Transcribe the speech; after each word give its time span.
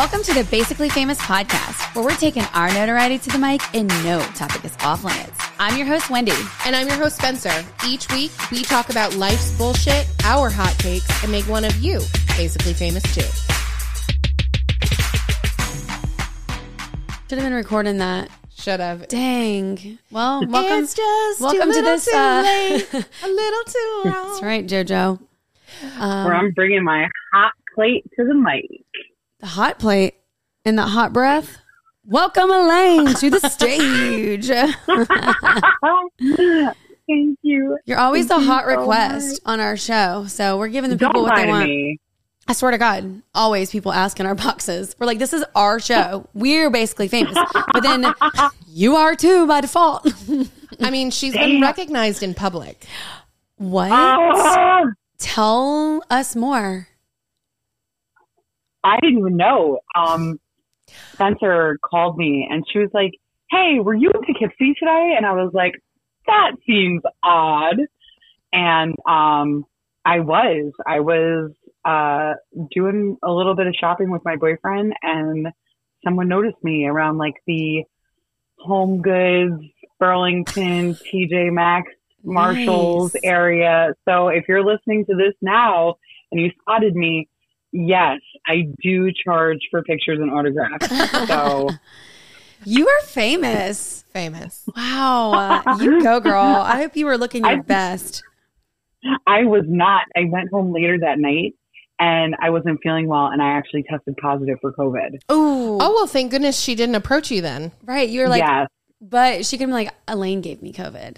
Welcome 0.00 0.22
to 0.22 0.32
the 0.32 0.44
Basically 0.50 0.88
Famous 0.88 1.18
podcast, 1.18 1.94
where 1.94 2.02
we're 2.02 2.16
taking 2.16 2.44
our 2.54 2.72
notoriety 2.72 3.18
to 3.18 3.28
the 3.28 3.36
mic 3.36 3.60
and 3.74 3.86
no 4.02 4.18
topic 4.34 4.64
is 4.64 4.74
off 4.82 5.04
limits. 5.04 5.38
I'm 5.58 5.76
your 5.76 5.86
host, 5.86 6.08
Wendy. 6.08 6.32
And 6.64 6.74
I'm 6.74 6.88
your 6.88 6.96
host, 6.96 7.16
Spencer. 7.16 7.52
Each 7.86 8.10
week, 8.10 8.30
we 8.50 8.62
talk 8.62 8.88
about 8.88 9.14
life's 9.16 9.54
bullshit, 9.58 10.08
our 10.24 10.48
hot 10.48 10.74
takes, 10.78 11.06
and 11.22 11.30
make 11.30 11.46
one 11.46 11.66
of 11.66 11.76
you 11.80 12.00
basically 12.34 12.72
famous 12.72 13.02
too. 13.14 13.20
Should 17.28 17.38
have 17.38 17.42
been 17.42 17.52
recording 17.52 17.98
that. 17.98 18.30
Should 18.56 18.80
have. 18.80 19.06
Dang. 19.08 19.98
Well, 20.10 20.46
welcome. 20.46 20.82
It's 20.82 20.94
just 20.94 21.42
welcome 21.42 21.60
a 21.60 21.72
to 21.74 21.78
little 21.78 21.82
this, 21.82 22.06
too 22.06 22.16
uh, 22.16 22.42
late, 22.42 22.94
a 23.22 23.28
little 23.28 23.64
too 23.64 24.02
long. 24.06 24.28
That's 24.28 24.42
right, 24.42 24.66
JoJo. 24.66 25.20
Um, 25.98 26.24
where 26.24 26.34
I'm 26.34 26.52
bringing 26.52 26.84
my 26.84 27.06
hot 27.34 27.52
plate 27.74 28.04
to 28.16 28.24
the 28.24 28.32
mic. 28.32 28.64
The 29.40 29.46
hot 29.46 29.78
plate 29.78 30.14
and 30.64 30.78
the 30.78 30.82
hot 30.86 31.12
breath. 31.12 31.58
Welcome, 32.04 32.50
Elaine, 32.50 33.14
to 33.14 33.30
the 33.30 33.40
stage. 33.40 34.48
Thank 37.06 37.38
you. 37.42 37.78
You're 37.86 37.98
always 37.98 38.26
Thank 38.26 38.40
the 38.40 38.46
you 38.46 38.52
hot 38.52 38.64
so 38.64 38.76
request 38.78 39.40
on 39.44 39.60
our 39.60 39.76
show, 39.76 40.26
so 40.26 40.58
we're 40.58 40.68
giving 40.68 40.90
the 40.90 40.96
Don't 40.96 41.10
people 41.10 41.22
what 41.22 41.36
they 41.36 41.46
want. 41.46 41.68
me. 41.68 41.98
I 42.48 42.52
swear 42.52 42.70
to 42.72 42.78
God, 42.78 43.22
always 43.34 43.70
people 43.70 43.92
ask 43.92 44.18
in 44.20 44.26
our 44.26 44.34
boxes. 44.34 44.94
We're 44.98 45.06
like, 45.06 45.18
this 45.18 45.32
is 45.32 45.44
our 45.54 45.78
show. 45.80 46.26
We're 46.34 46.70
basically 46.70 47.08
famous. 47.08 47.36
But 47.72 47.82
then 47.82 48.06
you 48.68 48.96
are 48.96 49.14
too 49.14 49.46
by 49.46 49.60
default. 49.60 50.12
I 50.80 50.90
mean, 50.90 51.10
she's 51.10 51.34
been 51.34 51.60
recognized 51.60 52.22
in 52.22 52.34
public. 52.34 52.86
what? 53.56 53.90
Ah, 53.92 54.84
Tell 55.18 56.02
us 56.10 56.34
more. 56.34 56.88
I 58.82 58.98
didn't 59.00 59.18
even 59.18 59.36
know. 59.36 59.80
Um, 59.94 60.40
Spencer 61.12 61.78
called 61.84 62.16
me 62.16 62.48
and 62.50 62.64
she 62.70 62.78
was 62.78 62.90
like, 62.92 63.12
"Hey, 63.50 63.78
were 63.80 63.94
you 63.94 64.10
in 64.10 64.22
Poughkeepsie 64.22 64.74
today?" 64.78 65.14
And 65.16 65.24
I 65.26 65.32
was 65.32 65.52
like, 65.52 65.74
"That 66.26 66.52
seems 66.66 67.02
odd." 67.22 67.76
And 68.52 68.94
um, 69.08 69.64
I 70.04 70.20
was. 70.20 70.72
I 70.86 71.00
was 71.00 71.52
uh, 71.84 72.34
doing 72.74 73.16
a 73.22 73.30
little 73.30 73.54
bit 73.54 73.66
of 73.66 73.74
shopping 73.78 74.10
with 74.10 74.22
my 74.24 74.36
boyfriend, 74.36 74.92
and 75.02 75.48
someone 76.04 76.28
noticed 76.28 76.62
me 76.62 76.86
around 76.86 77.18
like 77.18 77.34
the 77.46 77.84
Home 78.58 79.00
Goods, 79.00 79.62
Burlington, 79.98 80.94
TJ 80.94 81.52
Maxx, 81.52 81.90
Marshalls 82.22 83.14
Nice. 83.14 83.20
area. 83.24 83.94
So 84.06 84.28
if 84.28 84.44
you're 84.48 84.64
listening 84.64 85.06
to 85.06 85.16
this 85.16 85.34
now 85.40 85.94
and 86.30 86.40
you 86.40 86.50
spotted 86.60 86.94
me, 86.94 87.28
yes, 87.72 88.18
I 88.46 88.68
do 88.82 89.10
charge 89.24 89.58
for 89.70 89.82
pictures 89.82 90.18
and 90.20 90.30
autographs. 90.32 90.88
So 91.28 91.68
You 92.64 92.86
are 92.88 93.00
famous. 93.06 94.04
Famous. 94.12 94.68
Wow. 94.76 95.62
Uh, 95.66 95.78
you 95.80 96.02
go, 96.02 96.20
girl. 96.20 96.42
I 96.42 96.76
hope 96.76 96.94
you 96.96 97.06
were 97.06 97.16
looking 97.16 97.42
your 97.44 97.52
I- 97.58 97.60
best. 97.62 98.22
I 99.26 99.44
was 99.44 99.64
not. 99.66 100.02
I 100.14 100.24
went 100.28 100.50
home 100.50 100.74
later 100.74 100.98
that 100.98 101.18
night 101.18 101.54
and 101.98 102.36
I 102.42 102.50
wasn't 102.50 102.80
feeling 102.82 103.08
well 103.08 103.28
and 103.28 103.40
I 103.40 103.52
actually 103.56 103.82
tested 103.84 104.14
positive 104.20 104.58
for 104.60 104.72
COVID. 104.74 105.14
Ooh. 105.32 105.78
Oh, 105.80 105.92
well, 105.94 106.06
thank 106.06 106.30
goodness 106.30 106.60
she 106.60 106.74
didn't 106.74 106.96
approach 106.96 107.30
you 107.30 107.40
then. 107.40 107.72
right. 107.84 108.06
You 108.08 108.20
were 108.20 108.28
like, 108.28 108.42
yes. 108.42 108.68
but 109.00 109.46
she 109.46 109.56
could 109.56 109.62
have 109.62 109.68
been 109.68 109.74
like, 109.86 109.94
Elaine 110.06 110.42
gave 110.42 110.60
me 110.60 110.72
COVID. 110.74 111.16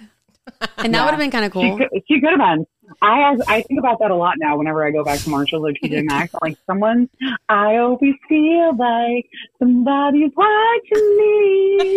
And 0.77 0.93
that 0.93 0.99
Yeah. 0.99 1.03
would 1.05 1.11
have 1.11 1.19
been 1.19 1.31
kind 1.31 1.43
of 1.45 1.51
She 1.51 1.59
cool. 1.59 1.77
could, 1.77 1.87
she 2.07 2.21
could 2.21 2.29
have 2.29 2.39
been. 2.39 2.65
I 3.03 3.17
have, 3.29 3.41
I 3.47 3.61
think 3.63 3.79
about 3.79 3.99
that 3.99 4.11
a 4.11 4.15
lot 4.15 4.35
now 4.37 4.57
whenever 4.57 4.85
I 4.85 4.91
go 4.91 5.03
back 5.03 5.19
to 5.19 5.29
Marshalls 5.29 5.65
or 5.65 5.73
TJ 5.73 6.05
Maxx. 6.05 6.33
I'm 6.33 6.39
like 6.49 6.57
someone, 6.65 7.09
I 7.49 7.75
always 7.77 8.15
feel 8.29 8.75
like 8.77 9.25
somebody's 9.59 10.31
watching 10.35 11.17
me. 11.17 11.95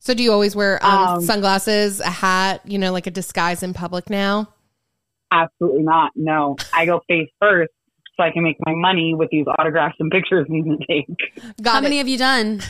So 0.00 0.14
do 0.14 0.22
you 0.22 0.32
always 0.32 0.56
wear 0.56 0.84
um, 0.84 0.98
Um, 1.16 1.20
sunglasses, 1.22 2.00
a 2.00 2.10
hat, 2.10 2.62
you 2.64 2.78
know, 2.78 2.92
like 2.92 3.06
a 3.06 3.10
disguise 3.10 3.62
in 3.62 3.74
public 3.74 4.08
now? 4.10 4.48
Absolutely 5.30 5.82
not. 5.82 6.12
No, 6.14 6.56
I 6.72 6.86
go 6.86 7.00
face 7.08 7.28
first 7.40 7.72
so 8.16 8.22
I 8.22 8.30
can 8.30 8.42
make 8.42 8.56
my 8.64 8.72
money 8.74 9.14
with 9.14 9.28
these 9.30 9.46
autographs 9.58 9.96
and 9.98 10.10
pictures 10.10 10.46
we 10.48 10.62
can 10.62 10.78
take. 10.88 11.08
Got 11.62 11.72
How 11.72 11.78
it. 11.78 11.82
many 11.82 11.98
have 11.98 12.08
you 12.08 12.18
done? 12.18 12.60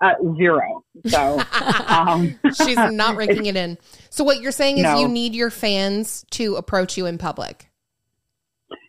Uh, 0.00 0.12
zero. 0.36 0.82
So, 1.06 1.40
um, 1.86 2.38
She's 2.54 2.76
not 2.90 3.16
raking 3.16 3.46
it 3.46 3.56
in. 3.56 3.78
So 4.10 4.24
what 4.24 4.40
you're 4.40 4.52
saying 4.52 4.78
is 4.78 4.82
No. 4.84 4.98
you 5.00 5.08
need 5.08 5.34
your 5.34 5.50
fans 5.50 6.24
to 6.32 6.56
approach 6.56 6.96
you 6.98 7.06
in 7.06 7.16
public. 7.18 7.70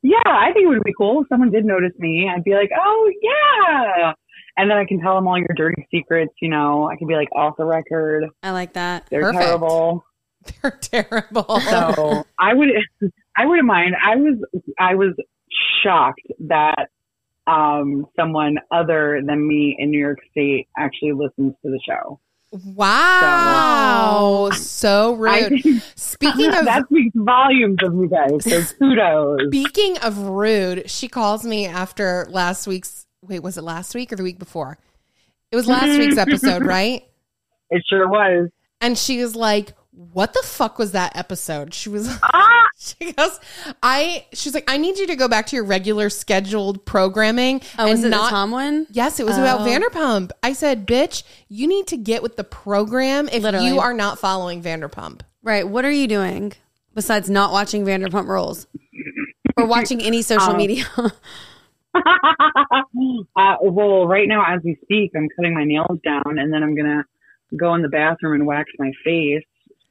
yeah, 0.04 0.18
I 0.26 0.52
think 0.54 0.66
it 0.66 0.68
would 0.68 0.84
be 0.84 0.94
cool 0.98 1.22
if 1.22 1.28
someone 1.30 1.50
did 1.52 1.64
notice 1.66 1.94
me. 1.98 2.30
I'd 2.34 2.44
be 2.44 2.54
like, 2.56 2.70
oh 2.78 3.12
yeah, 3.22 4.14
and 4.58 4.70
then 4.70 4.78
I 4.78 4.86
can 4.86 5.00
tell 5.00 5.16
them 5.16 5.28
all 5.28 5.38
your 5.38 5.48
dirty 5.56 5.88
secrets. 5.92 6.34
You 6.42 6.50
know, 6.50 6.90
I 6.90 6.96
can 6.98 7.08
be 7.08 7.14
like 7.16 7.30
off 7.36 7.56
the 7.58 7.66
record. 7.66 8.26
I 8.44 8.52
like 8.52 8.74
that. 8.74 9.08
They're 9.10 9.22
Perfect. 9.22 9.44
terrible. 9.46 10.04
They're 10.62 10.80
terrible. 10.82 11.60
So 11.62 12.26
I 12.40 12.54
would, 12.54 12.70
I 13.38 13.46
wouldn't 13.46 13.68
mind. 13.68 13.96
I 14.02 14.16
was, 14.16 14.38
I 14.80 14.96
was 14.96 15.14
shocked 15.84 16.22
that 16.48 16.90
um, 17.48 18.06
someone 18.20 18.58
other 18.72 19.22
than 19.26 19.48
me 19.48 19.76
in 19.80 19.90
New 19.90 20.00
York 20.00 20.20
State 20.32 20.68
actually 20.78 21.14
listens 21.14 21.54
to 21.64 21.72
the 21.72 21.80
show. 21.88 22.20
Wow. 22.52 23.22
Wow. 23.22 24.50
So 24.52 25.14
I 25.26 25.48
rude. 25.48 25.62
think 25.62 25.84
Speaking 25.96 26.48
of 26.48 26.66
that 26.66 26.86
speaks 26.90 27.16
volumes 27.16 27.78
of 27.84 27.94
you 27.94 28.10
guys. 28.10 28.44
So 28.44 28.76
kudos. 28.80 29.48
speaking 29.48 29.98
of 30.00 30.18
rude, 30.18 30.90
she 30.90 31.08
calls 31.08 31.44
me 31.44 31.66
after 31.66 32.26
last 32.30 32.68
week's 32.68 33.06
wait, 33.22 33.42
was 33.42 33.58
it 33.58 33.64
last 33.64 33.94
week 33.96 34.14
or 34.14 34.16
the 34.16 34.24
week 34.24 34.40
before? 34.40 34.78
It 35.52 35.56
was 35.56 35.68
last 35.68 35.98
week's 35.98 36.18
episode, 36.18 36.66
right? 36.66 37.04
It 37.70 37.84
sure 37.90 38.08
was. 38.08 38.50
And 38.80 38.98
she 38.98 39.22
was 39.22 39.36
like, 39.36 39.74
What 40.18 40.34
the 40.34 40.42
fuck 40.44 40.80
was 40.80 40.94
that 40.94 41.16
episode? 41.16 41.76
She 41.76 41.90
was 41.90 42.08
Ah, 42.24 42.68
she 42.80 43.12
goes, 43.14 43.40
I 43.84 44.26
she's 44.34 44.56
like, 44.56 44.64
I 44.68 44.78
need 44.78 44.98
you 44.98 45.06
to 45.06 45.16
go 45.16 45.28
back 45.28 45.46
to 45.48 45.56
your 45.56 45.64
regular 45.64 46.10
scheduled 46.10 46.84
programming 46.88 47.62
Oh, 47.78 47.84
and 47.84 47.92
was 47.92 48.04
it 48.04 48.10
not 48.10 48.24
the 48.24 48.30
Tom 48.32 48.50
one? 48.50 48.88
Yes, 48.90 49.20
it 49.20 49.28
was 49.28 49.38
about 49.38 49.62
Oh. 49.62 49.64
Vanderpump. 49.66 50.32
I 50.42 50.54
said, 50.54 50.88
bitch, 50.88 51.22
you 51.50 51.68
need 51.68 51.86
to 51.88 51.98
get 51.98 52.24
with 52.24 52.36
the 52.36 52.44
program 52.44 53.30
if 53.32 53.44
Literally. 53.44 53.68
you 53.68 53.80
are 53.80 53.94
not 53.94 54.18
following 54.18 54.64
Vanderpump. 54.64 55.22
Right. 55.44 55.68
What 55.68 55.86
are 55.86 55.92
you 55.92 56.08
doing 56.08 56.54
besides 56.96 57.30
not 57.30 57.52
watching 57.52 57.86
Vanderpump 57.86 58.28
Rules 58.28 58.66
or 59.56 59.68
watching 59.68 60.02
any 60.02 60.24
social 60.24 60.50
Um, 60.54 60.58
media? 60.58 60.86
uh, 60.98 61.12
well, 63.62 64.08
right 64.08 64.28
now 64.28 64.44
as 64.52 64.62
we 64.64 64.80
speak, 64.82 65.12
I'm 65.16 65.28
cutting 65.36 65.54
my 65.54 65.64
nails 65.64 66.00
down, 66.04 66.40
and 66.40 66.52
then 66.52 66.64
I'm 66.64 66.74
gonna 66.76 67.06
go 67.56 67.76
in 67.76 67.84
the 67.84 67.88
bathroom 67.90 68.34
and 68.34 68.48
wax 68.48 68.72
my 68.80 68.92
face. 69.04 69.44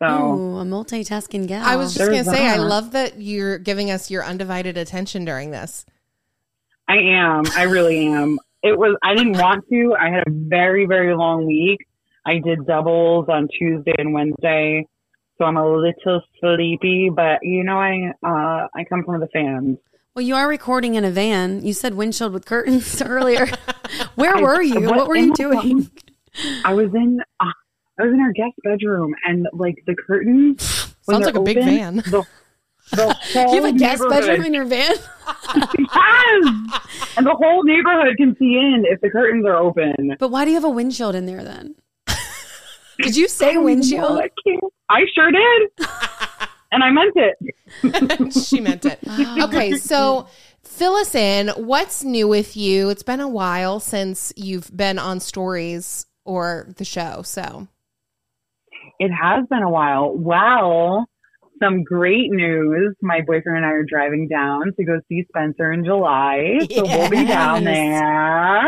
So 0.03 0.07
Ooh, 0.07 0.59
a 0.59 0.65
multitasking 0.65 1.47
gal. 1.47 1.65
I 1.65 1.77
was 1.77 1.95
just 1.95 2.11
gonna 2.11 2.25
say, 2.25 2.47
I 2.47 2.57
love 2.57 2.93
that 2.93 3.21
you're 3.21 3.59
giving 3.59 3.91
us 3.91 4.11
your 4.11 4.25
undivided 4.25 4.77
attention 4.77 5.25
during 5.25 5.51
this. 5.51 5.87
I 6.89 6.97
am. 6.99 7.45
I 7.57 7.63
really 7.63 8.07
am. 8.07 8.39
It 8.63 8.79
was. 8.79 8.97
I 9.03 9.15
didn't 9.15 9.39
want 9.39 9.65
to. 9.71 9.97
I 9.99 10.11
had 10.11 10.25
a 10.27 10.31
very, 10.31 10.87
very 10.87 11.17
long 11.17 11.47
week. 11.47 11.87
I 12.27 12.39
did 12.39 12.67
doubles 12.67 13.27
on 13.29 13.49
Tuesday 13.59 13.95
and 13.97 14.13
Wednesday, 14.13 14.87
so 15.39 15.45
I'm 15.45 15.57
a 15.57 15.67
little 15.67 16.21
sleepy. 16.41 17.11
But 17.15 17.39
you 17.43 17.65
know, 17.65 17.79
I 17.79 18.13
uh, 18.23 18.69
I 18.75 18.85
come 18.89 19.03
from 19.05 19.21
the 19.21 19.29
fans. 19.29 19.79
well, 20.15 20.25
you 20.25 20.35
are 20.35 20.47
recording 20.49 20.95
in 20.95 21.05
a 21.05 21.11
van. 21.11 21.65
You 21.65 21.73
said 21.73 21.95
windshield 21.95 22.33
with 22.35 22.45
curtains 22.45 23.01
earlier. 23.07 23.47
Where 24.15 24.37
were 24.43 24.61
you? 24.61 24.83
what 24.83 24.97
What 24.97 25.09
were 25.09 25.17
you 25.17 25.33
doing? 25.35 25.91
I 26.65 26.75
was 26.75 26.95
in. 26.95 27.21
Uh, 27.41 27.47
I 27.99 28.05
was 28.05 28.13
in 28.13 28.21
our 28.21 28.33
guest 28.33 28.55
bedroom, 28.63 29.15
and 29.25 29.49
like 29.53 29.83
the 29.87 29.95
curtains. 29.95 30.95
Sounds 31.03 31.25
like 31.25 31.37
a 31.37 31.41
big 31.41 31.59
open, 31.59 31.69
van. 31.69 31.97
The, 31.97 32.27
the 32.93 33.47
You 33.51 33.63
have 33.63 33.75
a 33.75 33.79
guest 33.79 34.03
bedroom 34.09 34.45
in 34.45 34.55
your 34.55 34.65
van? 34.65 34.95
Yes! 35.57 37.17
and 37.17 37.27
the 37.27 37.35
whole 37.35 37.65
neighborhood 37.65 38.17
can 38.17 38.37
see 38.39 38.57
in 38.57 38.85
if 38.87 39.01
the 39.01 39.11
curtains 39.11 39.47
are 39.47 39.57
open. 39.57 40.17
But 40.19 40.31
why 40.31 40.45
do 40.45 40.51
you 40.51 40.57
have 40.57 40.65
a 40.65 40.71
windshield 40.71 41.15
in 41.15 41.27
there 41.27 41.43
then? 41.43 41.75
Did 42.99 43.17
you 43.17 43.29
say 43.29 43.57
windshield? 43.57 44.21
I 44.91 45.01
sure 45.15 45.31
did. 45.31 45.89
and 46.73 46.83
I 46.83 46.91
meant 46.91 47.15
it. 47.17 48.33
she 48.35 48.61
meant 48.61 48.85
it. 48.85 48.99
Okay, 49.43 49.77
so 49.77 50.29
fill 50.63 50.95
us 50.95 51.15
in. 51.15 51.49
What's 51.49 52.05
new 52.05 52.29
with 52.29 52.57
you? 52.57 52.89
It's 52.89 53.03
been 53.03 53.21
a 53.21 53.29
while 53.29 53.81
since 53.81 54.33
you've 54.37 54.75
been 54.77 54.99
on 54.99 55.21
stories 55.21 56.07
or 56.25 56.69
the 56.77 56.85
show. 56.85 57.23
So 57.23 57.69
It 58.99 59.11
has 59.11 59.45
been 59.51 59.63
a 59.63 59.71
while. 59.71 60.13
Well, 60.17 61.07
some 61.63 61.83
great 61.85 62.31
news. 62.31 62.95
My 63.03 63.21
boyfriend 63.27 63.59
and 63.59 63.67
I 63.67 63.71
are 63.71 63.85
driving 63.85 64.29
down 64.29 64.73
to 64.79 64.85
go 64.85 65.01
see 65.09 65.25
Spencer 65.29 65.73
in 65.73 65.85
July. 65.85 66.59
So 66.75 66.85
we'll 66.85 67.09
be 67.11 67.25
down 67.25 67.65
there. 67.65 68.65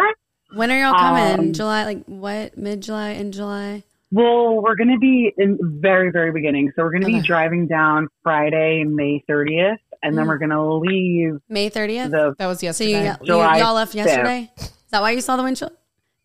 When 0.54 0.70
are 0.70 0.78
y'all 0.78 0.94
coming? 0.94 1.38
Um, 1.48 1.52
July, 1.52 1.84
like 1.84 2.04
what? 2.06 2.56
Mid 2.56 2.80
July? 2.80 3.10
In 3.10 3.32
July? 3.32 3.82
Well, 4.10 4.62
we're 4.62 4.76
going 4.76 4.88
to 4.88 4.98
be 4.98 5.30
in 5.36 5.58
very, 5.82 6.10
very 6.10 6.32
beginning. 6.32 6.72
So 6.74 6.82
we're 6.82 6.92
going 6.92 7.02
to 7.02 7.08
Okay. 7.08 7.20
be 7.20 7.26
driving 7.26 7.66
down 7.66 8.08
Friday, 8.22 8.84
May 8.84 9.22
30th. 9.28 9.76
and 10.00 10.16
then 10.16 10.26
Mm. 10.26 10.28
we're 10.28 10.38
gonna 10.38 10.74
leave 10.78 11.40
May 11.48 11.68
30th. 11.68 12.12
the. 12.12 12.32
That 12.38 12.46
was 12.46 12.60
so 12.60 12.66
yesterday. 12.66 13.02
you, 13.02 13.08
you 13.20 13.26
July 13.26 13.56
y'all 13.58 13.74
left 13.74 13.96
yesterday. 13.96 14.48
Is 14.56 14.70
that 14.92 15.02
why 15.02 15.10
you 15.10 15.20
saw 15.20 15.36
the 15.36 15.42
windshield? 15.42 15.72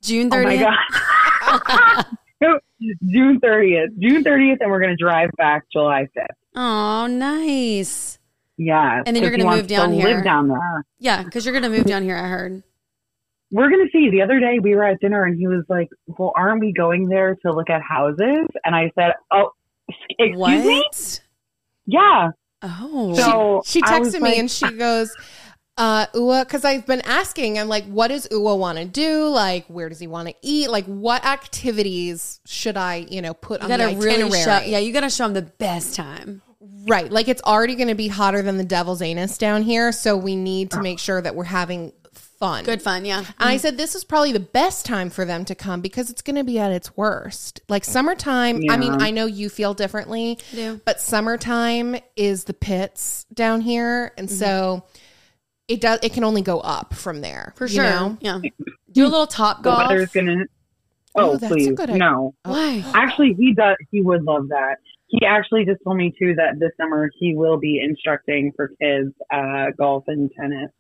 June 0.04 0.30
Oh 0.32 0.44
my 0.44 0.56
30th. 0.56 0.76
god. 1.42 2.06
June 3.08 3.40
thirtieth. 3.40 3.90
June 4.00 4.24
thirtieth, 4.24 4.60
and 4.62 4.70
we're 4.72 4.82
gonna 4.82 4.96
drive 4.96 5.30
back 5.38 5.64
July 5.72 6.08
fifth. 6.14 6.26
Oh, 6.56 7.08
nice. 7.08 8.20
Yeah. 8.58 9.02
And 9.06 9.16
then 9.16 9.24
you're 9.24 9.32
gonna 9.32 9.46
wants 9.46 9.62
move 9.64 9.68
down 9.68 9.90
to 9.90 9.96
here. 9.96 10.16
Live 10.16 10.24
down 10.24 10.48
there. 10.48 10.86
Yeah, 11.00 11.24
because 11.24 11.46
you're 11.46 11.54
gonna 11.54 11.70
move 11.76 11.86
down 11.86 12.04
here. 12.04 12.16
I 12.18 12.28
heard. 12.28 12.64
We're 13.52 13.70
gonna 13.70 13.90
see. 13.92 14.10
The 14.10 14.22
other 14.22 14.40
day 14.40 14.60
we 14.60 14.76
were 14.76 14.84
at 14.84 15.00
dinner, 15.00 15.24
and 15.26 15.38
he 15.38 15.48
was 15.48 15.64
like, 15.70 15.88
"Well, 16.08 16.34
aren't 16.36 16.60
we 16.60 16.74
going 16.74 17.08
there 17.08 17.36
to 17.46 17.52
look 17.54 17.70
at 17.70 17.82
houses?" 17.82 18.48
And 18.66 18.76
I 18.76 18.92
said, 18.98 19.14
"Oh, 19.32 19.52
excuse 19.90 20.38
What? 20.38 20.66
me." 20.66 20.84
Yeah. 21.86 22.30
Oh, 22.66 23.14
So 23.16 23.62
she 23.66 23.82
I 23.84 24.00
was 24.00 24.10
texted 24.16 24.22
me 24.22 24.30
like- 24.30 24.38
and 24.40 24.50
she 24.50 24.72
goes, 24.72 25.14
uh, 25.78 26.06
Ua, 26.14 26.46
because 26.46 26.64
I've 26.66 26.86
been 26.86 27.02
asking, 27.02 27.58
I'm 27.58 27.68
like, 27.68 27.86
what 27.86 28.10
does 28.10 28.28
Ua 28.31 28.56
want 28.56 28.78
to 28.78 28.86
do? 28.86 29.28
Like, 29.28 29.66
where 29.68 29.90
does 29.90 30.00
he 30.00 30.08
want 30.08 30.28
to 30.30 30.36
eat? 30.42 30.70
Like, 30.70 30.86
what 30.86 31.25
activities 31.25 32.40
should 32.46 32.78
I, 32.78 33.06
you 33.10 33.22
know, 33.22 33.34
put 33.34 33.62
you 33.62 33.66
on 33.66 33.70
gotta 33.78 33.96
the 33.96 34.02
really 34.02 34.24
itinerary? 34.24 34.44
show. 34.44 34.60
Yeah, 34.70 34.80
you 34.80 34.94
gotta 34.94 35.10
show 35.10 35.24
them 35.25 35.34
the 35.34 35.42
best 35.42 35.96
time. 35.96 36.42
Right. 36.86 37.12
Like, 37.12 37.28
it's 37.28 37.42
already 37.44 37.75
going 37.75 37.88
to 37.88 37.96
be 37.96 38.10
hotter 38.10 38.42
than 38.42 38.58
the 38.58 38.64
devil's 38.66 39.02
anus 39.02 39.38
down 39.38 39.64
here. 39.64 39.92
So 39.94 40.18
we 40.18 40.36
need 40.36 40.72
to 40.72 40.81
make 40.81 41.00
sure 41.00 41.22
that 41.22 41.34
we're 41.34 41.46
having 41.46 41.94
fun. 42.14 42.66
Good 42.66 42.81
fun. 42.81 43.06
Yeah. 43.06 43.20
And 43.20 43.28
I 43.40 43.56
said, 43.56 43.78
this 43.78 43.96
is 43.96 44.04
probably 44.04 44.34
the 44.34 44.40
best 44.42 44.86
time 44.86 45.10
for 45.10 45.24
them 45.24 45.46
to 45.46 45.56
come 45.56 45.80
because 45.80 46.10
it's 46.10 46.22
going 46.22 46.36
to 46.36 46.44
be 46.44 46.60
at 46.60 46.74
its 46.74 46.96
worst. 46.98 47.62
Like 47.70 47.86
summertime, 47.86 48.64
I 48.70 48.75
mean, 48.75 48.94
I 49.02 49.12
know 49.12 49.25
you 49.28 49.48
feel 49.50 49.74
differently, 49.74 50.38
do. 50.52 50.81
but 50.84 51.00
summertime 51.00 51.96
is 52.18 52.44
the 52.44 52.54
pits 52.54 53.25
down 53.34 53.62
here. 53.62 54.12
And 54.18 54.28
Mm-hmm. 54.28 54.38
so 54.38 54.84
it 55.68 55.81
does, 55.81 56.00
it 56.04 56.13
can 56.13 56.24
only 56.24 56.42
go 56.42 56.60
up 56.60 56.94
from 56.94 57.21
there. 57.21 57.54
For 57.56 57.65
you 57.65 57.75
sure. 57.75 57.83
know? 57.83 58.18
Yeah. 58.21 58.39
Do 58.92 59.06
a 59.06 59.07
little 59.07 59.27
top 59.27 59.57
The 59.63 59.71
golf. 59.71 59.89
weather's 59.89 60.12
gonna. 60.12 60.45
Oh, 61.15 61.31
Oh, 61.31 61.31
that's 61.38 61.44
a 61.44 61.48
please, 61.56 61.68
good 61.74 61.89
idea. 61.89 61.98
no. 61.98 62.33
Why? 62.44 62.83
Actually, 62.95 63.33
he 63.38 63.54
does. 63.54 63.77
He 63.92 64.01
would 64.01 64.24
love 64.24 64.50
that. 64.50 64.77
He 65.07 65.24
actually 65.27 65.63
just 65.63 65.80
told 65.83 65.98
me 65.98 66.12
too 66.18 66.33
that 66.36 66.60
this 66.60 66.71
summer 66.75 67.12
he 67.19 67.36
will 67.36 67.57
be 67.60 67.80
instructing 67.80 68.51
for 68.56 68.69
kids 68.81 69.13
uh, 69.31 69.68
golf 69.77 70.06
and 70.07 70.31
tennis. 70.31 70.71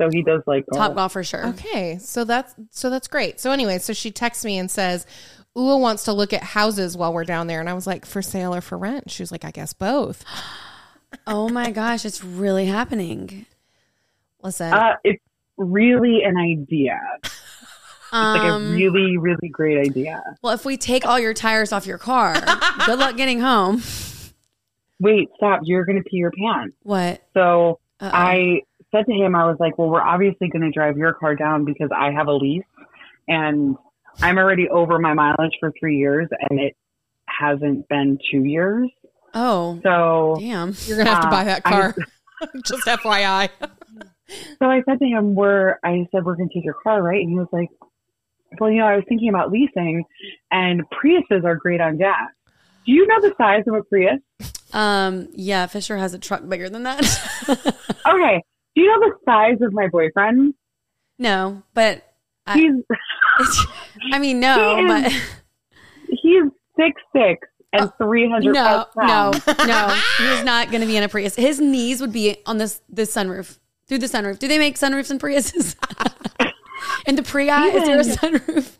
So 0.00 0.08
he 0.12 0.22
does 0.22 0.42
like 0.46 0.64
golf. 0.70 0.86
Top 0.90 0.96
golf 0.96 1.12
for 1.12 1.24
sure. 1.24 1.44
Okay. 1.48 1.98
So 1.98 2.22
that's, 2.22 2.54
so 2.70 2.88
that's 2.88 3.08
great. 3.08 3.40
So 3.40 3.50
anyway, 3.50 3.78
so 3.78 3.92
she 3.92 4.12
texts 4.12 4.44
me 4.44 4.58
and 4.58 4.70
says, 4.70 5.06
Ua 5.56 5.76
wants 5.76 6.04
to 6.04 6.12
look 6.12 6.32
at 6.32 6.44
houses 6.44 6.96
while 6.96 7.12
we're 7.12 7.24
down 7.24 7.48
there. 7.48 7.58
And 7.58 7.68
I 7.68 7.74
was 7.74 7.84
like, 7.84 8.06
for 8.06 8.22
sale 8.22 8.54
or 8.54 8.60
for 8.60 8.78
rent? 8.78 9.10
She 9.10 9.24
was 9.24 9.32
like, 9.32 9.44
I 9.44 9.50
guess 9.50 9.72
both. 9.72 10.24
Oh 11.26 11.48
my 11.48 11.70
gosh, 11.70 12.04
it's 12.04 12.22
really 12.22 12.66
happening. 12.66 13.46
Listen, 14.42 14.72
Uh, 14.72 14.94
it's 15.04 15.22
really 15.56 16.22
an 16.24 16.36
idea. 16.36 17.00
It's 17.24 17.32
like 18.12 18.42
a 18.42 18.44
Um, 18.54 18.72
really, 18.72 19.18
really 19.18 19.48
great 19.50 19.78
idea. 19.86 20.22
well, 20.42 20.54
if 20.54 20.64
we 20.64 20.76
take 20.76 21.04
all 21.06 21.18
your 21.18 21.34
tires 21.34 21.72
off 21.72 21.86
your 21.86 21.98
car, 21.98 22.34
good 22.86 22.98
luck 22.98 23.16
getting 23.16 23.40
home. 23.40 23.82
Wait, 25.00 25.28
stop! 25.36 25.60
You're 25.64 25.84
gonna 25.84 26.02
pee 26.02 26.16
your 26.16 26.30
pants. 26.32 26.74
What? 26.82 27.22
So 27.34 27.78
Uh-oh. 28.00 28.10
I 28.12 28.62
said 28.92 29.06
to 29.06 29.12
him, 29.12 29.34
I 29.34 29.44
was 29.46 29.56
like, 29.60 29.76
well, 29.78 29.88
we're 29.90 30.00
obviously 30.00 30.48
going 30.48 30.62
to 30.62 30.70
drive 30.70 30.96
your 30.96 31.12
car 31.12 31.34
down 31.34 31.64
because 31.66 31.90
I 31.94 32.10
have 32.10 32.26
a 32.28 32.32
lease 32.32 32.64
and 33.28 33.76
I'm 34.22 34.38
already 34.38 34.68
over 34.70 34.98
my 34.98 35.12
mileage 35.12 35.52
for 35.60 35.72
three 35.78 35.98
years 35.98 36.26
and 36.48 36.58
it 36.58 36.74
hasn't 37.26 37.86
been 37.88 38.18
two 38.30 38.44
years. 38.44 38.88
Oh, 39.34 39.78
So, 39.82 40.36
damn. 40.40 40.72
you're 40.86 40.96
going 40.96 41.06
to 41.06 41.12
have 41.12 41.22
to 41.22 41.28
uh, 41.28 41.30
buy 41.30 41.44
that 41.44 41.62
I- 41.66 41.70
car. 41.70 41.94
Just 42.64 42.86
FYI. 42.86 43.50
so 44.58 44.66
I 44.66 44.82
said 44.88 44.98
to 45.00 45.04
him, 45.06 45.34
we're, 45.34 45.78
I 45.84 46.06
said, 46.12 46.24
we're 46.24 46.36
going 46.36 46.48
to 46.48 46.54
take 46.54 46.64
your 46.64 46.76
car, 46.82 47.02
right? 47.02 47.20
And 47.20 47.30
he 47.30 47.36
was 47.36 47.48
like, 47.52 47.68
well, 48.60 48.70
you 48.70 48.78
know, 48.78 48.86
I 48.86 48.96
was 48.96 49.04
thinking 49.08 49.28
about 49.28 49.50
leasing 49.52 50.04
and 50.50 50.82
Priuses 50.90 51.44
are 51.44 51.56
great 51.56 51.80
on 51.80 51.98
gas. 51.98 52.30
Do 52.86 52.92
you 52.92 53.06
know 53.06 53.20
the 53.20 53.34
size 53.36 53.64
of 53.66 53.74
a 53.74 53.82
Prius? 53.82 54.20
Um, 54.72 55.28
yeah, 55.34 55.66
Fisher 55.66 55.96
has 55.98 56.14
a 56.14 56.18
truck 56.18 56.46
bigger 56.48 56.68
than 56.70 56.82
that. 56.84 57.04
Okay. 58.06 58.42
Do 58.74 58.82
you 58.82 58.86
know 58.88 59.08
the 59.08 59.14
size 59.26 59.58
of 59.60 59.72
my 59.72 59.88
boyfriend? 59.88 60.54
no, 61.18 61.62
but 61.74 62.02
I, 62.46 62.54
He's, 62.58 62.72
I 64.12 64.18
mean, 64.18 64.40
no, 64.40 64.76
He 64.76 64.86
but 64.86 65.12
is- 65.12 65.22
he's 66.22 66.42
six 66.76 67.02
six 67.14 67.46
and 67.74 67.92
three 67.98 68.30
hundred 68.30 68.54
no, 68.54 68.86
no, 68.96 69.02
pounds. 69.06 69.46
no. 69.46 69.88
He's 70.18 70.44
not 70.44 70.70
going 70.70 70.80
to 70.80 70.86
be 70.86 70.96
in 70.96 71.02
a 71.02 71.08
Prius. 71.08 71.34
His 71.34 71.60
knees 71.60 72.00
would 72.00 72.12
be 72.12 72.36
on 72.46 72.56
this 72.58 72.80
this 72.88 73.14
sunroof 73.14 73.58
through 73.88 73.98
the 73.98 74.06
sunroof. 74.06 74.38
Do 74.38 74.48
they 74.48 74.58
make 74.58 74.76
sunroofs 74.76 75.10
in 75.10 75.18
Priuses? 75.18 75.74
in 77.06 77.16
the 77.16 77.22
Pria, 77.22 77.74
is 77.74 77.84
there 77.84 78.00
a 78.00 78.02
sunroof? 78.04 78.76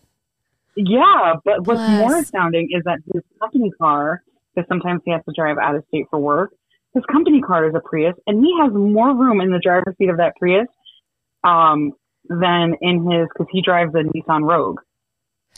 Yeah, 0.77 1.35
but 1.45 1.67
what's 1.67 1.81
Bless. 1.81 1.99
more 1.99 2.17
astounding 2.19 2.69
is 2.71 2.85
that 2.85 2.99
his 3.13 3.23
company 3.41 3.71
car, 3.81 4.23
because 4.55 4.69
sometimes 4.69 5.01
he 5.05 5.11
has 5.11 5.23
to 5.29 5.33
drive 5.37 5.57
out 5.59 5.75
of 5.75 5.85
state 5.89 6.07
for 6.11 6.19
work, 6.21 6.53
his 6.95 7.03
company 7.11 7.41
car 7.41 7.69
is 7.69 7.75
a 7.75 7.81
Prius, 7.81 8.15
and 8.27 8.45
he 8.45 8.53
has 8.61 8.73
more 8.73 9.15
room 9.15 9.41
in 9.41 9.51
the 9.51 9.59
driver's 9.59 9.97
seat 9.99 10.09
of 10.09 10.19
that 10.19 10.35
Prius 10.37 10.67
um, 11.45 11.93
than 12.29 12.75
in 12.81 13.11
his, 13.11 13.27
because 13.33 13.47
he 13.51 13.61
drives 13.63 13.93
a 13.95 13.99
Nissan 13.99 14.49
Rogue. 14.49 14.81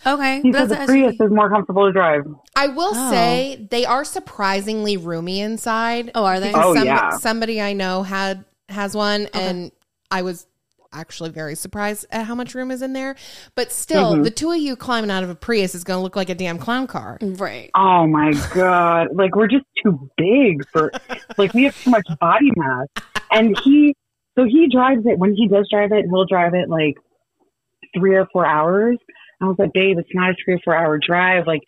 Okay, 0.06 0.40
He 0.40 0.50
but 0.50 0.60
says 0.60 0.68
that's 0.70 0.80
the 0.82 0.86
Prius 0.86 1.14
is 1.20 1.30
more 1.30 1.50
comfortable 1.50 1.84
to 1.86 1.92
drive. 1.92 2.22
I 2.56 2.68
will 2.68 2.92
Oh. 2.94 3.10
say 3.10 3.66
they 3.70 3.84
are 3.84 4.04
surprisingly 4.04 4.96
roomy 4.96 5.40
inside. 5.40 6.10
Oh, 6.14 6.24
are 6.24 6.40
they? 6.40 6.52
Oh, 6.54 6.74
Some- 6.74 6.86
yeah. 6.86 7.10
Somebody 7.18 7.60
I 7.60 7.74
know 7.74 8.02
had 8.04 8.44
has 8.70 8.94
one, 8.94 9.28
and 9.34 9.72
I 10.10 10.22
was 10.22 10.46
actually 10.92 11.30
very 11.30 11.54
surprised 11.54 12.04
at 12.10 12.26
how 12.26 12.34
much 12.34 12.52
room 12.54 12.70
is 12.72 12.82
in 12.82 12.92
there. 12.94 13.14
But 13.54 13.70
still, 13.70 14.14
Mhm. 14.16 14.24
the 14.24 14.30
two 14.30 14.50
of 14.50 14.56
you 14.58 14.74
climbing 14.74 15.10
out 15.10 15.22
of 15.22 15.30
a 15.30 15.36
Prius 15.36 15.74
is 15.74 15.84
going 15.84 15.98
to 15.98 16.02
look 16.02 16.16
like 16.16 16.28
a 16.28 16.34
damn 16.34 16.58
clown 16.58 16.88
car. 16.88 17.16
Right. 17.22 17.70
Oh 17.76 18.06
my 18.08 18.32
god! 18.54 19.08
Like 19.14 19.36
we're 19.36 19.46
just 19.46 19.64
too 19.84 20.10
big 20.16 20.66
for, 20.70 20.90
like 21.38 21.54
we 21.54 21.64
have 21.64 21.76
too 21.82 21.90
much 21.90 22.06
body 22.20 22.50
mass. 22.56 22.88
And 23.30 23.56
he, 23.62 23.94
so 24.36 24.44
he 24.44 24.68
drives 24.68 25.02
it. 25.06 25.16
When 25.18 25.32
he 25.34 25.46
does 25.46 25.68
drive 25.70 25.92
it, 25.92 26.06
he'll 26.10 26.26
drive 26.26 26.54
it 26.54 26.68
like 26.68 26.94
three 27.96 28.16
or 28.16 28.26
four 28.32 28.44
hours. 28.44 28.98
I 29.40 29.46
was 29.46 29.56
like, 29.58 29.72
babe, 29.72 29.96
it's 29.98 30.08
not 30.12 30.30
a 30.30 30.34
three 30.44 30.54
or 30.54 30.58
four 30.64 30.74
hour 30.74 30.98
drive. 30.98 31.46
Like 31.46 31.60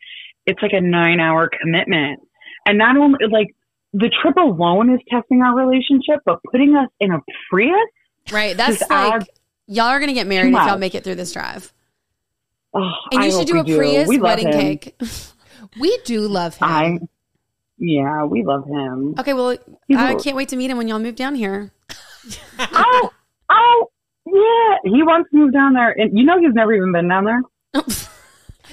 it's 0.47 0.61
like 0.61 0.73
a 0.73 0.81
nine 0.81 1.21
hour 1.21 1.49
commitment. 1.61 2.21
And 2.67 2.77
not 2.79 2.97
only 2.97 3.19
like 3.31 3.55
the 3.93 4.11
trip 4.23 4.37
alone 4.37 4.93
is 4.93 5.01
testing 5.09 5.43
our 5.43 5.55
relationship, 5.55 6.21
but 6.25 6.41
putting 6.51 6.75
us 6.77 6.89
in 7.01 7.13
a 7.13 7.21
Prius. 7.51 7.75
Right. 8.31 8.57
That's 8.57 8.81
like 8.83 8.91
adds 8.91 9.27
y'all 9.67 9.87
are 9.87 10.01
gonna 10.01 10.13
get 10.13 10.27
married 10.27 10.55
if 10.55 10.67
y'all 10.67 10.79
make 10.79 10.95
it 10.95 11.05
through 11.05 11.17
this 11.17 11.33
drive. 11.33 11.73
Oh, 12.75 12.91
And 13.13 13.23
I 13.23 13.27
you 13.27 13.33
should 13.33 13.47
do 13.47 13.59
a 13.61 13.65
Prius 13.65 14.09
love 14.09 14.21
wedding 14.21 14.49
him. 14.49 14.61
cake. 14.61 14.97
We 15.81 15.97
do 16.05 16.29
love 16.29 16.57
him. 16.57 16.69
I, 16.69 16.99
yeah, 17.79 18.25
we 18.25 18.43
love 18.45 18.67
him. 18.67 19.15
Okay, 19.19 19.33
well, 19.33 19.57
He's 19.89 19.97
I 19.97 20.15
can't 20.17 20.37
wait 20.37 20.49
to 20.51 20.57
meet 20.57 20.71
him 20.71 20.77
when 20.77 20.87
y'all 20.87 20.99
move 20.99 21.17
down 21.17 21.35
here. 21.35 21.73
oh, 22.59 23.11
oh, 23.49 23.91
yeah. 24.27 24.91
He 24.93 25.03
wants 25.03 25.31
to 25.31 25.37
move 25.37 25.53
down 25.53 25.73
there, 25.73 25.93
and 25.93 26.19
you 26.19 26.25
know 26.25 26.39
he's 26.39 26.53
never 26.53 26.75
even 26.75 26.93
been 26.93 27.09
down 27.09 27.25
there. 27.25 27.43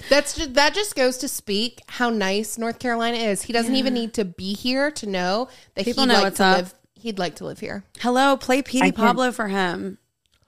That's 0.09 0.35
just, 0.35 0.53
that 0.55 0.73
just 0.73 0.95
goes 0.95 1.17
to 1.19 1.27
speak 1.27 1.81
how 1.87 2.09
nice 2.09 2.57
North 2.57 2.79
Carolina 2.79 3.17
is. 3.17 3.43
He 3.43 3.53
doesn't 3.53 3.75
even 3.75 3.93
need 3.93 4.13
to 4.15 4.25
be 4.25 4.53
here 4.53 4.91
to 4.91 5.07
know 5.07 5.47
that 5.75 5.85
People 5.85 6.03
he'd 6.03 6.07
know 6.09 6.13
like 6.15 6.23
what's 6.23 6.37
to 6.37 6.43
up. 6.45 6.57
live. 6.57 6.73
He'd 6.95 7.19
like 7.19 7.35
to 7.35 7.45
live 7.45 7.59
here. 7.59 7.83
Hello, 7.99 8.35
play 8.35 8.61
Petey 8.61 8.91
Pablo 8.91 9.31
for 9.31 9.47
him, 9.47 9.97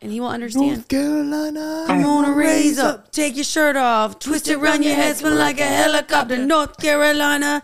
and 0.02 0.12
he 0.12 0.20
will 0.20 0.28
understand. 0.28 0.68
North 0.68 0.88
Carolina. 0.90 1.84
Come 1.88 2.06
on 2.06 2.26
and 2.26 2.36
raise 2.36 2.78
up, 2.80 3.12
take 3.12 3.36
your 3.36 3.46
shirt 3.46 3.76
off, 3.78 4.20
twist 4.20 4.48
it 4.50 4.56
around 4.56 4.84
your 4.84 4.96
head, 4.96 5.16
spin 5.16 5.38
like 5.38 5.60
a 5.60 5.66
helicopter, 5.66 6.38
North 6.38 6.78
Carolina. 6.78 7.62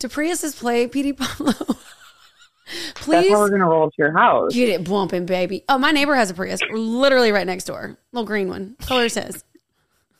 To 0.00 0.08
Prius's 0.08 0.54
play 0.54 0.86
Petey 0.86 1.12
Pablo. 1.14 1.52
Please. 1.54 1.76
That's 2.68 3.00
Please 3.04 3.30
how 3.32 3.38
we're 3.40 3.48
gonna 3.50 3.64
roll 3.66 3.88
to 3.90 3.94
your 3.98 4.12
house. 4.16 4.52
get 4.52 4.68
it 4.68 4.84
bumping, 4.84 5.24
baby. 5.26 5.64
Oh, 5.68 5.78
my 5.78 5.90
neighbor 5.90 6.14
has 6.14 6.30
a 6.30 6.34
Prius, 6.34 6.60
literally 6.70 7.32
right 7.32 7.46
next 7.46 7.64
door, 7.64 7.96
little 8.12 8.26
green 8.26 8.48
one. 8.48 8.76
Color 8.82 9.08
says. 9.08 9.42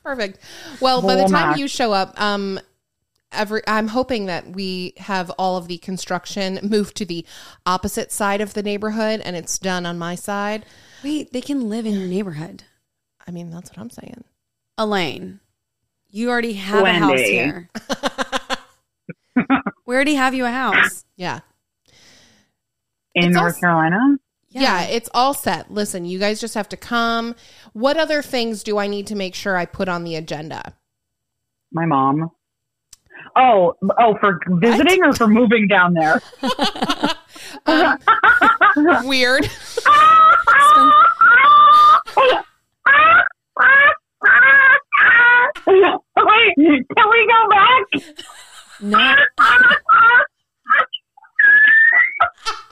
Perfect. 0.09 0.39
Well, 0.81 1.03
by 1.03 1.17
the 1.17 1.27
time 1.27 1.59
you 1.59 1.69
show 1.69 1.93
up, 1.93 2.19
um, 2.19 2.59
every 3.31 3.61
I'm 3.67 3.89
hoping 3.89 4.25
that 4.25 4.49
we 4.53 4.95
have 4.97 5.29
all 5.33 5.59
of 5.59 5.69
the 5.69 5.77
construction 5.77 6.59
moved 6.63 6.97
to 6.97 7.05
the 7.05 7.27
opposite 7.67 8.11
side 8.11 8.41
of 8.41 8.55
the 8.55 8.63
neighborhood, 8.63 9.21
and 9.21 9.37
it's 9.37 9.59
done 9.59 9.85
on 9.85 9.99
my 9.99 10.15
side. 10.15 10.65
Wait, 11.05 11.35
they 11.35 11.43
can 11.43 11.69
live 11.69 11.85
in 11.85 11.93
your 11.93 12.09
neighborhood. 12.09 12.63
I 13.27 13.31
mean, 13.31 13.51
that's 13.51 13.69
what 13.69 13.79
I'm 13.79 13.91
saying. 13.91 14.25
Elaine, 14.79 15.41
you 16.09 16.31
already 16.31 16.55
have 16.55 16.85
a 16.87 16.93
house 16.95 17.21
here. 17.21 17.69
we 19.85 19.95
already 19.95 20.15
have 20.15 20.33
you 20.33 20.47
a 20.47 20.51
house. 20.51 21.05
Yeah. 21.17 21.41
in 23.15 23.27
It's 23.27 23.35
North 23.35 23.57
also- 23.57 23.61
Carolina. 23.61 24.17
Yeah, 24.51 24.85
it's 24.85 25.09
all 25.15 25.35
set. 25.35 25.73
Listen, 25.73 26.05
you 26.05 26.19
guys 26.19 26.41
just 26.41 26.55
have 26.55 26.69
to 26.71 26.77
come. 26.77 27.35
What 27.73 27.97
other 27.97 28.23
things 28.23 28.63
do 28.63 28.79
I 28.79 28.87
need 28.87 29.07
to 29.09 29.15
make 29.15 29.35
sure 29.35 29.57
I 29.57 29.67
put 29.67 29.89
on 29.89 30.05
the 30.05 30.17
agenda? 30.17 30.75
My 31.73 31.87
mom. 31.87 32.31
Oh, 33.37 33.75
oh, 33.99 34.17
for 34.21 34.41
visiting 34.61 35.05
or 35.05 35.13
for 35.13 35.27
moving 35.27 35.69
down 35.69 35.95
there? 35.95 36.21
Um, 37.67 37.99
weird. 39.07 39.49
Wait, 45.67 46.55
can 46.57 47.11
we 47.11 47.29
go 47.29 47.49
back? 47.49 47.85
no, 48.81 49.15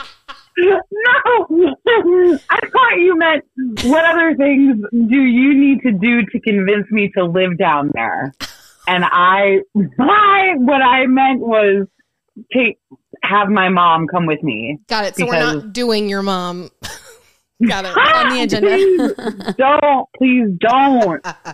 no, 0.58 1.76
I 2.50 2.60
thought 2.72 2.96
you 2.98 3.16
meant 3.16 3.44
what 3.84 4.04
other 4.04 4.34
things 4.36 4.76
do 4.90 5.22
you 5.22 5.54
need 5.54 5.82
to 5.82 5.92
do 5.92 6.22
to 6.22 6.40
convince 6.40 6.90
me 6.90 7.10
to 7.16 7.24
live 7.24 7.58
down 7.58 7.90
there? 7.94 8.32
And 8.88 9.04
I, 9.04 9.62
I 9.98 10.54
what 10.56 10.82
I 10.82 11.06
meant 11.06 11.40
was 11.40 11.86
take 12.52 12.78
have 13.22 13.48
my 13.48 13.68
mom 13.68 14.06
come 14.06 14.26
with 14.26 14.42
me. 14.42 14.78
Got 14.88 15.06
it. 15.06 15.16
So 15.16 15.26
we're 15.26 15.38
not 15.38 15.72
doing 15.72 16.08
your 16.08 16.22
mom. 16.22 16.70
Got 17.66 17.86
it. 17.86 17.96
on 17.96 18.34
the 18.34 18.42
agenda. 18.42 18.68
Please 18.68 19.54
don't, 19.56 20.08
please 20.16 20.48
don't, 20.58 21.26
uh, 21.26 21.32
uh. 21.44 21.52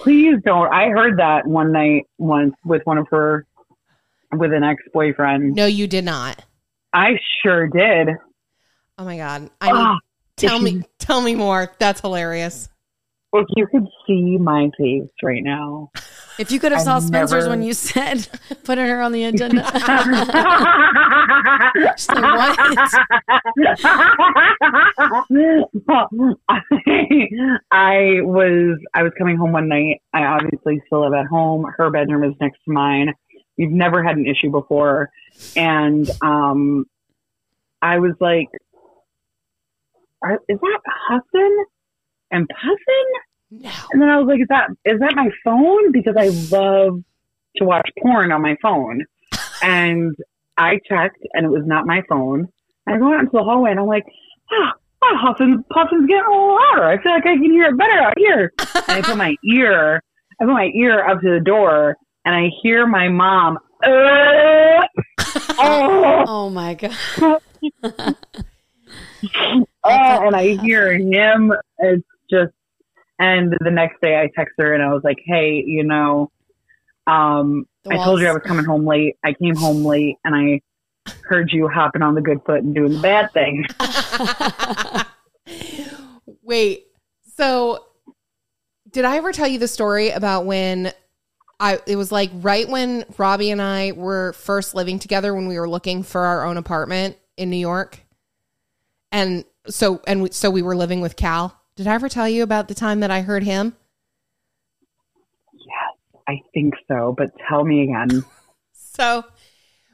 please 0.00 0.36
don't. 0.44 0.72
I 0.72 0.88
heard 0.88 1.18
that 1.18 1.46
one 1.46 1.72
night 1.72 2.06
once 2.18 2.54
with 2.64 2.82
one 2.84 2.98
of 2.98 3.08
her, 3.10 3.46
with 4.32 4.52
an 4.52 4.62
ex 4.62 4.82
boyfriend. 4.92 5.54
No, 5.54 5.66
you 5.66 5.86
did 5.86 6.04
not. 6.04 6.44
I 6.92 7.18
sure 7.42 7.66
did. 7.66 8.08
Oh 9.00 9.04
my 9.04 9.16
god. 9.16 9.48
I 9.62 9.70
Ah, 9.72 9.98
tell 10.36 10.58
me 10.60 10.70
you- 10.72 10.84
tell 10.98 11.22
me 11.22 11.34
more. 11.34 11.72
That's 11.78 12.02
hilarious. 12.02 12.68
If 13.32 13.46
you 13.56 13.66
could 13.68 13.86
see 14.06 14.36
my 14.38 14.68
face 14.76 15.08
right 15.22 15.42
now. 15.42 15.90
If 16.38 16.50
you 16.52 16.60
could 16.60 16.72
have 16.72 16.82
I 16.82 16.84
saw 16.84 16.98
Spencer's 16.98 17.44
never- 17.44 17.48
when 17.50 17.62
you 17.62 17.72
said 17.72 18.28
putting 18.64 18.84
her 18.86 19.00
on 19.00 19.12
the 19.12 19.24
agenda. 19.24 19.64
She's 21.96 22.08
like, 22.08 22.22
what? 22.22 22.58
I 27.70 28.20
was 28.22 28.78
I 28.94 29.02
was 29.02 29.12
coming 29.16 29.36
home 29.36 29.52
one 29.52 29.68
night. 29.68 30.02
I 30.12 30.24
obviously 30.24 30.82
still 30.86 31.02
live 31.02 31.12
at 31.14 31.26
home. 31.26 31.66
Her 31.76 31.90
bedroom 31.90 32.24
is 32.24 32.34
next 32.40 32.58
to 32.64 32.72
mine. 32.72 33.14
We've 33.56 33.70
never 33.70 34.02
had 34.02 34.16
an 34.16 34.26
issue 34.26 34.50
before, 34.50 35.10
and 35.56 36.08
um, 36.22 36.86
I 37.82 37.98
was 37.98 38.12
like, 38.20 38.48
Are, 40.22 40.38
"Is 40.48 40.58
that 40.60 40.80
Hussin 41.08 41.64
and 42.30 42.48
Pussin?" 42.48 43.62
No. 43.62 43.70
And 43.92 44.00
then 44.00 44.08
I 44.08 44.18
was 44.18 44.26
like, 44.26 44.40
"Is 44.40 44.48
that 44.48 44.70
is 44.84 45.00
that 45.00 45.14
my 45.16 45.30
phone?" 45.44 45.92
Because 45.92 46.14
I 46.16 46.28
love 46.54 47.02
to 47.56 47.64
watch 47.64 47.88
porn 48.02 48.30
on 48.32 48.42
my 48.42 48.56
phone, 48.62 49.04
and 49.62 50.14
I 50.56 50.78
checked, 50.88 51.18
and 51.32 51.44
it 51.46 51.50
was 51.50 51.64
not 51.66 51.86
my 51.86 52.02
phone. 52.08 52.48
And 52.86 52.96
I 52.96 52.98
go 52.98 53.12
out 53.12 53.20
into 53.20 53.32
the 53.32 53.42
hallway, 53.42 53.70
and 53.72 53.80
I'm 53.80 53.86
like, 53.86 54.06
"Ah, 54.52 54.72
my 55.02 55.14
Hussin's 55.20 55.64
Pussin's 55.72 56.06
getting 56.06 56.24
a 56.26 56.30
little 56.30 56.54
louder. 56.56 56.84
I 56.84 57.02
feel 57.02 57.12
like 57.12 57.26
I 57.26 57.34
can 57.34 57.50
hear 57.50 57.66
it 57.66 57.78
better 57.78 57.98
out 57.98 58.14
here." 58.16 58.52
and 58.58 58.98
I 58.98 59.02
put 59.02 59.16
my 59.16 59.34
ear, 59.44 60.02
I 60.40 60.44
put 60.44 60.52
my 60.52 60.70
ear 60.74 61.04
up 61.06 61.20
to 61.22 61.30
the 61.30 61.40
door, 61.40 61.96
and 62.24 62.34
I 62.34 62.50
hear 62.62 62.86
my 62.86 63.08
mom. 63.08 63.58
Uh, 63.82 64.86
oh, 65.58 66.24
Oh 66.26 66.50
my 66.50 66.74
god. 66.74 67.40
oh, 69.44 69.66
and 69.84 70.34
I 70.34 70.56
hear 70.56 70.92
him. 70.92 71.52
It's 71.78 72.06
just, 72.30 72.52
and 73.18 73.54
the 73.60 73.70
next 73.70 74.00
day 74.00 74.18
I 74.18 74.30
text 74.34 74.54
her 74.58 74.74
and 74.74 74.82
I 74.82 74.92
was 74.92 75.02
like, 75.04 75.18
hey, 75.24 75.62
you 75.66 75.84
know, 75.84 76.30
um, 77.06 77.66
I 77.90 77.96
told 77.96 78.20
you 78.20 78.28
I 78.28 78.32
was 78.32 78.42
coming 78.44 78.64
home 78.64 78.86
late. 78.86 79.16
I 79.24 79.32
came 79.32 79.56
home 79.56 79.84
late 79.84 80.16
and 80.24 80.34
I 80.34 80.60
heard 81.24 81.50
you 81.52 81.68
hopping 81.68 82.02
on 82.02 82.14
the 82.14 82.20
good 82.20 82.40
foot 82.44 82.62
and 82.62 82.74
doing 82.74 82.92
the 82.92 83.00
bad 83.00 83.32
thing. 83.32 83.66
Wait. 86.42 86.86
So 87.36 87.84
did 88.90 89.04
I 89.04 89.16
ever 89.16 89.32
tell 89.32 89.48
you 89.48 89.58
the 89.58 89.68
story 89.68 90.10
about 90.10 90.46
when 90.46 90.92
I 91.58 91.78
it 91.86 91.96
was 91.96 92.10
like 92.10 92.30
right 92.34 92.68
when 92.68 93.04
Robbie 93.18 93.50
and 93.50 93.62
I 93.62 93.92
were 93.92 94.32
first 94.34 94.74
living 94.74 94.98
together 94.98 95.34
when 95.34 95.46
we 95.46 95.58
were 95.58 95.68
looking 95.68 96.02
for 96.02 96.22
our 96.22 96.44
own 96.44 96.56
apartment 96.56 97.16
in 97.36 97.50
New 97.50 97.56
York? 97.56 98.00
And 99.12 99.44
so 99.66 100.00
and 100.06 100.32
so 100.32 100.50
we 100.50 100.62
were 100.62 100.76
living 100.76 101.00
with 101.00 101.16
Cal. 101.16 101.56
Did 101.76 101.86
I 101.86 101.94
ever 101.94 102.08
tell 102.08 102.28
you 102.28 102.42
about 102.42 102.68
the 102.68 102.74
time 102.74 103.00
that 103.00 103.10
I 103.10 103.22
heard 103.22 103.42
him? 103.42 103.76
Yes, 105.52 106.20
I 106.28 106.40
think 106.52 106.74
so, 106.88 107.14
but 107.16 107.30
tell 107.48 107.64
me 107.64 107.82
again. 107.82 108.24
So 108.92 109.24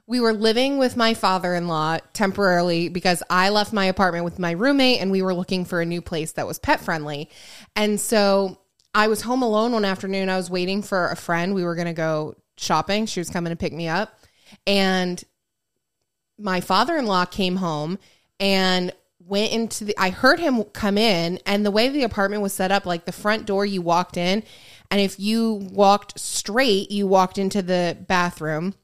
we 0.09 0.21
were 0.21 0.33
living 0.33 0.79
with 0.79 0.97
my 0.97 1.15
father 1.15 1.55
in 1.55 1.69
law 1.69 1.99
temporarily 2.13 2.89
because 2.89 3.23
I 3.29 3.51
left 3.51 3.73
my 3.73 3.85
apartment 3.85 4.25
with 4.25 4.39
my 4.39 4.53
roommate 4.53 5.01
and 5.01 5.11
we 5.11 5.23
were 5.23 5.35
looking 5.35 5.65
for 5.65 5.81
a 5.81 5.87
new 5.87 6.01
place 6.01 6.33
that 6.33 6.47
was 6.47 6.59
pet 6.59 6.81
friendly. 6.81 7.29
And 7.77 8.01
so 8.01 8.59
I 8.95 9.09
was 9.09 9.21
home 9.21 9.43
alone 9.43 9.73
one 9.73 9.85
afternoon. 9.85 10.29
I 10.29 10.37
was 10.37 10.51
waiting 10.51 10.83
for 10.83 11.09
a 11.09 11.17
friend. 11.17 11.55
We 11.55 11.65
were 11.65 11.75
going 11.75 11.89
to 11.89 11.93
go 11.93 12.37
shopping. 12.57 13.07
She 13.07 13.21
was 13.21 13.31
coming 13.31 13.51
to 13.51 13.57
pick 13.57 13.73
me 13.73 13.89
up. 13.89 14.19
And 14.67 15.23
my 16.39 16.61
father 16.61 16.97
in 16.97 17.07
law 17.07 17.25
came 17.25 17.57
home 17.57 17.99
and 18.39 18.93
went 19.27 19.53
into 19.53 19.85
the 19.85 19.95
I 19.99 20.11
heard 20.11 20.39
him 20.39 20.63
come 20.65 20.97
in 20.97 21.41
and 21.47 21.67
the 21.67 21.71
way 21.71 21.89
the 21.89 22.05
apartment 22.05 22.43
was 22.43 22.53
set 22.53 22.71
up 22.71 22.87
like 22.87 23.05
the 23.05 23.13
front 23.13 23.45
door 23.45 23.67
you 23.67 23.83
walked 23.83 24.17
in 24.17 24.43
and 24.91 25.01
if 25.01 25.19
you 25.19 25.55
walked 25.73 26.19
straight 26.19 26.91
you 26.91 27.07
walked 27.07 27.37
into 27.37 27.61
the 27.61 27.97
bathroom 28.07 28.75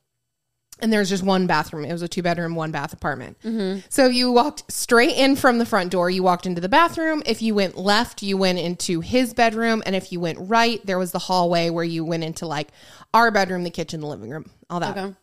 and 0.81 0.93
there's 0.93 1.09
just 1.09 1.23
one 1.23 1.47
bathroom. 1.47 1.85
It 1.85 1.93
was 1.93 2.03
a 2.03 2.09
two 2.09 2.23
bedroom 2.23 2.57
one 2.57 2.73
bath 2.73 2.93
apartment 2.93 3.39
mm-hmm. 3.45 3.81
so 3.89 4.07
you 4.07 4.33
walked 4.33 4.71
straight 4.71 5.17
in 5.17 5.37
from 5.37 5.59
the 5.59 5.67
front 5.67 5.93
door 5.93 6.11
you 6.11 6.25
walked 6.25 6.45
into 6.45 6.61
the 6.61 6.69
bathroom. 6.69 7.23
If 7.25 7.41
you 7.41 7.55
went 7.55 7.79
left 7.79 8.21
you 8.23 8.37
went 8.37 8.59
into 8.59 9.01
his 9.01 9.33
bedroom 9.35 9.83
and 9.87 9.95
if 9.95 10.11
you 10.11 10.19
went 10.19 10.39
right 10.41 10.85
there 10.85 10.99
was 10.99 11.13
the 11.13 11.21
hallway 11.21 11.71
where 11.71 11.85
you 11.85 12.05
went 12.05 12.25
into 12.25 12.47
like 12.47 12.69
our 13.15 13.31
bedroom 13.31 13.63
the 13.63 13.71
kitchen 13.71 14.01
the 14.01 14.09
living 14.09 14.31
room 14.31 14.51
all 14.69 14.81
that. 14.81 14.97
Okay. 14.97 15.15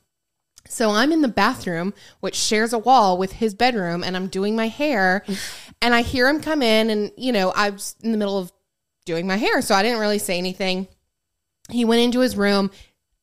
So 0.69 0.91
I'm 0.91 1.11
in 1.11 1.21
the 1.21 1.27
bathroom, 1.27 1.93
which 2.19 2.35
shares 2.35 2.73
a 2.73 2.77
wall 2.77 3.17
with 3.17 3.33
his 3.33 3.53
bedroom, 3.55 4.03
and 4.03 4.15
I'm 4.15 4.27
doing 4.27 4.55
my 4.55 4.67
hair. 4.67 5.25
and 5.81 5.95
I 5.95 6.03
hear 6.03 6.29
him 6.29 6.41
come 6.41 6.61
in, 6.61 6.89
and, 6.89 7.11
you 7.17 7.31
know, 7.31 7.51
I 7.51 7.71
was 7.71 7.95
in 8.01 8.11
the 8.11 8.17
middle 8.17 8.38
of 8.38 8.51
doing 9.05 9.25
my 9.25 9.38
hair. 9.38 9.61
So 9.61 9.73
I 9.73 9.81
didn't 9.81 9.99
really 9.99 10.19
say 10.19 10.38
anything. 10.38 10.88
He 11.69 11.85
went 11.85 12.01
into 12.01 12.19
his 12.19 12.38
room. 12.38 12.69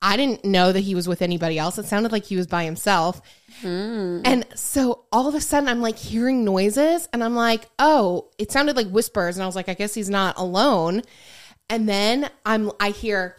I 0.02 0.16
didn't 0.16 0.44
know 0.44 0.72
that 0.72 0.80
he 0.80 0.94
was 0.94 1.08
with 1.08 1.22
anybody 1.22 1.58
else. 1.58 1.78
It 1.78 1.86
sounded 1.86 2.12
like 2.12 2.24
he 2.24 2.36
was 2.36 2.46
by 2.46 2.64
himself. 2.64 3.22
Hmm. 3.60 4.20
And 4.24 4.44
so 4.54 5.04
all 5.10 5.28
of 5.28 5.34
a 5.34 5.40
sudden, 5.40 5.68
I'm 5.68 5.80
like 5.80 5.96
hearing 5.96 6.44
noises, 6.44 7.08
and 7.12 7.22
I'm 7.22 7.36
like, 7.36 7.68
oh, 7.78 8.30
it 8.38 8.50
sounded 8.50 8.76
like 8.76 8.88
whispers. 8.88 9.36
And 9.36 9.44
I 9.44 9.46
was 9.46 9.56
like, 9.56 9.68
I 9.68 9.74
guess 9.74 9.94
he's 9.94 10.10
not 10.10 10.36
alone. 10.36 11.02
And 11.70 11.88
then 11.88 12.28
I'm, 12.44 12.72
I 12.78 12.90
hear 12.90 13.36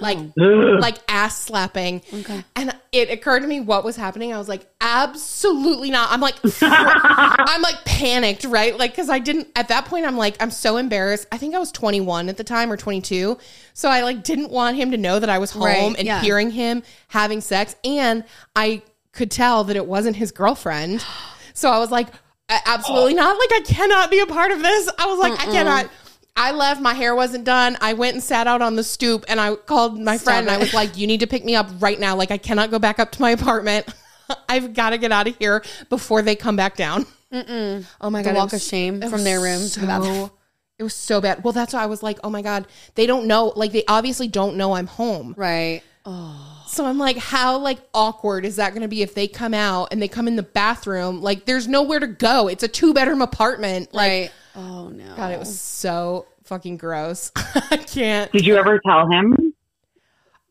like 0.00 0.18
like 0.36 0.98
ass 1.08 1.38
slapping. 1.38 2.02
Okay. 2.12 2.44
And 2.56 2.74
it 2.92 3.10
occurred 3.10 3.40
to 3.40 3.46
me 3.46 3.60
what 3.60 3.84
was 3.84 3.96
happening. 3.96 4.32
I 4.32 4.38
was 4.38 4.48
like, 4.48 4.66
absolutely 4.80 5.90
not. 5.90 6.10
I'm 6.10 6.20
like, 6.20 6.36
I'm 6.62 7.62
like 7.62 7.84
panicked, 7.84 8.44
right? 8.44 8.76
Like, 8.76 8.94
cause 8.96 9.08
I 9.08 9.18
didn't, 9.18 9.48
at 9.54 9.68
that 9.68 9.84
point, 9.84 10.06
I'm 10.06 10.16
like, 10.16 10.36
I'm 10.40 10.50
so 10.50 10.76
embarrassed. 10.76 11.26
I 11.30 11.38
think 11.38 11.54
I 11.54 11.58
was 11.58 11.70
21 11.72 12.28
at 12.28 12.36
the 12.36 12.44
time 12.44 12.72
or 12.72 12.76
22. 12.76 13.38
So 13.74 13.88
I 13.88 14.02
like 14.02 14.22
didn't 14.24 14.50
want 14.50 14.76
him 14.76 14.90
to 14.90 14.96
know 14.96 15.18
that 15.18 15.30
I 15.30 15.38
was 15.38 15.50
home 15.50 15.64
Right, 15.64 15.98
and 15.98 16.06
yeah. 16.06 16.20
hearing 16.20 16.50
him 16.50 16.82
having 17.08 17.40
sex. 17.40 17.76
And 17.84 18.24
I 18.56 18.82
could 19.12 19.30
tell 19.30 19.64
that 19.64 19.76
it 19.76 19.86
wasn't 19.86 20.16
his 20.16 20.32
girlfriend. 20.32 21.04
So 21.52 21.68
I 21.68 21.78
was 21.78 21.90
like, 21.90 22.08
"A- 22.48 22.68
absolutely 22.68 23.12
oh. 23.14 23.16
not. 23.16 23.38
Like, 23.38 23.60
I 23.60 23.60
cannot 23.66 24.10
be 24.10 24.20
a 24.20 24.26
part 24.26 24.50
of 24.50 24.62
this. 24.62 24.88
I 24.98 25.06
was 25.06 25.18
like, 25.18 25.32
I 25.32 25.44
cannot. 25.52 25.90
I 26.36 26.52
left. 26.52 26.80
My 26.80 26.94
hair 26.94 27.14
wasn't 27.14 27.44
done. 27.44 27.76
I 27.80 27.92
went 27.92 28.14
and 28.14 28.22
sat 28.22 28.46
out 28.46 28.62
on 28.62 28.76
the 28.76 28.84
stoop 28.84 29.24
and 29.28 29.40
I 29.40 29.54
called 29.56 29.98
my 29.98 30.16
Stop 30.16 30.24
friend 30.24 30.48
and 30.48 30.56
I 30.56 30.58
was 30.58 30.72
like, 30.72 30.96
you 30.96 31.06
need 31.06 31.20
to 31.20 31.26
pick 31.26 31.44
me 31.44 31.54
up 31.54 31.68
right 31.80 31.98
now. 31.98 32.16
Like, 32.16 32.30
I 32.30 32.38
cannot 32.38 32.70
go 32.70 32.78
back 32.78 32.98
up 32.98 33.12
to 33.12 33.20
my 33.20 33.30
apartment. 33.30 33.86
I've 34.48 34.74
got 34.74 34.90
to 34.90 34.98
get 34.98 35.12
out 35.12 35.26
of 35.26 35.36
here 35.38 35.62
before 35.88 36.22
they 36.22 36.36
come 36.36 36.56
back 36.56 36.76
down. 36.76 37.04
Oh 37.32 38.10
my 38.10 38.22
The 38.22 38.30
God. 38.30 38.36
it 38.36 38.38
walk 38.38 38.52
of 38.52 38.60
shame 38.60 39.00
from 39.02 39.24
their 39.24 39.40
room 39.40 39.68
to 39.68 39.80
the 39.80 39.86
bathroom. 39.86 40.30
It 40.78 40.82
was 40.82 40.94
so 40.94 41.20
bad. 41.20 41.44
Well, 41.44 41.52
that's 41.52 41.74
why 41.74 41.82
I 41.82 41.86
was 41.86 42.02
like, 42.02 42.18
oh 42.24 42.30
my 42.30 42.40
God, 42.42 42.66
they 42.94 43.06
don't 43.06 43.26
know. 43.26 43.52
Like, 43.54 43.72
they 43.72 43.84
obviously 43.86 44.28
don't 44.28 44.56
know 44.56 44.72
I'm 44.72 44.86
home. 44.86 45.34
Right. 45.36 45.82
Oh. 46.06 46.59
So 46.70 46.86
I'm 46.86 46.98
like, 46.98 47.16
how 47.16 47.58
like 47.58 47.78
awkward 47.92 48.44
is 48.44 48.56
that 48.56 48.70
going 48.70 48.82
to 48.82 48.88
be 48.88 49.02
if 49.02 49.14
they 49.14 49.26
come 49.26 49.54
out 49.54 49.88
and 49.90 50.00
they 50.00 50.06
come 50.06 50.28
in 50.28 50.36
the 50.36 50.42
bathroom? 50.42 51.20
Like, 51.20 51.44
there's 51.44 51.66
nowhere 51.66 51.98
to 51.98 52.06
go. 52.06 52.46
It's 52.46 52.62
a 52.62 52.68
two 52.68 52.94
bedroom 52.94 53.22
apartment. 53.22 53.92
Like, 53.92 54.10
Right. 54.10 54.30
Oh 54.54 54.88
no. 54.88 55.14
God, 55.16 55.32
it 55.32 55.38
was 55.38 55.60
so 55.60 56.26
fucking 56.44 56.76
gross. 56.76 57.32
I 57.36 57.76
can't. 57.76 58.30
Did 58.32 58.46
you 58.46 58.56
ever 58.56 58.80
tell 58.84 59.08
him? 59.08 59.54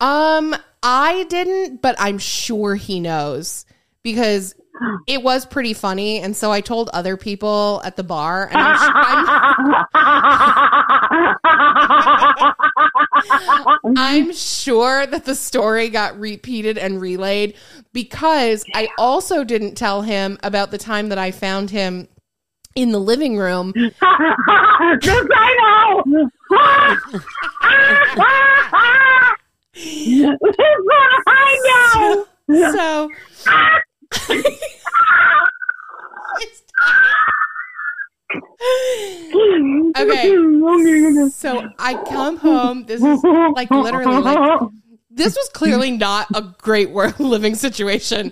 Um, 0.02 0.56
I 0.82 1.26
didn't, 1.30 1.82
but 1.82 1.96
I'm 2.00 2.18
sure 2.18 2.76
he 2.76 3.00
knows 3.00 3.66
because 4.04 4.56
it 5.08 5.24
was 5.24 5.46
pretty 5.46 5.74
funny, 5.74 6.20
and 6.20 6.36
so 6.36 6.52
I 6.52 6.62
told 6.62 6.90
other 6.90 7.18
people 7.18 7.82
at 7.84 7.96
the 7.96 8.04
bar, 8.04 8.48
and 8.48 8.58
I'm, 8.58 9.86
I'm, 9.94 11.36
I'm 13.98 14.34
sure 14.34 15.06
that 15.06 15.26
the 15.26 15.36
story 15.36 15.90
got 15.90 16.20
repeated 16.20 16.78
and 16.78 17.02
relayed 17.02 17.56
because 17.94 18.64
I 18.74 18.90
also 18.98 19.44
didn't 19.44 19.76
tell 19.76 20.02
him 20.02 20.38
about 20.44 20.72
the 20.72 20.78
time 20.78 21.10
that 21.10 21.18
I 21.18 21.32
found 21.32 21.70
him 21.70 22.08
in 22.76 22.92
the 22.92 23.00
living 23.00 23.38
room. 23.38 23.74
Just 23.76 23.96
I 25.36 26.04
know. 26.04 26.30
This 29.82 30.36
I 31.28 31.60
know. 31.68 32.26
So 32.72 33.10
Okay. 40.10 41.30
so 41.30 41.70
I 41.78 41.94
come 41.96 42.38
home. 42.38 42.86
This 42.86 43.04
is 43.04 43.24
like 43.56 43.70
literally 43.72 44.22
like 44.22 44.60
this 45.10 45.36
was 45.36 45.50
clearly 45.54 45.92
not 45.92 46.28
a 46.34 46.42
great 46.62 46.92
work 46.92 47.20
living 47.20 47.56
situation. 47.56 48.32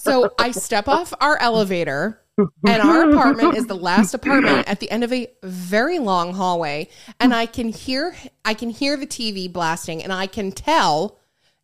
So 0.00 0.32
I 0.38 0.52
step 0.52 0.88
off 0.88 1.12
our 1.20 1.38
elevator, 1.38 2.22
and 2.38 2.82
our 2.82 3.10
apartment 3.10 3.56
is 3.56 3.66
the 3.66 3.76
last 3.76 4.14
apartment 4.14 4.68
at 4.68 4.80
the 4.80 4.90
end 4.90 5.04
of 5.04 5.12
a 5.12 5.28
very 5.42 5.98
long 5.98 6.34
hallway, 6.34 6.88
and 7.20 7.34
I 7.34 7.46
can 7.46 7.68
hear 7.68 8.16
I 8.44 8.54
can 8.54 8.70
hear 8.70 8.96
the 8.96 9.06
TV 9.06 9.52
blasting, 9.52 10.02
and 10.02 10.12
I 10.12 10.26
can 10.26 10.52
tell 10.52 11.18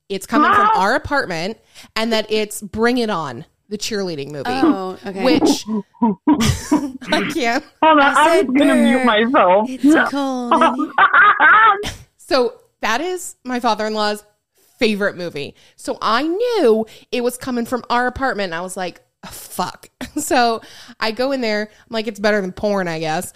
it's 0.08 0.26
coming 0.26 0.52
from 0.52 0.68
ah! 0.72 0.80
our 0.80 0.94
apartment, 0.94 1.58
and 1.96 2.12
that 2.12 2.30
it's 2.30 2.62
Bring 2.62 2.98
It 2.98 3.10
On, 3.10 3.44
the 3.68 3.78
cheerleading 3.78 4.30
movie, 4.30 4.44
Oh, 4.48 4.98
okay. 5.04 5.24
which 5.24 5.64
I 7.12 7.30
can't. 7.32 7.64
Hold 7.82 7.98
on, 8.00 8.16
I 8.16 8.38
I, 8.38 8.42
was 8.42 8.56
gonna 8.56 8.74
mute 8.76 8.98
burr. 8.98 9.04
myself. 9.04 9.66
it's 9.68 10.10
cold. 10.10 10.92
So 12.16 12.54
that 12.82 13.00
is 13.00 13.36
my 13.44 13.58
father 13.58 13.86
in 13.86 13.94
law's 13.94 14.22
favorite 14.78 15.16
movie. 15.16 15.54
So 15.76 15.96
I 16.02 16.22
knew 16.24 16.86
it 17.10 17.22
was 17.24 17.36
coming 17.38 17.64
from 17.64 17.82
our 17.88 18.06
apartment. 18.06 18.46
And 18.52 18.54
I 18.54 18.60
was 18.60 18.76
like, 18.76 19.00
fuck. 19.26 19.88
So 20.18 20.60
I 21.00 21.12
go 21.12 21.32
in 21.32 21.40
there. 21.40 21.62
I'm 21.70 21.86
like, 21.90 22.06
it's 22.06 22.18
better 22.20 22.40
than 22.40 22.52
porn, 22.52 22.86
I 22.88 22.98
guess. 22.98 23.32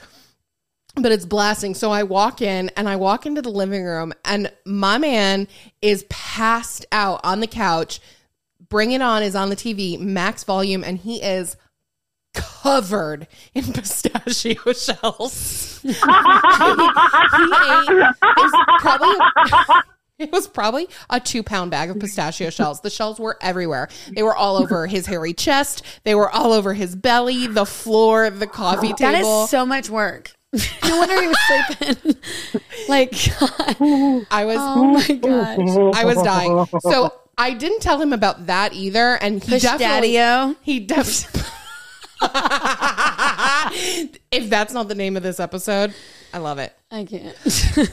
But 0.96 1.10
it's 1.12 1.24
blasting. 1.24 1.74
So 1.74 1.90
I 1.90 2.02
walk 2.02 2.42
in 2.42 2.70
and 2.76 2.86
I 2.88 2.96
walk 2.96 3.24
into 3.24 3.40
the 3.40 3.50
living 3.50 3.84
room, 3.84 4.12
and 4.24 4.52
my 4.66 4.98
man 4.98 5.48
is 5.80 6.04
passed 6.10 6.84
out 6.92 7.20
on 7.24 7.40
the 7.40 7.46
couch. 7.46 8.00
Bring 8.72 8.92
It 8.92 9.02
On 9.02 9.22
is 9.22 9.36
on 9.36 9.50
the 9.50 9.54
TV, 9.54 10.00
max 10.00 10.44
volume, 10.44 10.82
and 10.82 10.96
he 10.96 11.22
is 11.22 11.58
covered 12.32 13.28
in 13.54 13.64
pistachio 13.74 14.72
shells. 14.72 15.78
he, 15.82 15.88
he 15.88 15.94
ate 15.94 16.00
it 17.90 18.16
was 18.22 18.64
probably 18.80 19.14
a, 19.18 19.82
it 20.18 20.32
was 20.32 20.48
probably 20.48 20.88
a 21.10 21.20
two 21.20 21.42
pound 21.42 21.70
bag 21.70 21.90
of 21.90 22.00
pistachio 22.00 22.48
shells. 22.48 22.80
The 22.80 22.88
shells 22.88 23.20
were 23.20 23.36
everywhere. 23.42 23.90
They 24.14 24.22
were 24.22 24.34
all 24.34 24.56
over 24.56 24.86
his 24.86 25.04
hairy 25.04 25.34
chest. 25.34 25.82
They 26.04 26.14
were 26.14 26.30
all 26.30 26.54
over 26.54 26.72
his 26.72 26.96
belly, 26.96 27.46
the 27.46 27.66
floor, 27.66 28.30
the 28.30 28.46
coffee 28.46 28.94
table. 28.94 29.12
That 29.12 29.20
is 29.44 29.50
so 29.50 29.66
much 29.66 29.90
work. 29.90 30.32
no 30.84 30.96
wonder 30.96 31.20
he 31.20 31.28
was 31.28 31.36
sleeping. 31.46 32.16
like, 32.88 33.10
God. 33.38 34.26
I 34.30 34.46
was 34.46 34.56
Oh 34.58 34.84
my 34.94 35.14
gosh. 35.16 35.94
I 35.94 36.06
was 36.06 36.22
dying. 36.22 36.66
So 36.80 37.12
I 37.42 37.54
didn't 37.54 37.80
tell 37.80 38.00
him 38.00 38.12
about 38.12 38.46
that 38.46 38.72
either, 38.72 39.16
and 39.16 39.42
he 39.42 39.50
Push 39.50 39.62
definitely 39.62 40.12
daddy 40.12 40.56
he 40.62 40.78
definitely. 40.78 41.40
if 44.30 44.48
that's 44.48 44.72
not 44.72 44.86
the 44.86 44.94
name 44.94 45.16
of 45.16 45.24
this 45.24 45.40
episode, 45.40 45.92
I 46.32 46.38
love 46.38 46.58
it. 46.58 46.72
I 46.92 47.04
can't. 47.04 47.36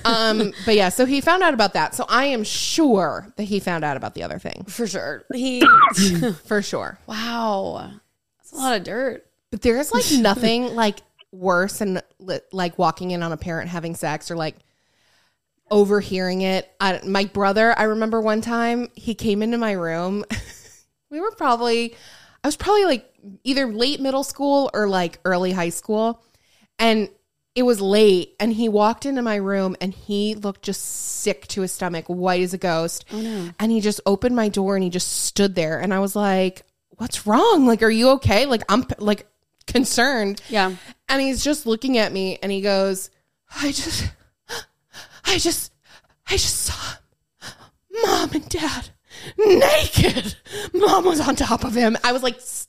Um, 0.06 0.54
but 0.66 0.76
yeah, 0.76 0.90
so 0.90 1.06
he 1.06 1.20
found 1.20 1.42
out 1.42 1.56
about 1.56 1.74
that. 1.74 1.96
So 1.96 2.06
I 2.08 2.26
am 2.26 2.44
sure 2.44 3.34
that 3.38 3.44
he 3.44 3.60
found 3.60 3.84
out 3.84 3.98
about 3.98 4.14
the 4.14 4.22
other 4.22 4.38
thing 4.38 4.66
For 4.68 4.86
sure. 4.86 5.24
He, 5.34 5.64
for 6.46 6.62
sure. 6.62 7.00
wow. 7.08 7.92
That's 8.38 8.52
a 8.52 8.56
lot 8.56 8.78
of 8.78 8.84
dirt. 8.84 9.26
But 9.50 9.64
there 9.64 9.80
is 9.80 9.92
like 9.92 10.06
nothing 10.20 10.76
like 10.76 11.00
worse 11.32 11.80
than 11.80 12.02
li- 12.20 12.40
like 12.52 12.78
walking 12.78 13.12
in 13.12 13.24
on 13.24 13.32
a 13.32 13.38
parent 13.38 13.70
having 13.70 13.96
sex 13.96 14.30
or 14.30 14.36
like 14.36 14.58
overhearing 15.72 16.42
it. 16.42 16.72
I, 16.80 17.02
my 17.06 17.26
brother, 17.26 17.78
I 17.78 17.84
remember 17.84 18.22
one 18.22 18.42
time 18.42 18.90
he 18.96 19.16
came 19.16 19.42
into 19.42 19.58
my 19.58 19.74
room. 19.74 20.26
we 21.10 21.20
were 21.20 21.32
probably, 21.32 21.96
I 22.44 22.48
was 22.48 22.56
probably 22.56 22.86
like 22.86 23.14
either 23.44 23.68
late 23.68 24.00
middle 24.00 24.24
school 24.24 24.70
or 24.74 24.88
like 24.88 25.20
early 25.26 25.52
high 25.52 25.70
school. 25.70 26.24
And 26.78 27.10
it 27.56 27.64
was 27.64 27.82
late 27.82 28.36
and 28.40 28.54
he 28.54 28.70
walked 28.70 29.06
into 29.06 29.22
my 29.22 29.36
room 29.36 29.76
and 29.82 29.94
he 29.94 30.36
looked 30.36 30.62
just 30.62 30.82
sick 30.82 31.48
to 31.48 31.62
his 31.62 31.72
stomach, 31.72 32.06
white 32.06 32.42
as 32.42 32.54
a 32.54 32.58
ghost. 32.58 33.06
Oh, 33.12 33.20
no. 33.20 33.50
And 33.60 33.72
he 33.72 33.82
just 33.82 34.00
opened 34.06 34.36
my 34.36 34.50
door 34.50 34.76
and 34.76 34.84
he 34.84 34.90
just 34.90 35.24
stood 35.24 35.56
there. 35.56 35.80
And 35.80 35.94
I 35.94 36.00
was 36.00 36.16
like, 36.16 36.64
what's 36.92 37.26
wrong? 37.28 37.66
Like, 37.66 37.82
are 37.84 37.90
you 37.90 38.12
okay? 38.12 38.46
Like, 38.46 38.64
I'm 38.70 38.86
like 39.00 39.28
concerned. 39.68 40.42
Yeah. 40.50 40.76
And 41.10 41.22
he's 41.22 41.44
just 41.44 41.66
looking 41.66 41.98
at 41.98 42.12
me 42.12 42.38
and 42.42 42.52
he 42.52 42.62
goes, 42.62 43.10
I 43.62 43.72
just, 43.72 44.10
I 45.30 45.38
just, 45.38 45.72
I 46.28 46.32
just 46.34 46.56
saw 46.64 46.96
mom 48.04 48.32
and 48.34 48.50
dad 48.50 48.90
naked. 49.38 50.36
Mom 50.74 51.06
was 51.06 51.20
on 51.20 51.36
top 51.36 51.64
of 51.64 51.74
him. 51.76 51.98
I 52.04 52.12
was 52.12 52.24
like, 52.24 52.38
"S- 52.38 52.68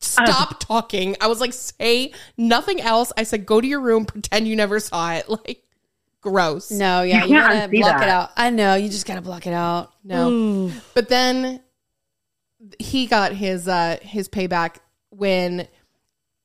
stop 0.00 0.60
talking. 0.60 1.16
I 1.20 1.26
was 1.28 1.40
like, 1.40 1.52
say 1.52 2.12
nothing 2.36 2.80
else. 2.80 3.12
I 3.16 3.22
said, 3.22 3.46
go 3.46 3.60
to 3.60 3.66
your 3.66 3.80
room, 3.80 4.04
pretend 4.04 4.46
you 4.48 4.56
never 4.56 4.80
saw 4.80 5.12
it. 5.14 5.28
Like, 5.28 5.62
gross. 6.20 6.70
No, 6.70 7.02
yeah. 7.02 7.24
You 7.24 7.34
You, 7.34 7.40
gotta 7.40 7.68
block 7.68 7.98
that. 7.98 8.02
it 8.02 8.08
out. 8.08 8.30
I 8.36 8.50
know. 8.50 8.74
You 8.76 8.88
just 8.88 9.06
gotta 9.06 9.20
block 9.22 9.46
it 9.46 9.52
out. 9.52 9.92
No. 10.04 10.70
But 10.94 11.08
then 11.08 11.60
he 12.78 13.06
got 13.06 13.32
his 13.32 13.66
uh 13.66 13.96
his 14.02 14.28
payback 14.28 14.76
when 15.10 15.66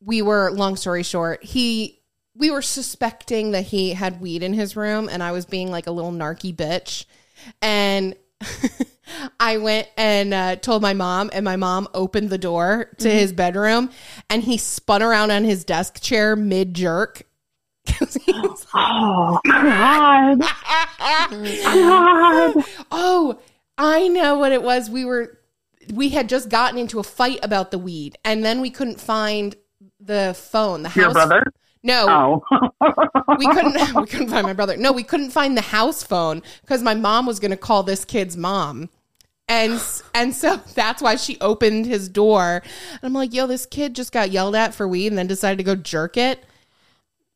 we 0.03 0.21
were 0.23 0.51
long 0.51 0.75
story 0.75 1.03
short, 1.03 1.43
he 1.43 1.96
we 2.37 2.51
were 2.51 2.61
suspecting 2.61 3.51
that 3.51 3.65
he 3.65 3.93
had 3.93 4.21
weed 4.21 4.43
in 4.43 4.53
his 4.53 4.75
room 4.75 5.09
and 5.09 5.23
I 5.23 5.31
was 5.31 5.45
being 5.45 5.71
like 5.71 5.87
a 5.87 5.91
little 5.91 6.11
narky 6.11 6.55
bitch. 6.55 7.05
And 7.61 8.15
I 9.39 9.57
went 9.57 9.87
and 9.97 10.33
uh, 10.33 10.55
told 10.57 10.81
my 10.81 10.93
mom, 10.93 11.29
and 11.33 11.45
my 11.45 11.55
mom 11.55 11.87
opened 11.93 12.29
the 12.29 12.37
door 12.37 12.91
to 12.99 13.09
his 13.09 13.31
bedroom, 13.31 13.89
and 14.29 14.43
he 14.43 14.57
spun 14.57 15.01
around 15.01 15.31
on 15.31 15.43
his 15.43 15.63
desk 15.63 16.01
chair 16.01 16.35
mid 16.35 16.73
jerk. 16.73 17.23
Oh 18.73 19.39
God! 19.45 20.39
God! 20.39 20.49
Oh, 22.91 23.39
I 23.77 24.07
know 24.07 24.37
what 24.37 24.51
it 24.51 24.61
was. 24.61 24.89
We 24.89 25.05
were 25.05 25.39
we 25.93 26.09
had 26.09 26.27
just 26.27 26.49
gotten 26.49 26.77
into 26.77 26.99
a 26.99 27.03
fight 27.03 27.39
about 27.43 27.71
the 27.71 27.79
weed, 27.79 28.17
and 28.25 28.43
then 28.43 28.59
we 28.59 28.69
couldn't 28.69 28.99
find 28.99 29.55
the 29.99 30.35
phone. 30.37 30.83
The 30.83 30.89
house. 30.89 30.97
Your 30.97 31.13
brother? 31.13 31.43
No, 31.87 32.43
Oh. 32.51 33.37
we 33.39 33.47
couldn't. 33.47 33.77
We 33.95 34.05
couldn't 34.07 34.29
find 34.29 34.45
my 34.45 34.53
brother. 34.53 34.77
No, 34.77 34.91
we 34.91 35.03
couldn't 35.03 35.31
find 35.31 35.55
the 35.57 35.61
house 35.61 36.03
phone 36.03 36.43
because 36.61 36.83
my 36.83 36.93
mom 36.93 37.25
was 37.25 37.39
going 37.39 37.51
to 37.51 37.57
call 37.57 37.81
this 37.83 38.05
kid's 38.05 38.35
mom. 38.37 38.89
And 39.47 39.81
and 40.13 40.35
so 40.35 40.57
that's 40.75 41.01
why 41.01 41.15
she 41.15 41.37
opened 41.39 41.85
his 41.85 42.09
door. 42.09 42.61
And 42.91 42.99
I'm 43.03 43.13
like, 43.13 43.33
yo, 43.33 43.47
this 43.47 43.65
kid 43.65 43.95
just 43.95 44.11
got 44.11 44.29
yelled 44.31 44.55
at 44.55 44.73
for 44.75 44.87
weed 44.87 45.07
and 45.07 45.17
then 45.17 45.27
decided 45.27 45.57
to 45.57 45.63
go 45.63 45.75
jerk 45.75 46.17
it. 46.17 46.43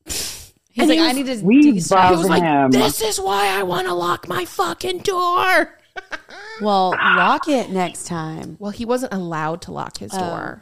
He's 0.05 0.53
And 0.77 0.89
like, 0.89 0.99
he 0.99 1.05
I 1.05 1.11
need 1.13 1.25
to. 1.27 1.43
We 1.43 1.71
love 1.89 2.11
He 2.11 2.17
was 2.17 2.27
like, 2.29 2.43
him. 2.43 2.71
this 2.71 3.01
is 3.01 3.19
why 3.19 3.47
I 3.47 3.63
want 3.63 3.87
to 3.87 3.93
lock 3.93 4.27
my 4.27 4.45
fucking 4.45 4.99
door. 4.99 5.77
Well, 6.61 6.91
lock 6.91 7.47
it 7.47 7.69
next 7.69 8.07
time. 8.07 8.55
Well, 8.59 8.71
he 8.71 8.85
wasn't 8.85 9.13
allowed 9.13 9.61
to 9.63 9.71
lock 9.71 9.97
his 9.97 10.11
oh. 10.13 10.19
door. 10.19 10.61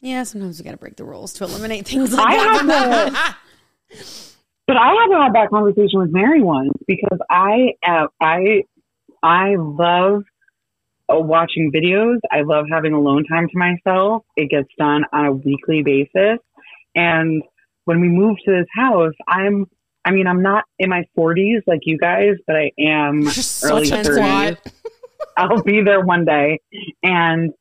Yeah, 0.00 0.22
sometimes 0.22 0.58
we 0.58 0.64
gotta 0.64 0.76
break 0.76 0.96
the 0.96 1.04
rules 1.04 1.32
to 1.34 1.44
eliminate 1.44 1.86
things 1.86 2.12
like 2.12 2.26
I 2.26 2.36
that. 2.66 3.12
had 3.12 3.96
to, 3.98 4.04
but 4.66 4.76
I 4.76 4.88
had 4.88 5.06
to 5.16 5.22
have 5.22 5.32
that 5.34 5.48
conversation 5.50 6.00
with 6.00 6.10
Mary 6.12 6.42
once 6.42 6.70
because 6.86 7.18
I 7.30 7.72
uh, 7.86 8.06
I 8.20 8.62
I 9.22 9.56
love 9.56 10.22
uh, 11.12 11.18
watching 11.18 11.72
videos. 11.74 12.18
I 12.30 12.42
love 12.42 12.66
having 12.70 12.92
alone 12.92 13.24
time 13.24 13.48
to 13.48 13.58
myself. 13.58 14.22
It 14.36 14.50
gets 14.50 14.68
done 14.78 15.04
on 15.12 15.26
a 15.26 15.32
weekly 15.32 15.82
basis, 15.82 16.38
and 16.94 17.42
when 17.84 18.00
we 18.00 18.08
moved 18.08 18.42
to 18.44 18.52
this 18.52 18.68
house, 18.74 19.14
I'm. 19.26 19.66
I 20.04 20.10
mean, 20.10 20.26
I'm 20.26 20.40
not 20.42 20.64
in 20.78 20.88
my 20.88 21.04
40s 21.18 21.62
like 21.66 21.80
you 21.82 21.98
guys, 21.98 22.36
but 22.46 22.56
I 22.56 22.70
am 22.78 23.24
Just 23.24 23.62
early 23.64 23.84
such 23.86 24.06
30s. 24.06 24.16
twat. 24.56 24.72
I'll 25.36 25.62
be 25.62 25.82
there 25.82 26.00
one 26.00 26.24
day. 26.24 26.60
And 27.02 27.52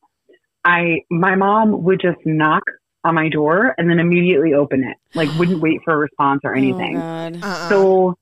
I, 0.67 1.05
my 1.09 1.35
mom 1.35 1.83
would 1.83 2.01
just 2.01 2.17
knock 2.25 2.63
on 3.05 3.15
my 3.15 3.29
door 3.29 3.73
and 3.77 3.89
then 3.89 3.99
immediately 3.99 4.53
open 4.53 4.83
it. 4.83 4.97
Like 5.15 5.29
wouldn't 5.39 5.61
wait 5.61 5.79
for 5.85 5.93
a 5.93 5.97
response 5.97 6.41
or 6.43 6.53
anything. 6.53 6.97
Oh, 6.97 6.99
God. 6.99 7.35
Uh-uh. 7.41 7.69
so 7.69 8.17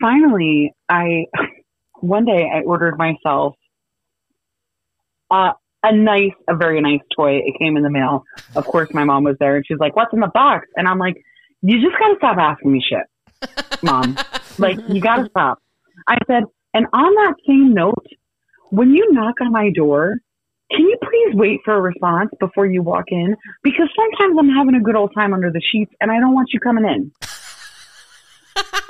finally, 0.00 0.72
I, 0.88 1.26
one 2.00 2.24
day 2.24 2.48
I 2.54 2.60
ordered 2.60 2.96
myself, 2.96 3.56
uh, 5.32 5.52
a 5.82 5.96
nice, 5.96 6.32
a 6.48 6.54
very 6.54 6.80
nice 6.80 7.00
toy. 7.16 7.38
It 7.38 7.54
came 7.58 7.76
in 7.76 7.82
the 7.82 7.90
mail. 7.90 8.24
Of 8.54 8.66
course, 8.66 8.88
my 8.92 9.02
mom 9.02 9.24
was 9.24 9.36
there 9.40 9.56
and 9.56 9.64
she's 9.66 9.78
like, 9.78 9.96
what's 9.96 10.12
in 10.12 10.20
the 10.20 10.30
box? 10.32 10.68
And 10.76 10.86
I'm 10.86 10.98
like, 10.98 11.16
you 11.62 11.80
just 11.80 11.98
got 11.98 12.08
to 12.08 12.16
stop 12.18 12.36
asking 12.38 12.72
me 12.72 12.82
shit, 12.86 13.50
mom. 13.82 14.16
like, 14.58 14.78
you 14.88 15.00
got 15.00 15.16
to 15.16 15.30
stop. 15.30 15.58
I 16.06 16.18
said, 16.26 16.44
and 16.72 16.86
on 16.92 17.14
that 17.14 17.34
same 17.46 17.74
note, 17.74 18.06
when 18.70 18.94
you 18.94 19.12
knock 19.12 19.40
on 19.40 19.52
my 19.52 19.70
door, 19.70 20.18
can 20.70 20.80
you 20.80 20.96
please 21.02 21.34
wait 21.36 21.60
for 21.64 21.74
a 21.74 21.80
response 21.80 22.30
before 22.40 22.66
you 22.66 22.82
walk 22.82 23.04
in? 23.08 23.36
Because 23.62 23.88
sometimes 23.96 24.36
I'm 24.38 24.48
having 24.50 24.74
a 24.74 24.80
good 24.80 24.96
old 24.96 25.12
time 25.14 25.32
under 25.34 25.50
the 25.50 25.60
sheets 25.72 25.92
and 26.00 26.10
I 26.10 26.20
don't 26.20 26.34
want 26.34 26.48
you 26.52 26.60
coming 26.60 26.84
in. 26.84 27.12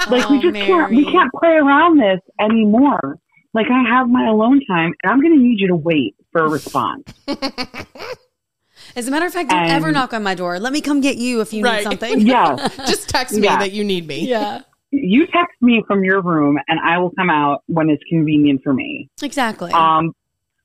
Like 0.09 0.29
we 0.31 0.39
Oh, 0.39 0.43
just 0.43 0.55
can't 0.57 0.91
we 0.91 1.05
can't 1.05 1.31
play 1.39 1.51
around 1.51 1.99
this 2.01 2.21
anymore. 2.41 3.19
Like 3.53 3.67
I 3.71 3.83
have 3.91 4.09
my 4.09 4.27
alone 4.29 4.61
time 4.67 4.95
and 5.03 5.13
I'm 5.13 5.21
gonna 5.21 5.37
need 5.37 5.61
you 5.61 5.69
to 5.69 5.77
wait 5.77 6.17
for 6.33 6.43
a 6.45 6.49
response. 6.49 7.05
As 8.97 9.07
a 9.07 9.11
matter 9.11 9.27
of 9.27 9.33
fact, 9.33 9.51
don't 9.51 9.71
ever 9.71 9.93
knock 9.93 10.13
on 10.15 10.23
my 10.23 10.35
door. 10.35 10.59
Let 10.59 10.73
me 10.73 10.81
come 10.81 11.01
get 11.01 11.17
you 11.17 11.41
if 11.43 11.53
you 11.53 11.63
Right. 11.63 11.77
need 11.79 11.83
something. 11.85 12.21
yeah. 12.27 12.57
Just 12.87 13.09
text 13.09 13.35
me 13.37 13.43
Yeah. 13.45 13.59
that 13.59 13.73
you 13.73 13.85
need 13.85 14.07
me. 14.07 14.27
yeah. 14.27 14.63
You 14.91 15.27
text 15.27 15.55
me 15.61 15.85
from 15.87 16.03
your 16.03 16.21
room 16.23 16.59
and 16.67 16.81
I 16.81 16.99
will 16.99 17.11
come 17.13 17.31
out 17.31 17.63
when 17.67 17.91
it's 17.91 18.03
convenient 18.11 18.63
for 18.65 18.73
me. 18.73 19.09
Exactly. 19.23 19.71
Um 19.73 20.13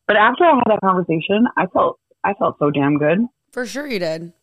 but 0.08 0.15
after 0.15 0.44
I 0.46 0.56
had 0.56 0.63
that 0.68 0.80
conversation, 0.82 1.48
I 1.58 1.65
felt 1.68 2.00
I 2.24 2.34
felt 2.34 2.58
so 2.60 2.72
damn 2.72 2.98
good. 2.98 3.20
For 3.52 3.65
sure 3.65 3.88
you 3.88 4.00
did. 4.00 4.34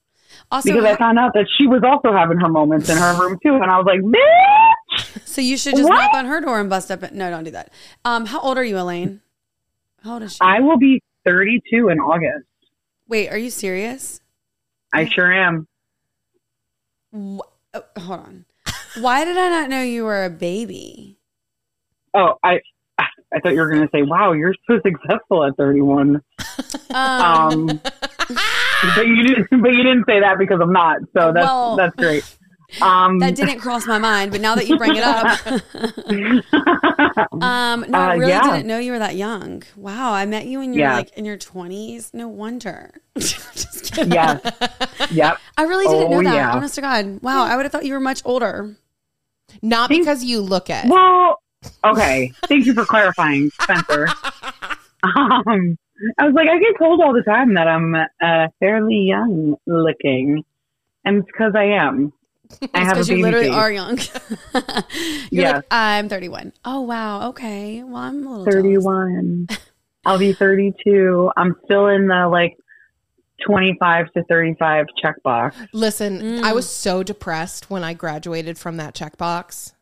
Also, 0.50 0.72
Because 0.72 0.84
I 0.86 0.96
found 0.96 1.18
out 1.18 1.32
that 1.34 1.46
she 1.58 1.66
was 1.66 1.82
also 1.84 2.10
having 2.16 2.38
her 2.38 2.48
moments 2.48 2.88
in 2.88 2.96
her 2.96 3.20
room 3.20 3.38
too, 3.44 3.54
and 3.54 3.64
I 3.70 3.76
was 3.78 3.86
like, 3.86 4.00
"Bitch!" 4.00 5.26
so 5.28 5.40
you 5.42 5.56
should 5.58 5.76
just 5.76 5.88
What? 5.88 5.96
knock 5.96 6.14
on 6.14 6.26
her 6.26 6.40
door 6.40 6.58
and 6.60 6.70
bust 6.70 6.90
up. 6.90 7.12
No, 7.12 7.28
don't 7.30 7.44
do 7.44 7.50
that. 7.50 7.70
Um, 8.04 8.24
how 8.26 8.40
old 8.40 8.56
are 8.56 8.64
you, 8.64 8.78
Elaine? 8.78 9.20
How 10.02 10.14
old 10.14 10.22
is 10.22 10.32
she? 10.34 10.38
I 10.40 10.60
will 10.60 10.78
be 10.78 11.02
32 11.26 11.88
in 11.90 11.98
August. 12.00 12.46
Wait, 13.08 13.28
are 13.28 13.36
you 13.36 13.50
serious? 13.50 14.20
I 14.94 15.04
sure 15.06 15.30
am. 15.30 15.66
Wh- 17.12 17.40
oh, 17.74 17.84
hold 17.98 18.20
on. 18.20 18.44
Why 19.00 19.24
did 19.24 19.36
I 19.36 19.48
not 19.48 19.68
know 19.70 19.82
you 19.82 20.04
were 20.04 20.24
a 20.24 20.30
baby? 20.30 21.18
Oh, 22.14 22.34
I 22.42 22.60
I 23.34 23.40
thought 23.40 23.52
you 23.54 23.60
were 23.60 23.68
going 23.70 23.82
to 23.82 23.88
say, 23.92 24.02
"Wow, 24.02 24.32
you're 24.32 24.54
so 24.68 24.78
successful 24.84 25.44
at 25.44 25.56
31." 25.56 26.20
Um, 26.90 26.98
Um, 26.98 27.66
but 28.96 29.06
you 29.06 29.22
didn't. 29.26 29.48
But 29.62 29.72
you 29.72 29.82
didn't 29.82 30.04
say 30.06 30.20
that 30.20 30.36
because 30.38 30.60
I'm 30.60 30.72
not. 30.72 30.98
So 31.16 31.32
that's 31.32 31.44
Well- 31.46 31.76
that's 31.76 31.96
great. 31.96 32.24
Um, 32.80 33.18
that 33.18 33.34
didn't 33.34 33.58
cross 33.60 33.86
my 33.86 33.98
mind, 33.98 34.32
but 34.32 34.40
now 34.40 34.54
that 34.54 34.66
you 34.66 34.78
bring 34.78 34.96
it 34.96 35.02
up, 35.04 35.38
um, 37.42 37.84
no, 37.86 37.98
I 37.98 38.14
Uh, 38.14 38.16
really 38.16 38.28
yeah. 38.32 38.40
didn't 38.42 38.66
know 38.66 38.78
you 38.78 38.92
were 38.92 38.98
that 38.98 39.14
young. 39.16 39.62
Wow, 39.76 40.12
I 40.14 40.24
met 40.24 40.46
you 40.46 40.58
when 40.60 40.72
you 40.72 40.80
were 40.80 40.86
Yeah. 40.88 40.94
like 40.96 41.12
in 41.16 41.26
your 41.26 41.36
twenties. 41.36 42.10
No 42.14 42.28
wonder. 42.28 42.90
Just 43.18 43.92
kidding. 43.94 44.12
yes. 44.14 44.40
Yep. 45.10 45.38
I 45.58 45.62
really 45.64 45.84
didn't 45.86 46.12
Oh, 46.14 46.20
know 46.20 46.30
that. 46.30 46.34
yeah. 46.34 46.52
Honest 46.52 46.74
to 46.76 46.80
God, 46.80 47.18
wow, 47.22 47.44
I 47.44 47.56
would 47.56 47.64
have 47.66 47.72
thought 47.72 47.84
you 47.84 47.92
were 47.92 48.00
much 48.00 48.22
older. 48.24 48.74
Not 49.60 49.90
because 49.90 50.24
you 50.24 50.40
look 50.40 50.70
it. 50.70 50.86
Well, 50.88 51.41
okay. 51.84 52.32
Thank 52.48 52.66
you 52.66 52.74
for 52.74 52.84
clarifying, 52.84 53.50
Spencer. 53.60 54.08
Um, 55.04 55.76
I 56.18 56.24
was 56.26 56.34
like, 56.34 56.48
I 56.48 56.58
get 56.58 56.78
told 56.78 57.00
all 57.00 57.12
the 57.12 57.22
time 57.22 57.54
that 57.54 57.66
I'm 57.68 57.94
uh, 57.94 58.48
fairly 58.60 58.96
young 59.08 59.56
looking, 59.66 60.44
and 61.04 61.18
it's 61.18 61.26
because 61.26 61.52
I 61.56 61.64
am. 61.64 62.12
I 62.74 62.80
have 62.84 62.92
a 62.92 62.94
Because 63.00 63.08
you 63.08 63.14
baby 63.16 63.22
literally 63.22 63.46
face. 63.46 63.54
are 63.56 63.72
young. 63.72 63.98
You're 65.30 65.42
Yes. 65.42 65.54
like, 65.56 65.64
I'm 65.70 66.08
31. 66.08 66.52
Oh 66.64 66.82
wow, 66.82 67.28
okay. 67.30 67.82
Well, 67.82 67.96
I'm 67.96 68.26
a 68.26 68.30
little 68.30 68.44
31. 68.44 69.48
I'll 70.04 70.18
be 70.18 70.32
32. 70.34 71.30
I'm 71.36 71.54
still 71.64 71.86
in 71.88 72.08
the 72.08 72.28
like 72.28 72.56
25 73.46 74.12
to 74.12 74.24
35 74.28 74.86
checkbox. 75.02 75.54
Listen, 75.72 76.20
Mm. 76.20 76.42
I 76.42 76.52
was 76.52 76.68
so 76.68 77.02
depressed 77.02 77.70
when 77.70 77.82
I 77.84 77.94
graduated 77.94 78.58
from 78.58 78.76
that 78.76 78.94
checkbox. 78.94 79.72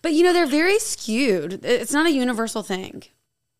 But 0.00 0.12
you 0.12 0.22
know, 0.22 0.32
they're 0.32 0.46
very 0.46 0.78
skewed. 0.78 1.64
It's 1.64 1.92
not 1.92 2.06
a 2.06 2.12
universal 2.12 2.62
thing. 2.62 3.04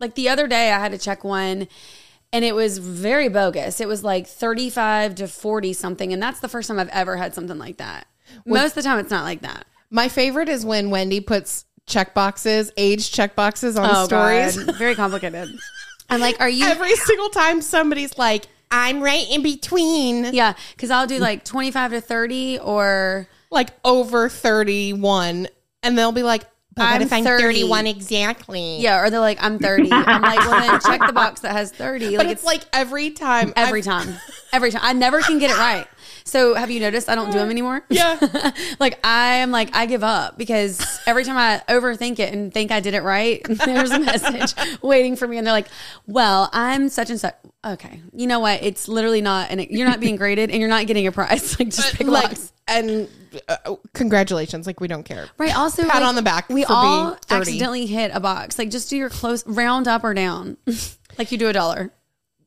Like 0.00 0.14
the 0.14 0.28
other 0.28 0.46
day, 0.48 0.72
I 0.72 0.78
had 0.78 0.92
to 0.92 0.98
check 0.98 1.24
one 1.24 1.68
and 2.32 2.44
it 2.44 2.54
was 2.54 2.78
very 2.78 3.28
bogus. 3.28 3.80
It 3.80 3.86
was 3.86 4.02
like 4.02 4.26
35 4.26 5.16
to 5.16 5.28
40 5.28 5.72
something. 5.74 6.12
And 6.12 6.22
that's 6.22 6.40
the 6.40 6.48
first 6.48 6.68
time 6.68 6.78
I've 6.78 6.88
ever 6.88 7.16
had 7.16 7.34
something 7.34 7.58
like 7.58 7.76
that. 7.76 8.06
Most 8.46 8.70
of 8.70 8.74
the 8.76 8.82
time, 8.82 8.98
it's 8.98 9.10
not 9.10 9.24
like 9.24 9.42
that. 9.42 9.66
My 9.90 10.08
favorite 10.08 10.48
is 10.48 10.64
when 10.64 10.88
Wendy 10.88 11.20
puts 11.20 11.66
check 11.86 12.14
boxes, 12.14 12.72
age 12.78 13.12
check 13.12 13.36
boxes 13.36 13.76
on 13.76 14.06
stories. 14.06 14.56
Oh, 14.56 14.66
God. 14.66 14.76
Very 14.78 14.94
complicated. 14.94 15.50
I'm 16.08 16.20
like, 16.20 16.40
are 16.40 16.48
you? 16.48 16.64
Every 16.64 16.96
single 16.96 17.28
time 17.28 17.60
somebody's 17.60 18.16
like, 18.16 18.46
I'm 18.70 19.02
right 19.02 19.26
in 19.30 19.42
between, 19.42 20.32
yeah, 20.32 20.54
because 20.74 20.90
I'll 20.90 21.06
do 21.06 21.18
like 21.18 21.44
25 21.44 21.90
to 21.90 22.00
30 22.00 22.58
or 22.60 23.28
like 23.50 23.68
over 23.84 24.30
31. 24.30 25.48
And 25.82 25.96
they'll 25.98 26.12
be 26.12 26.22
like, 26.22 26.44
but 26.74 26.84
I'm 26.84 27.02
if 27.02 27.12
I'm 27.12 27.22
30? 27.24 27.42
31 27.42 27.86
exactly? 27.86 28.78
yeah, 28.80 29.02
or 29.02 29.10
they're 29.10 29.20
like, 29.20 29.42
I'm 29.42 29.58
30. 29.58 29.90
I'm 29.92 30.22
like, 30.22 30.38
well, 30.38 30.58
then 30.60 30.80
check 30.86 31.06
the 31.06 31.12
box 31.12 31.40
that 31.40 31.52
has 31.52 31.70
30. 31.70 32.16
But 32.16 32.24
Like 32.26 32.32
it's, 32.32 32.44
like 32.44 32.62
every 32.72 33.10
time. 33.10 33.52
every 33.56 33.80
I've- 33.80 33.88
time, 33.88 34.14
every 34.54 34.70
time. 34.70 34.80
I 34.82 34.92
never 34.94 35.20
can 35.20 35.38
get 35.38 35.50
it 35.50 35.58
right. 35.58 35.86
So 36.24 36.54
have 36.54 36.70
you 36.70 36.80
noticed 36.80 37.08
I 37.10 37.14
don't 37.14 37.26
do 37.32 37.38
them 37.38 37.48
uh, 37.48 37.50
anymore? 37.50 37.82
Yeah. 37.90 38.18
like 38.80 38.98
I 39.04 39.34
am 39.38 39.50
like 39.50 39.74
I 39.76 39.86
give 39.86 40.02
up 40.04 40.38
because 40.38 40.80
every 41.04 41.24
time 41.24 41.36
I 41.36 41.60
overthink 41.70 42.20
it 42.20 42.32
and 42.32 42.54
think 42.54 42.70
I 42.70 42.80
did 42.80 42.94
it 42.94 43.02
right, 43.02 43.42
there's 43.44 43.90
a 43.90 43.98
message 43.98 44.54
waiting 44.82 45.16
for 45.16 45.26
me, 45.26 45.36
and 45.38 45.46
they're 45.46 45.52
like, 45.52 45.66
"Well, 46.06 46.48
I'm 46.52 46.88
such 46.88 47.10
and 47.10 47.18
such." 47.20 47.34
Okay, 47.64 48.00
you 48.12 48.26
know 48.26 48.40
what? 48.40 48.62
It's 48.62 48.88
literally 48.88 49.20
not, 49.20 49.50
and 49.50 49.60
you're 49.70 49.86
not 49.88 50.00
being 50.00 50.16
graded, 50.16 50.50
and 50.50 50.58
you're 50.58 50.68
not 50.68 50.86
getting 50.86 51.06
a 51.06 51.12
prize. 51.12 51.56
Like 51.60 51.68
just 51.68 51.94
pick 51.94 52.06
a 52.08 52.10
like, 52.10 52.30
box. 52.30 52.52
and 52.66 53.08
uh, 53.48 53.76
congratulations. 53.92 54.66
Like, 54.66 54.80
we 54.80 54.88
don't 54.88 55.04
care. 55.04 55.28
Right. 55.38 55.56
Also, 55.56 55.82
Pat 55.84 55.96
like, 55.96 56.04
on 56.04 56.16
the 56.16 56.22
back 56.22 56.48
We 56.48 56.64
for 56.64 56.72
all 56.72 57.04
being 57.10 57.18
accidentally 57.30 57.86
hit 57.86 58.10
a 58.12 58.18
box. 58.20 58.58
Like 58.58 58.70
just 58.70 58.90
do 58.90 58.96
your 58.96 59.10
close 59.10 59.46
round 59.46 59.86
up 59.86 60.02
or 60.02 60.12
down, 60.12 60.56
like 61.18 61.30
you 61.30 61.38
do 61.38 61.48
a 61.48 61.52
dollar. 61.52 61.92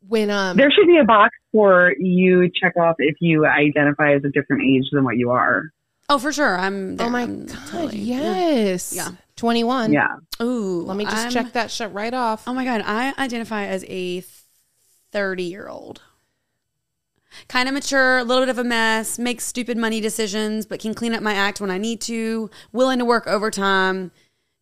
When, 0.07 0.29
um, 0.29 0.55
There 0.57 0.69
should 0.69 0.85
be 0.85 0.97
a 0.97 1.03
box 1.05 1.35
for 1.51 1.93
you 1.97 2.51
check 2.61 2.77
off 2.77 2.95
if 2.99 3.15
you 3.21 3.45
identify 3.47 4.13
as 4.13 4.23
a 4.23 4.29
different 4.29 4.63
age 4.63 4.83
than 4.91 5.03
what 5.03 5.17
you 5.17 5.31
are. 5.31 5.63
Oh, 6.09 6.19
for 6.19 6.31
sure. 6.31 6.55
I'm. 6.57 6.97
There. 6.97 7.07
oh 7.07 7.09
my 7.09 7.21
I'm 7.23 7.45
God, 7.47 7.57
totally- 7.67 7.97
yes. 7.99 8.93
Yeah. 8.95 9.07
21. 9.37 9.91
Yeah. 9.91 10.17
Ooh. 10.41 10.81
Let 10.85 10.95
me 10.97 11.05
just 11.05 11.15
I'm- 11.15 11.31
check 11.31 11.53
that 11.53 11.71
shit 11.71 11.91
right 11.91 12.13
off. 12.13 12.43
Oh 12.47 12.53
my 12.53 12.65
god, 12.65 12.83
I 12.85 13.13
identify 13.17 13.65
as 13.65 13.83
a 13.87 14.21
30 15.11 15.43
year 15.43 15.67
old. 15.67 16.01
Kind 17.49 17.67
of 17.67 17.73
mature, 17.73 18.19
a 18.19 18.23
little 18.23 18.43
bit 18.43 18.49
of 18.49 18.57
a 18.57 18.63
mess, 18.63 19.19
makes 19.19 19.43
stupid 19.45 19.77
money 19.77 19.99
decisions, 19.99 20.65
but 20.65 20.79
can 20.79 20.93
clean 20.93 21.13
up 21.13 21.21
my 21.21 21.33
act 21.33 21.59
when 21.59 21.69
I 21.69 21.77
need 21.77 21.99
to, 22.01 22.49
willing 22.71 22.99
to 22.99 23.05
work 23.05 23.27
overtime, 23.27 24.11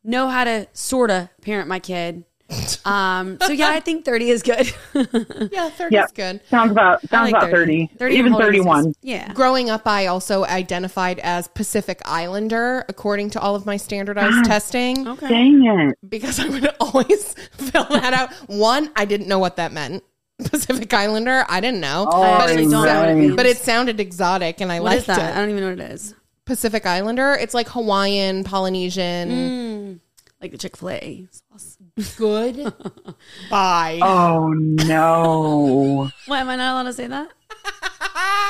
know 0.03 0.27
how 0.27 0.43
to 0.43 0.67
sort 0.73 1.11
of 1.11 1.29
parent 1.41 1.67
my 1.67 1.79
kid. 1.79 2.23
Um, 2.85 3.37
so 3.41 3.53
yeah, 3.53 3.69
I 3.69 3.79
think 3.79 4.03
30 4.03 4.29
is 4.29 4.43
good. 4.43 4.71
Yeah, 5.51 5.69
30 5.69 5.95
Yep. 5.95 6.05
is 6.05 6.11
good. 6.11 6.41
Sounds 6.49 6.71
about 6.71 7.01
sounds 7.07 7.31
like 7.31 7.41
about 7.41 7.49
30. 7.51 7.91
30 7.97 8.15
Even 8.15 8.35
31. 8.35 8.83
this- 8.87 8.95
Yeah. 9.01 9.31
Growing 9.33 9.69
up, 9.69 9.87
I 9.87 10.07
also 10.07 10.43
identified 10.43 11.19
as 11.19 11.47
Pacific 11.47 12.01
Islander 12.03 12.83
according 12.89 13.29
to 13.31 13.39
all 13.39 13.55
of 13.55 13.65
my 13.65 13.77
standardized 13.77 14.43
testing 14.45 15.07
Okay. 15.07 15.29
Dang 15.29 15.65
it. 15.65 15.97
because 16.09 16.39
I 16.41 16.49
would 16.49 16.67
always 16.81 17.33
fill 17.53 17.85
that 17.85 18.13
out. 18.13 18.31
One, 18.49 18.91
I 18.97 19.05
didn't 19.05 19.27
know 19.29 19.39
what 19.39 19.55
that 19.55 19.71
meant. 19.71 20.03
Pacific 20.45 20.93
Islander, 20.93 21.45
I 21.47 21.59
didn't 21.59 21.79
know. 21.79 22.07
Oh, 22.11 22.21
I 22.21 22.37
but, 22.39 22.49
it 22.51 22.55
don't 22.57 22.71
know 22.71 22.79
what 22.79 23.09
it 23.09 23.13
right. 23.13 23.35
but 23.35 23.45
it 23.45 23.57
sounded 23.57 23.99
exotic 23.99 24.61
and 24.61 24.71
I 24.71 24.79
What 24.79 24.87
liked 24.87 24.99
is 25.01 25.05
that? 25.07 25.35
I 25.35 25.39
don't 25.39 25.49
even 25.49 25.61
know 25.61 25.69
what 25.69 25.79
it 25.79 25.91
is. 25.91 26.15
Pacific 26.45 26.85
Islander, 26.85 27.33
it's 27.33 27.53
like 27.53 27.69
Hawaiian, 27.69 28.43
Polynesian. 28.43 29.29
Mm, 29.29 29.99
like 30.41 30.51
the 30.51 30.57
Chick 30.57 30.75
fil 30.75 30.89
A 30.89 31.27
sauce. 31.31 31.77
Good. 32.17 32.73
Bye. 33.49 33.99
Oh 34.01 34.49
no. 34.49 36.09
Why 36.25 36.39
am 36.39 36.49
I 36.49 36.55
not 36.55 36.73
allowed 36.73 36.83
to 36.83 36.93
say 36.93 37.07
that? 37.07 37.29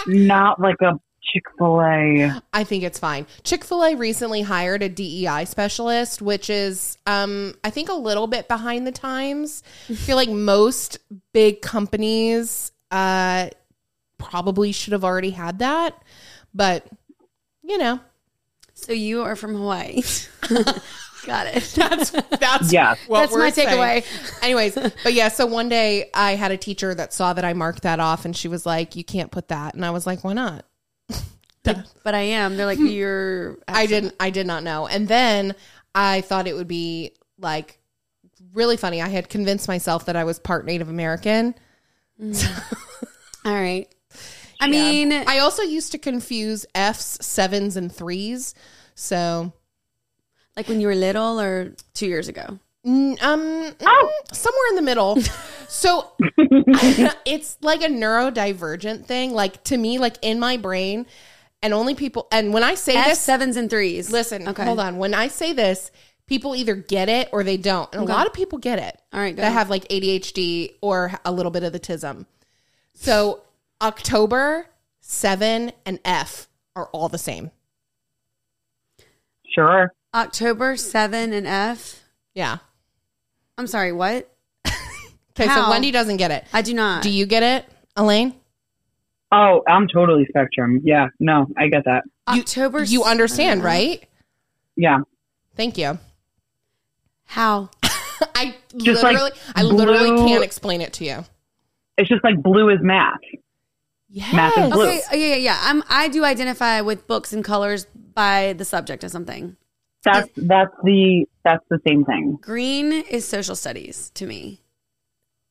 Not 0.07 0.59
like 0.59 0.81
a 0.81 0.99
Chick 1.31 1.43
fil 1.57 1.81
A. 1.81 2.41
I 2.53 2.63
think 2.63 2.83
it's 2.83 2.99
fine. 2.99 3.25
Chick 3.43 3.63
fil 3.63 3.83
A 3.83 3.95
recently 3.95 4.41
hired 4.41 4.83
a 4.83 4.89
DEI 4.89 5.45
specialist, 5.45 6.21
which 6.21 6.49
is, 6.49 6.97
um, 7.07 7.55
I 7.63 7.69
think, 7.69 7.89
a 7.89 7.93
little 7.93 8.27
bit 8.27 8.47
behind 8.47 8.85
the 8.85 8.91
times. 8.91 9.63
I 9.89 9.95
feel 9.95 10.15
like 10.15 10.29
most 10.29 10.97
big 11.33 11.61
companies 11.61 12.71
uh, 12.91 13.49
probably 14.17 14.71
should 14.71 14.93
have 14.93 15.03
already 15.03 15.31
had 15.31 15.59
that. 15.59 16.01
But, 16.53 16.85
you 17.63 17.77
know, 17.77 17.99
So 18.73 18.91
you 18.93 19.23
are 19.23 19.35
from 19.35 19.55
Hawaii. 19.55 20.01
Got 21.25 21.47
it. 21.47 21.63
that's 21.75 22.11
that's 22.11 22.73
Yeah. 22.73 22.95
what 23.07 23.21
That's 23.21 23.31
we're 23.31 23.39
my 23.39 23.51
takeaway. 23.51 24.43
Anyways, 24.43 24.75
but 25.03 25.13
yeah, 25.13 25.29
so 25.29 25.45
one 25.45 25.69
day 25.69 26.09
I 26.13 26.35
had 26.35 26.51
a 26.51 26.57
teacher 26.57 26.93
that 26.93 27.13
saw 27.13 27.31
that 27.33 27.45
I 27.45 27.53
marked 27.53 27.83
that 27.83 28.01
off 28.01 28.25
and 28.25 28.35
she 28.35 28.49
was 28.49 28.65
like, 28.65 28.95
You 28.97 29.05
can't 29.05 29.31
put 29.31 29.47
that. 29.47 29.73
And 29.73 29.85
I 29.85 29.91
was 29.91 30.05
like, 30.05 30.23
Why 30.25 30.33
not? 30.33 30.65
But 32.03 32.15
I 32.15 32.21
am. 32.21 32.57
They're 32.57 32.65
like, 32.65 32.79
you're. 32.79 33.57
I 33.67 33.85
didn't 33.85 34.15
I 34.19 34.29
did 34.29 34.45
not 34.47 34.63
know. 34.63 34.87
And 34.87 35.07
then 35.07 35.55
I 35.95 36.21
thought 36.21 36.47
it 36.47 36.55
would 36.55 36.67
be 36.67 37.13
like 37.39 37.79
really 38.53 38.77
funny. 38.77 39.01
I 39.01 39.09
had 39.09 39.29
convinced 39.29 39.67
myself 39.67 40.05
that 40.05 40.15
I 40.15 40.23
was 40.23 40.39
part 40.39 40.65
Native 40.65 40.89
American. 40.89 41.55
All 43.45 43.53
right. 43.53 43.87
I 44.61 44.67
mean, 44.67 45.11
I 45.11 45.39
also 45.39 45.63
used 45.63 45.91
to 45.91 45.97
confuse 45.97 46.65
F's, 46.73 47.25
sevens, 47.25 47.75
and 47.75 47.93
threes. 47.93 48.55
So, 48.95 49.51
like 50.55 50.69
when 50.69 50.79
you 50.79 50.87
were 50.87 50.95
little 50.95 51.39
or 51.39 51.73
two 51.93 52.07
years 52.07 52.29
ago. 52.29 52.59
mm, 52.85 53.21
um, 53.21 53.41
mm, 53.41 54.09
somewhere 54.31 54.69
in 54.69 54.75
the 54.75 54.81
middle. 54.81 55.21
so, 55.67 56.11
it's 57.25 57.57
like 57.61 57.81
a 57.81 57.87
neurodivergent 57.87 59.05
thing. 59.05 59.33
Like 59.33 59.63
to 59.65 59.77
me, 59.77 59.99
like 59.99 60.17
in 60.21 60.39
my 60.39 60.55
brain, 60.55 61.07
and 61.63 61.73
only 61.73 61.95
people. 61.95 62.27
And 62.31 62.53
when 62.53 62.61
I 62.63 62.75
say 62.75 62.95
F 62.95 63.07
this, 63.07 63.19
sevens 63.19 63.57
and 63.57 63.67
threes. 63.69 64.11
listen, 64.11 64.47
Okay. 64.47 64.63
hold 64.65 64.79
on. 64.79 64.97
When 64.97 65.15
I 65.15 65.27
say 65.29 65.51
this, 65.53 65.89
people 66.27 66.55
either 66.55 66.75
get 66.75 67.09
it 67.09 67.29
or 67.31 67.43
they 67.43 67.57
don't, 67.57 67.91
and 67.93 68.03
a 68.03 68.05
lot 68.05 68.27
of 68.27 68.33
people 68.33 68.59
get 68.59 68.77
it. 68.77 69.01
All 69.11 69.19
right, 69.19 69.35
go 69.35 69.41
that 69.41 69.47
ahead. 69.47 69.57
have 69.57 69.69
like 69.71 69.87
ADHD 69.89 70.75
or 70.81 71.19
a 71.25 71.31
little 71.31 71.51
bit 71.51 71.63
of 71.63 71.73
the 71.73 71.79
tism. 71.79 72.27
So 72.93 73.41
October 73.81 74.67
seven 75.01 75.71
and 75.85 75.99
F 76.05 76.47
are 76.75 76.85
all 76.87 77.09
the 77.09 77.17
same. 77.17 77.49
Sure. 79.55 79.93
October 80.13 80.75
seven 80.77 81.33
and 81.33 81.45
F. 81.47 82.03
Yeah. 82.33 82.57
I'm 83.57 83.67
sorry. 83.67 83.91
What? 83.91 84.29
Okay, 85.35 85.47
How? 85.47 85.63
so 85.65 85.69
Wendy 85.71 85.89
doesn't 85.89 86.17
get 86.17 86.29
it. 86.29 86.45
I 86.53 86.61
do 86.61 86.75
not. 86.75 87.01
Do 87.01 87.09
you 87.09 87.25
get 87.25 87.41
it, 87.41 87.65
Elaine? 87.95 88.35
Oh, 89.33 89.63
I'm 89.67 89.87
totally 89.87 90.25
spectrum. 90.29 90.79
Yeah. 90.83 91.07
No, 91.19 91.47
I 91.57 91.67
get 91.67 91.85
that. 91.85 92.03
October. 92.27 92.83
You 92.83 93.03
understand, 93.03 93.61
uh, 93.61 93.65
right? 93.65 94.03
Yeah. 94.75 94.99
Thank 95.55 95.77
you. 95.79 95.97
How? 97.25 97.71
I 98.35 98.55
Just 98.77 99.01
like 99.01 99.13
literally, 99.13 99.31
I 99.55 99.63
literally 99.63 100.11
blue- 100.11 100.27
can't 100.27 100.43
explain 100.43 100.81
it 100.81 100.93
to 100.93 101.05
you. 101.05 101.25
It's 101.97 102.09
just 102.09 102.23
like 102.23 102.41
blue 102.43 102.69
is 102.69 102.77
math. 102.81 103.17
Yes. 104.09 104.33
Math 104.33 104.55
is 104.55 104.71
blue. 104.71 104.87
Okay. 104.87 105.01
Yeah, 105.13 105.17
yeah, 105.17 105.35
yeah. 105.35 105.59
I'm. 105.63 105.83
I 105.89 106.09
do 106.09 106.23
identify 106.23 106.81
with 106.81 107.07
books 107.07 107.33
and 107.33 107.43
colors 107.43 107.87
by 108.13 108.53
the 108.53 108.65
subject 108.65 109.03
of 109.03 109.09
something. 109.09 109.57
That's 110.03 110.29
that's 110.37 110.73
the 110.83 111.25
that's 111.43 111.63
the 111.69 111.79
same 111.87 112.05
thing. 112.05 112.37
Green 112.39 112.91
is 112.91 113.27
social 113.27 113.55
studies 113.55 114.11
to 114.15 114.27
me. 114.27 114.61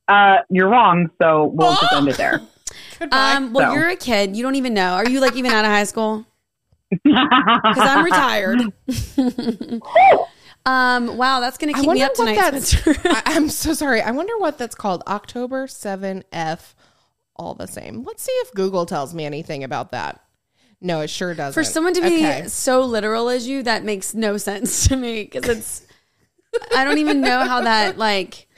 Uh, 0.06 0.36
you're 0.50 0.68
wrong. 0.68 1.10
So 1.20 1.46
we'll 1.46 1.74
just 1.74 1.92
end 1.92 2.08
it 2.08 2.16
there. 2.16 2.40
Goodbye. 3.02 3.32
Um. 3.34 3.52
Well, 3.52 3.70
So. 3.70 3.74
you're 3.78 3.88
a 3.88 3.96
kid. 3.96 4.36
You 4.36 4.42
don't 4.42 4.54
even 4.56 4.74
know. 4.74 4.94
Are 4.94 5.08
you 5.08 5.20
like 5.20 5.36
even 5.36 5.50
out 5.52 5.64
of 5.64 5.70
high 5.70 5.84
school? 5.84 6.24
Because 7.04 7.88
I'm 7.88 8.04
retired. 8.04 8.60
um. 10.66 11.16
Wow. 11.16 11.40
That's 11.40 11.58
gonna 11.58 11.72
I 11.74 11.80
keep 11.80 11.90
me 11.90 12.02
up 12.02 12.14
tonight. 12.14 12.38
I, 12.38 13.22
I'm 13.26 13.48
so 13.48 13.72
sorry. 13.74 14.00
I 14.02 14.10
wonder 14.10 14.36
what 14.38 14.58
that's 14.58 14.74
called. 14.74 15.02
October 15.06 15.66
7F, 15.66 16.74
all 17.36 17.54
the 17.54 17.66
same. 17.66 18.04
Let's 18.04 18.22
see 18.22 18.32
if 18.32 18.52
Google 18.52 18.86
tells 18.86 19.14
me 19.14 19.24
anything 19.24 19.64
about 19.64 19.90
that. 19.92 20.20
No, 20.80 21.00
it 21.00 21.10
sure 21.10 21.32
doesn't. 21.34 21.54
For 21.54 21.64
someone 21.64 21.94
to 21.94 22.00
be 22.02 22.18
Okay. 22.26 22.48
so 22.48 22.82
literal 22.82 23.28
as 23.28 23.46
you, 23.46 23.62
that 23.62 23.84
makes 23.84 24.14
no 24.14 24.36
sense 24.36 24.88
to 24.88 24.96
me 24.96 25.24
because 25.24 25.48
it's. 25.48 25.86
I 26.76 26.84
don't 26.84 26.98
even 26.98 27.20
know 27.22 27.40
how 27.40 27.62
that 27.62 27.96
like. 27.98 28.48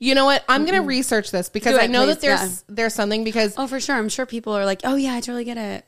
You 0.00 0.14
know 0.14 0.24
what? 0.24 0.44
I'm 0.48 0.64
going 0.64 0.80
to 0.80 0.86
research 0.86 1.30
this 1.30 1.48
because 1.48 1.74
Do 1.74 1.80
I 1.80 1.86
know 1.86 2.04
please, 2.04 2.14
that 2.14 2.20
there's 2.20 2.64
there's 2.68 2.94
something 2.94 3.24
because 3.24 3.54
Oh, 3.56 3.66
for 3.66 3.80
sure. 3.80 3.96
I'm 3.96 4.08
sure 4.08 4.26
people 4.26 4.52
are 4.54 4.64
like, 4.64 4.80
"Oh 4.84 4.96
yeah, 4.96 5.14
I 5.14 5.20
totally 5.20 5.44
get 5.44 5.56
it." 5.58 5.84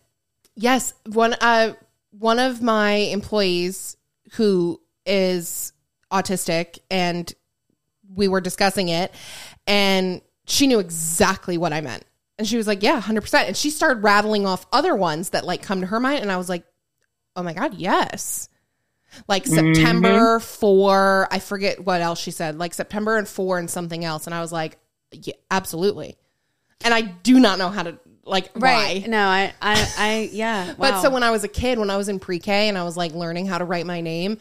yes, 0.56 0.94
one 1.06 1.34
uh 1.40 1.72
one 2.10 2.38
of 2.38 2.62
my 2.62 2.92
employees 2.92 3.96
who 4.34 4.80
is 5.04 5.72
autistic 6.12 6.78
and 6.90 7.32
we 8.14 8.28
were 8.28 8.40
discussing 8.40 8.88
it 8.88 9.12
and 9.66 10.20
she 10.46 10.66
knew 10.68 10.78
exactly 10.78 11.58
what 11.58 11.72
I 11.72 11.80
meant. 11.80 12.04
And 12.38 12.46
she 12.46 12.56
was 12.56 12.66
like, 12.66 12.82
"Yeah, 12.82 13.00
100%." 13.00 13.46
And 13.48 13.56
she 13.56 13.70
started 13.70 14.02
rattling 14.02 14.46
off 14.46 14.66
other 14.72 14.94
ones 14.94 15.30
that 15.30 15.44
like 15.44 15.62
come 15.62 15.80
to 15.80 15.86
her 15.86 16.00
mind 16.00 16.20
and 16.20 16.30
I 16.30 16.36
was 16.36 16.48
like, 16.48 16.64
"Oh 17.36 17.42
my 17.42 17.52
god, 17.52 17.74
yes." 17.74 18.48
Like 19.28 19.44
mm-hmm. 19.44 19.74
September 19.74 20.40
4, 20.40 21.28
I 21.30 21.38
forget 21.38 21.84
what 21.84 22.00
else 22.00 22.20
she 22.20 22.30
said. 22.30 22.58
Like 22.58 22.74
September 22.74 23.16
and 23.16 23.28
4 23.28 23.58
and 23.58 23.70
something 23.70 24.04
else 24.04 24.26
and 24.26 24.34
I 24.34 24.40
was 24.40 24.52
like, 24.52 24.78
"Yeah, 25.12 25.34
absolutely." 25.50 26.16
And 26.84 26.92
I 26.92 27.02
do 27.02 27.40
not 27.40 27.58
know 27.58 27.70
how 27.70 27.82
to 27.82 27.98
like 28.24 28.50
Right? 28.54 29.02
why. 29.02 29.06
No, 29.08 29.26
I, 29.26 29.52
I, 29.60 29.92
I, 29.98 30.30
yeah. 30.32 30.74
But 30.78 31.00
so 31.00 31.10
when 31.10 31.22
I 31.22 31.30
was 31.30 31.44
a 31.44 31.48
kid, 31.48 31.78
when 31.78 31.90
I 31.90 31.96
was 31.96 32.08
in 32.08 32.18
pre-K 32.18 32.68
and 32.68 32.76
I 32.76 32.84
was 32.84 32.96
like 32.96 33.12
learning 33.12 33.46
how 33.46 33.58
to 33.58 33.64
write 33.64 33.86
my 33.86 34.00
name, 34.00 34.38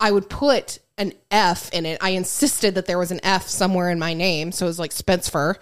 I 0.00 0.10
would 0.10 0.28
put 0.28 0.78
an 0.98 1.12
F 1.30 1.70
in 1.72 1.86
it. 1.86 1.98
I 2.00 2.10
insisted 2.10 2.74
that 2.74 2.86
there 2.86 2.98
was 2.98 3.10
an 3.10 3.20
F 3.22 3.46
somewhere 3.48 3.90
in 3.90 3.98
my 3.98 4.14
name, 4.14 4.52
so 4.52 4.66
it 4.66 4.68
was 4.68 4.78
like 4.78 4.92
Spencer. 4.92 5.56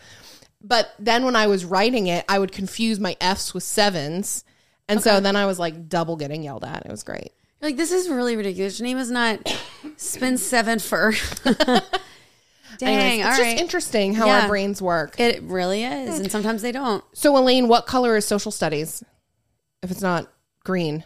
But 0.63 0.95
then 0.99 1.25
when 1.25 1.37
I 1.37 1.47
was 1.47 1.65
writing 1.65 2.07
it, 2.07 2.25
I 2.29 2.39
would 2.39 2.53
confuse 2.53 3.01
my 3.01 3.17
Fs 3.21 3.55
with 3.55 3.63
sevens. 3.63 4.45
And 4.89 5.01
so 5.01 5.21
then 5.21 5.37
I 5.37 5.47
was 5.47 5.59
like 5.59 5.89
double 5.89 6.17
getting 6.17 6.43
yelled 6.43 6.65
at. 6.65 6.85
It 6.85 6.91
was 6.91 7.05
great. 7.05 7.33
You're 7.61 7.71
like, 7.71 7.77
this 7.77 7.93
is 7.93 8.09
really 8.09 8.37
ridiculous. 8.37 8.79
Your 8.79 8.87
name 8.87 8.99
is 8.99 9.11
not 9.11 9.41
spin 9.97 10.39
seven 10.39 10.79
for. 10.79 11.13
Dang. 12.79 12.89
Anyways, 12.89 13.25
all 13.27 13.31
it's 13.33 13.39
right. 13.41 13.51
just 13.53 13.63
interesting 13.63 14.15
how 14.15 14.27
Yeah. 14.27 14.43
our 14.43 14.49
brains 14.49 14.81
work. 14.81 15.19
it 15.21 15.43
really 15.43 15.85
is, 15.85 16.19
and 16.19 16.31
sometimes 16.33 16.63
they 16.63 16.73
don't. 16.73 17.05
So 17.13 17.37
Elaine, 17.37 17.69
what 17.69 17.87
color 17.87 18.17
is 18.17 18.25
social 18.25 18.51
studies? 18.51 19.03
If 19.83 19.91
it's 19.91 20.01
not 20.01 20.31
green. 20.65 21.05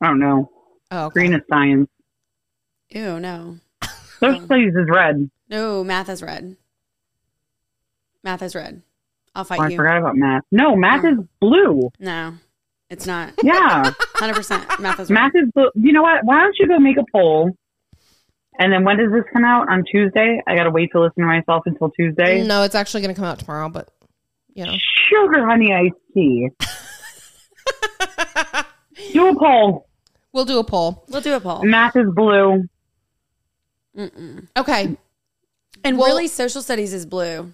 I 0.00 0.08
don't 0.08 0.18
know. 0.18 0.50
Oh, 0.90 1.06
okay. 1.06 1.12
Green 1.20 1.34
is 1.34 1.42
science. 1.48 1.88
Ew, 2.90 3.20
no, 3.20 3.58
Social 4.20 4.40
um, 4.40 4.44
studies 4.46 4.74
is 4.74 4.88
red. 4.88 5.30
no. 5.48 5.82
Math 5.84 6.08
is 6.08 6.22
red. 6.22 6.56
Math 8.24 8.42
is 8.42 8.54
red. 8.54 8.82
I'll 9.34 9.42
Oh, 9.42 9.44
fight 9.44 9.60
I 9.60 9.68
you. 9.68 9.76
forgot 9.76 9.98
about 9.98 10.16
math. 10.16 10.42
No, 10.50 10.74
math 10.76 11.04
oh. 11.04 11.08
is 11.12 11.18
blue. 11.40 11.90
No, 12.00 12.34
it's 12.90 13.06
not. 13.06 13.32
Yeah, 13.42 13.92
Hundred 14.14 14.34
percent. 14.34 14.64
Math 14.80 15.00
is 15.00 15.10
red. 15.10 15.14
math 15.14 15.32
is 15.34 15.50
blue. 15.54 15.70
You 15.74 15.92
know 15.92 16.02
what? 16.02 16.24
Why 16.24 16.40
don't 16.42 16.56
you 16.58 16.68
go 16.68 16.78
make 16.78 16.96
a 16.96 17.04
poll? 17.12 17.50
And 18.58 18.72
then 18.72 18.84
when 18.84 18.96
does 18.96 19.12
this 19.12 19.24
come 19.32 19.44
out? 19.44 19.68
On 19.70 19.84
Tuesday? 19.90 20.40
I 20.46 20.56
gotta 20.56 20.70
wait 20.70 20.90
to 20.92 21.00
listen 21.00 21.22
to 21.22 21.26
myself 21.26 21.64
until 21.66 21.90
Tuesday. 21.90 22.46
No, 22.46 22.62
it's 22.62 22.74
actually 22.74 23.02
going 23.02 23.14
to 23.14 23.20
come 23.20 23.28
out 23.28 23.38
tomorrow, 23.38 23.68
but 23.68 23.90
you 24.54 24.64
know. 24.64 24.72
Sugar 25.10 25.46
honey 25.46 25.72
iced 25.74 25.94
tea. 26.14 26.48
Do 29.12 29.28
a 29.28 29.38
poll. 29.38 29.86
We'll 30.32 30.44
do 30.46 30.58
a 30.58 30.64
poll. 30.64 31.04
We'll 31.08 31.20
do 31.20 31.34
a 31.34 31.40
poll. 31.40 31.62
Math 31.64 31.96
is 31.96 32.06
blue. 32.14 32.64
Okay. 34.56 34.96
And 35.84 35.98
Well- 35.98 36.08
really, 36.08 36.28
social 36.28 36.62
studies 36.62 36.92
is 36.92 37.06
blue. 37.06 37.52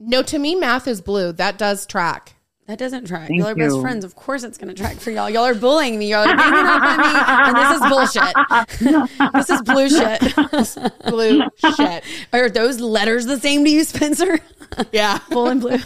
No, 0.00 0.22
to 0.22 0.38
me, 0.38 0.54
math 0.54 0.88
is 0.88 1.00
blue. 1.00 1.32
That 1.32 1.58
does 1.58 1.86
track. 1.86 2.33
That 2.66 2.78
doesn't 2.78 3.06
track. 3.06 3.28
Thank 3.28 3.40
y'all 3.40 3.48
are 3.48 3.54
best 3.54 3.78
friends. 3.80 4.04
Of 4.06 4.14
course, 4.16 4.42
it's 4.42 4.56
going 4.56 4.74
to 4.74 4.82
track 4.82 4.96
for 4.96 5.10
y'all. 5.10 5.28
Y'all 5.28 5.44
are 5.44 5.54
bullying 5.54 5.98
me. 5.98 6.10
Y'all 6.10 6.26
are 6.26 6.34
ganging 6.34 6.66
up 6.66 6.82
on 6.82 6.98
me, 6.98 7.12
and 7.44 7.56
this 7.58 7.76
is 7.76 7.80
bullshit. 7.90 9.32
this 9.34 9.50
is 9.50 9.62
blue 9.62 9.88
shit. 9.90 10.94
Blue 11.04 11.42
shit. 11.76 12.04
are 12.32 12.48
those 12.48 12.80
letters 12.80 13.26
the 13.26 13.38
same 13.38 13.64
to 13.64 13.70
you, 13.70 13.84
Spencer? 13.84 14.38
Yeah. 14.90 15.20
Bull 15.30 15.46
and 15.48 15.60
blue. 15.60 15.78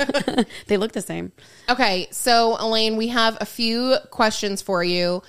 they 0.67 0.79
look 0.79 0.93
the 0.93 1.03
same. 1.03 1.33
Okay. 1.69 2.09
So, 2.11 2.57
Elaine, 2.59 2.97
we 2.97 3.09
have 3.09 3.37
a 3.39 3.45
few 3.45 3.97
questions 4.11 4.63
for 4.63 4.83
you. 4.83 5.23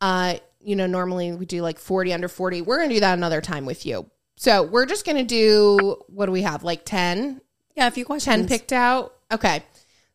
Uh, 0.00 0.38
you 0.60 0.74
know, 0.74 0.86
normally 0.88 1.30
we 1.32 1.46
do 1.46 1.62
like 1.62 1.78
40 1.78 2.12
under 2.12 2.26
40. 2.26 2.62
We're 2.62 2.78
going 2.78 2.88
to 2.88 2.96
do 2.96 3.00
that 3.00 3.16
another 3.16 3.40
time 3.40 3.66
with 3.66 3.86
you. 3.86 4.10
So, 4.36 4.64
we're 4.64 4.86
just 4.86 5.04
going 5.06 5.18
to 5.18 5.22
do 5.22 6.02
what 6.08 6.26
do 6.26 6.32
we 6.32 6.42
have? 6.42 6.64
Like 6.64 6.84
10? 6.84 7.40
Yeah, 7.76 7.86
a 7.86 7.90
few 7.92 8.04
questions. 8.04 8.34
10 8.34 8.48
picked 8.48 8.72
out? 8.72 9.14
Okay. 9.30 9.62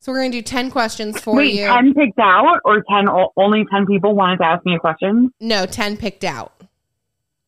So, 0.04 0.12
we're 0.12 0.20
going 0.20 0.32
to 0.34 0.38
do 0.40 0.42
10 0.42 0.70
questions 0.70 1.18
for 1.22 1.34
Wait, 1.38 1.54
you. 1.54 1.66
ten 1.66 1.94
picked 1.94 2.20
out, 2.20 2.60
or 2.66 2.84
ten? 2.90 3.08
Only 3.38 3.64
ten 3.72 3.86
people 3.86 4.14
wanted 4.16 4.38
to 4.40 4.46
ask 4.46 4.66
me 4.66 4.76
a 4.76 4.80
question. 4.80 5.34
No, 5.40 5.66
10 5.66 5.96
picked 5.96 6.26
out. 6.26 6.52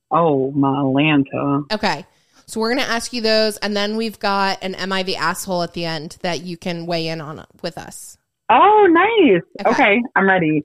Oh, 0.10 0.52
my 0.52 0.70
Malanta. 0.70 1.70
Okay. 1.74 2.06
So 2.46 2.62
we're 2.62 2.74
going 2.74 2.86
to 2.86 2.90
ask 2.90 3.12
you 3.12 3.20
those, 3.22 3.58
and 3.58 3.76
then 3.76 3.98
we've 3.98 4.18
got 4.20 4.60
an 4.64 4.74
Am 4.76 4.94
I 4.94 5.04
the 5.04 5.18
Asshole 5.18 5.64
at 5.64 5.74
the 5.74 5.84
end 5.84 6.16
that 6.22 6.44
you 6.44 6.56
can 6.56 6.86
weigh 6.86 7.08
in 7.10 7.20
on 7.20 7.44
with 7.62 7.78
us. 7.78 8.18
Oh, 8.50 8.88
nice. 8.90 9.42
Okay. 9.60 9.70
Okay, 9.72 10.04
I'm 10.16 10.26
ready. 10.28 10.64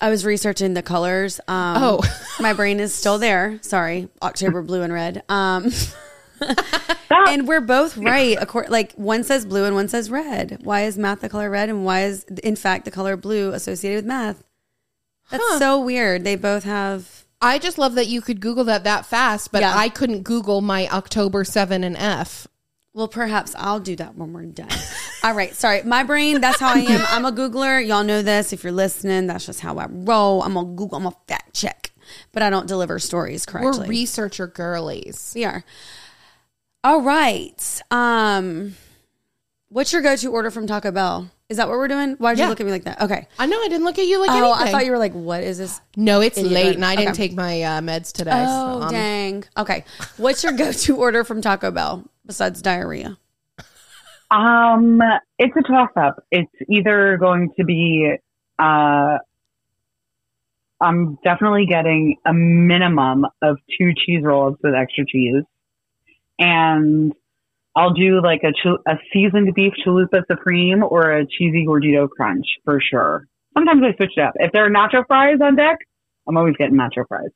I 0.00 0.10
was 0.10 0.24
researching 0.24 0.74
the 0.74 0.82
colors. 0.82 1.38
Um, 1.46 1.76
Oh. 1.80 2.00
my 2.40 2.54
brain 2.54 2.80
is 2.80 2.92
still 2.92 3.18
there. 3.20 3.60
Sorry, 3.62 4.08
October 4.20 4.62
blue 4.62 4.82
and 4.82 4.92
red. 4.92 5.22
Um, 5.28 5.64
That, 5.64 5.94
and 7.28 7.46
we're 7.48 7.60
both 7.60 7.96
right. 7.96 8.36
Accor- 8.38 8.68
like 8.68 8.92
one 8.94 9.24
says 9.24 9.44
blue 9.44 9.64
and 9.64 9.74
one 9.74 9.88
says 9.88 10.10
red. 10.10 10.60
Why 10.62 10.82
is 10.82 10.98
math 10.98 11.20
the 11.20 11.28
color 11.28 11.50
red, 11.50 11.68
and 11.68 11.84
why 11.84 12.04
is 12.04 12.24
in 12.42 12.56
fact 12.56 12.84
the 12.84 12.90
color 12.90 13.16
blue 13.16 13.52
associated 13.52 13.96
with 13.98 14.06
math? 14.06 14.42
That's 15.30 15.42
Huh. 15.46 15.58
so 15.58 15.80
weird. 15.80 16.24
They 16.24 16.36
both 16.36 16.64
have. 16.64 17.24
I 17.40 17.58
just 17.58 17.78
love 17.78 17.94
that 17.96 18.06
you 18.06 18.20
could 18.20 18.40
Google 18.40 18.64
that 18.64 18.84
that 18.84 19.06
fast, 19.06 19.50
but 19.52 19.62
Yeah. 19.62 19.76
I 19.76 19.88
couldn't 19.88 20.22
Google 20.22 20.60
my 20.60 20.88
October 20.88 21.44
7 21.44 21.82
and 21.82 21.96
F. 21.96 22.46
Well, 22.94 23.08
perhaps 23.08 23.54
I'll 23.56 23.80
do 23.80 23.96
that 23.96 24.16
when 24.16 24.32
we're 24.34 24.44
done. 24.44 24.68
All 25.24 25.32
right. 25.34 25.54
Sorry. 25.54 25.82
My 25.82 26.04
brain, 26.04 26.40
that's 26.40 26.60
how 26.60 26.74
I 26.74 26.80
am. 26.80 27.00
I'm 27.08 27.24
a 27.24 27.32
Googler. 27.32 27.84
Y'all 27.84 28.04
know 28.04 28.20
this. 28.22 28.52
If 28.52 28.62
you're 28.62 28.72
listening, 28.72 29.26
that's 29.28 29.46
just 29.46 29.60
how 29.60 29.78
I 29.78 29.86
roll. 29.88 30.42
I'm 30.42 30.56
a 30.56 30.64
Google, 30.64 30.98
I'm 30.98 31.06
a 31.06 31.16
fact 31.26 31.54
check, 31.54 31.90
but 32.32 32.42
I 32.42 32.50
don't 32.50 32.68
deliver 32.68 32.98
stories 32.98 33.46
correctly. 33.46 33.86
We're 33.86 33.86
researcher 33.88 34.46
girlies. 34.46 35.32
we 35.34 35.44
are. 35.46 35.64
All 36.84 37.02
right. 37.02 37.80
Um, 37.90 38.74
what's 39.68 39.92
your 39.92 40.02
go-to 40.02 40.32
order 40.32 40.50
from 40.50 40.66
Taco 40.66 40.90
Bell? 40.90 41.30
Is 41.48 41.58
that 41.58 41.68
what 41.68 41.76
we're 41.76 41.88
doing? 41.88 42.14
Why 42.18 42.32
did 42.32 42.38
Yeah. 42.38 42.44
you 42.46 42.50
look 42.50 42.60
at 42.60 42.66
me 42.66 42.72
like 42.72 42.84
that? 42.84 43.00
Okay. 43.02 43.28
I 43.38 43.46
know 43.46 43.60
I 43.62 43.68
didn't 43.68 43.84
look 43.84 43.98
at 43.98 44.06
you 44.06 44.18
like 44.20 44.30
Oh, 44.30 44.52
anything. 44.52 44.68
I 44.68 44.70
thought 44.72 44.84
you 44.86 44.90
were 44.90 44.98
like, 44.98 45.12
what 45.12 45.42
is 45.42 45.58
this? 45.58 45.80
No, 45.96 46.20
it's 46.20 46.38
Idiot. 46.38 46.52
late 46.52 46.74
and 46.76 46.84
I 46.84 46.96
didn't 46.96 47.14
take 47.14 47.34
my 47.34 47.62
uh, 47.62 47.80
meds 47.80 48.10
today. 48.12 48.30
Oh, 48.46 48.80
so, 48.80 48.86
um, 48.86 48.90
dang. 48.92 49.44
Okay. 49.56 49.84
What's 50.16 50.42
your 50.42 50.52
go-to 50.54 50.96
order 50.98 51.24
from 51.24 51.40
Taco 51.42 51.70
Bell 51.70 52.04
besides 52.26 52.62
diarrhea? 52.62 53.18
Um, 54.30 55.00
it's 55.38 55.54
a 55.56 55.62
toss 55.62 55.90
up. 55.94 56.24
It's 56.30 56.50
either 56.70 57.18
going 57.18 57.50
to 57.58 57.64
be, 57.64 58.14
uh, 58.58 59.18
I'm 60.80 61.18
definitely 61.22 61.66
getting 61.66 62.16
a 62.24 62.32
minimum 62.32 63.26
of 63.42 63.58
two 63.78 63.92
cheese 63.94 64.22
rolls 64.24 64.56
with 64.62 64.74
extra 64.74 65.04
cheese, 65.06 65.42
and 66.38 67.12
I'll 67.74 67.94
do 67.94 68.20
like 68.22 68.42
a 68.44 68.52
chil- 68.62 68.78
a 68.86 68.94
seasoned 69.12 69.54
beef 69.54 69.72
chalupa 69.84 70.22
supreme 70.30 70.82
or 70.82 71.12
a 71.12 71.26
cheesy 71.26 71.64
gordita 71.66 72.08
crunch 72.08 72.46
for 72.64 72.80
sure. 72.80 73.26
Sometimes 73.54 73.82
I 73.82 73.96
switch 73.96 74.12
it 74.16 74.20
up. 74.20 74.32
If 74.36 74.52
there 74.52 74.66
are 74.66 74.70
nacho 74.70 75.06
fries 75.06 75.38
on 75.42 75.56
deck, 75.56 75.78
I'm 76.28 76.36
always 76.36 76.56
getting 76.56 76.76
nacho 76.76 77.06
fries. 77.08 77.30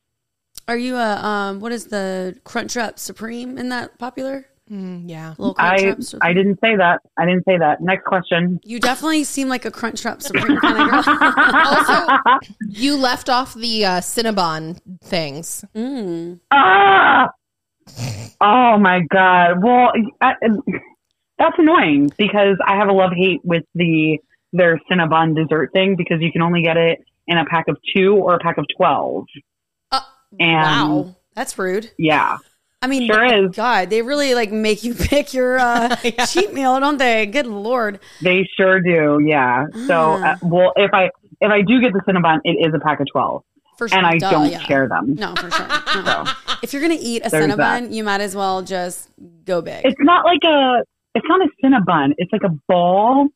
Are 0.69 0.77
you 0.77 0.97
a 0.97 1.17
um? 1.25 1.61
What 1.61 1.73
is 1.73 1.87
the 1.87 2.39
crunch 2.45 2.75
Crunchwrap 2.75 2.99
Supreme? 2.99 3.57
Isn't 3.57 3.69
that 3.71 3.99
popular? 3.99 4.47
mm, 4.71 5.09
yeah. 5.09 5.35
Little 5.39 5.55
I 5.59 5.77
Crunchwrap 5.77 6.19
I 6.23 6.33
didn't 6.33 6.59
say 6.61 6.77
that. 6.77 7.01
I 7.19 7.25
didn't 7.25 7.45
say 7.45 7.57
that. 7.59 7.81
Next 7.81 8.05
question. 8.05 8.59
You 8.65 8.81
definitely 8.81 9.25
seem 9.25 9.49
like 9.49 9.65
a 9.65 9.71
crunch 9.71 10.03
Crunchwrap 10.03 10.23
Supreme 10.23 10.59
kind 10.59 10.79
of 10.79 11.05
girl. 11.05 11.17
Also, 11.67 12.49
you 12.69 12.97
left 12.97 13.29
off 13.29 13.55
the 13.55 13.85
uh, 13.85 14.01
Cinnabon 14.01 14.79
things. 15.03 15.65
mm. 15.75 16.41
Ah! 16.51 17.29
Oh 18.41 18.79
my 18.79 19.01
god. 19.11 19.63
Well, 19.63 19.93
I, 20.21 20.35
that's 21.39 21.57
annoying 21.59 22.11
because 22.19 22.57
I 22.67 22.77
have 22.77 22.89
a 22.89 22.93
love 22.93 23.13
hate 23.17 23.41
with 23.45 23.65
the 23.75 24.19
their 24.53 24.81
Cinnabon 24.91 25.35
dessert 25.35 25.71
thing 25.73 25.97
because 25.97 26.19
you 26.21 26.33
can 26.33 26.43
only 26.43 26.63
get 26.63 26.77
it 26.77 26.99
in 27.27 27.37
a 27.39 27.45
pack 27.47 27.69
of 27.69 27.77
two 27.95 28.15
or 28.15 28.35
a 28.35 28.39
pack 28.39 28.59
of 28.59 28.65
twelve. 28.77 29.25
Uh, 29.91 30.01
And 30.39 30.51
wow, 30.95 31.17
that's 31.35 31.59
rude. 31.59 31.91
yeah, 31.99 32.39
I 32.83 32.87
mean, 32.87 33.07
Sure 33.07 33.25
is. 33.47 33.55
God, 33.55 33.91
they 33.91 34.03
really 34.03 34.35
like 34.35 34.53
make 34.53 34.85
you 34.85 34.95
pick 34.99 35.33
your 35.35 35.59
uh, 35.59 35.97
cheat 36.27 36.53
meal, 36.53 36.79
don't 36.81 36.99
they? 36.99 37.27
Good 37.27 37.47
lord. 37.47 38.01
they 38.23 38.47
sure 38.59 38.81
do. 38.81 39.19
Yeah. 39.27 39.67
So, 39.87 39.95
Ah. 40.23 40.33
uh, 40.33 40.37
well, 40.43 40.73
if 40.77 40.93
I 40.93 41.11
if 41.41 41.51
I 41.51 41.63
do 41.63 41.81
get 41.81 41.93
the 41.93 42.01
Cinnabon, 42.01 42.41
it 42.45 42.67
is 42.67 42.73
a 42.75 42.79
pack 42.81 43.01
of 43.01 43.07
twelve, 43.11 43.43
For 43.79 43.89
sure. 43.89 43.99
and 43.99 44.07
I 44.07 44.19
Duh, 44.19 44.31
don't 44.31 44.51
yeah. 44.51 44.61
share 44.61 44.89
them. 44.89 45.15
No, 45.15 45.35
for 45.37 45.51
sure. 45.51 45.69
No. 46.03 46.25
If 46.63 46.73
you're 46.73 46.81
gonna 46.83 46.97
eat 46.99 47.21
a 47.25 47.29
There's 47.29 47.45
Cinnabon, 47.53 47.57
that. 47.57 47.91
you 47.91 48.03
might 48.03 48.23
as 48.23 48.35
well 48.35 48.63
just 48.63 49.11
go 49.45 49.61
big. 49.61 49.85
It's 49.85 50.01
not 50.01 50.25
like 50.25 50.41
a. 50.45 50.83
It's 51.15 51.27
not 51.29 51.41
a 51.43 51.49
Cinnabon. 51.63 52.15
It's 52.17 52.33
like 52.33 52.43
a 52.45 52.55
ball. 52.69 53.29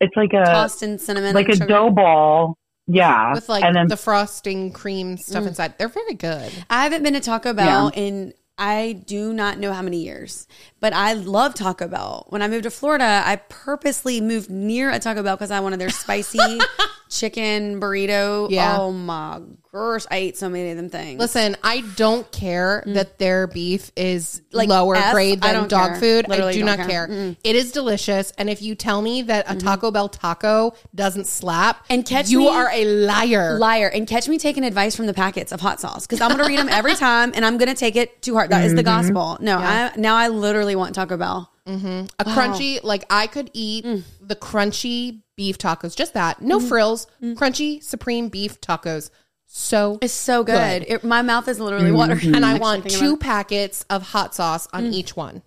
It's 0.00 0.14
like 0.14 0.32
a 0.34 0.44
Tossed 0.44 0.82
in 0.82 0.98
cinnamon, 0.98 1.34
like 1.34 1.46
and 1.46 1.54
a 1.54 1.56
sugar. 1.58 1.66
dough 1.68 1.90
ball. 1.90 2.56
Yeah. 2.86 3.32
With 3.34 3.48
like 3.48 3.64
and 3.64 3.74
then 3.74 3.88
the 3.88 3.96
frosting 3.96 4.72
cream 4.72 5.16
Mm. 5.16 5.20
stuff 5.20 5.46
inside. 5.46 5.78
They're 5.78 5.88
very 5.88 6.14
good. 6.14 6.52
I 6.68 6.82
haven't 6.84 7.02
been 7.02 7.14
to 7.14 7.20
Taco 7.20 7.52
Bell 7.54 7.90
in 7.94 8.34
I 8.58 9.02
do 9.06 9.32
not 9.32 9.58
know 9.58 9.72
how 9.72 9.80
many 9.80 10.02
years, 10.04 10.46
but 10.80 10.92
I 10.92 11.14
love 11.14 11.54
Taco 11.54 11.88
Bell. 11.88 12.26
When 12.28 12.42
I 12.42 12.48
moved 12.48 12.64
to 12.64 12.70
Florida, 12.70 13.22
I 13.24 13.36
purposely 13.36 14.20
moved 14.20 14.50
near 14.50 14.90
a 14.90 14.98
Taco 14.98 15.22
Bell 15.22 15.36
because 15.36 15.50
I 15.50 15.60
wanted 15.60 15.80
their 15.80 15.88
spicy 15.88 16.38
chicken 17.10 17.80
burrito. 17.80 18.50
Yeah. 18.50 18.78
Oh 18.78 18.92
my 18.92 19.40
gosh, 19.72 20.06
I 20.10 20.16
ate 20.16 20.36
so 20.38 20.48
many 20.48 20.70
of 20.70 20.76
them 20.76 20.88
things. 20.88 21.18
Listen, 21.20 21.56
I 21.62 21.82
don't 21.96 22.30
care 22.32 22.82
that 22.86 23.18
their 23.18 23.46
beef 23.46 23.90
is 23.96 24.40
Mm. 24.50 24.56
Like 24.56 24.68
lower 24.68 24.96
F, 24.96 25.12
grade 25.12 25.38
I 25.42 25.48
than 25.52 25.54
don't 25.62 25.68
dog 25.70 25.90
care. 25.92 26.00
food. 26.00 26.24
I 26.26 26.28
Literally 26.30 26.52
do 26.54 26.58
don't 26.60 26.66
not 26.78 26.88
care. 26.88 27.06
care. 27.06 27.36
It 27.44 27.56
is 27.56 27.70
delicious. 27.72 28.32
And 28.38 28.50
if 28.50 28.62
you 28.62 28.74
tell 28.74 29.00
me 29.00 29.22
that 29.22 29.44
a 29.48 29.54
Taco 29.56 29.90
Bell 29.90 30.08
taco 30.08 30.72
doesn't 30.94 31.26
slap, 31.26 31.76
Mm-hmm. 31.84 31.92
And 31.92 32.06
catch 32.06 32.30
you 32.30 32.38
me- 32.40 32.48
are 32.48 32.70
a 32.72 32.84
liar. 32.84 33.58
Liar 33.58 33.88
and 33.88 34.06
catch 34.08 34.28
me 34.28 34.38
taking 34.38 34.64
advice 34.64 34.96
from 34.96 35.06
the 35.06 35.14
packets 35.14 35.52
of 35.52 35.60
hot 35.60 35.80
sauce 35.80 36.06
because 36.06 36.20
I'm 36.20 36.30
gonna 36.30 36.46
read 36.46 36.58
them 36.58 36.68
every 36.68 36.94
time 36.96 37.32
and 37.34 37.44
I'm 37.44 37.58
gonna 37.58 37.74
take 37.74 37.96
it 37.96 38.22
to 38.22 38.34
heart. 38.34 38.50
That 38.50 38.64
is 38.64 38.74
the 38.74 38.82
gospel. 38.82 39.36
No, 39.40 39.58
I 39.58 39.92
now 39.96 40.16
I 40.16 40.28
literally 40.28 40.74
want 40.76 40.94
Taco 40.94 41.16
Bell. 41.16 41.50
Mm-hmm. 41.66 42.06
a 42.18 42.24
crunchy, 42.24 42.82
like 42.82 43.04
I 43.10 43.26
could 43.26 43.50
eat 43.52 43.84
Mm. 43.84 44.02
the 44.20 44.34
crunchy 44.36 45.20
beef 45.36 45.58
tacos, 45.58 45.94
just 45.96 46.14
that. 46.14 46.40
No 46.42 46.58
mm-hmm. 46.58 46.68
frills, 46.68 47.06
mm-hmm. 47.22 47.32
crunchy 47.42 47.82
supreme 47.82 48.28
beef 48.28 48.60
tacos. 48.60 49.10
So 49.46 49.98
It's 50.00 50.12
so 50.12 50.42
good. 50.44 50.84
It, 50.88 51.04
my 51.04 51.22
mouth 51.22 51.48
is 51.48 51.58
literally 51.60 51.92
watering. 51.92 52.34
and 52.34 52.44
I 52.46 52.58
want 52.66 52.88
two 52.88 53.14
about 53.14 53.20
packets 53.20 53.84
of 53.90 54.02
hot 54.02 54.34
sauce 54.34 54.66
on 54.72 54.84
Mm. 54.86 54.92
each 54.94 55.16
one. 55.16 55.36
it. 55.36 55.42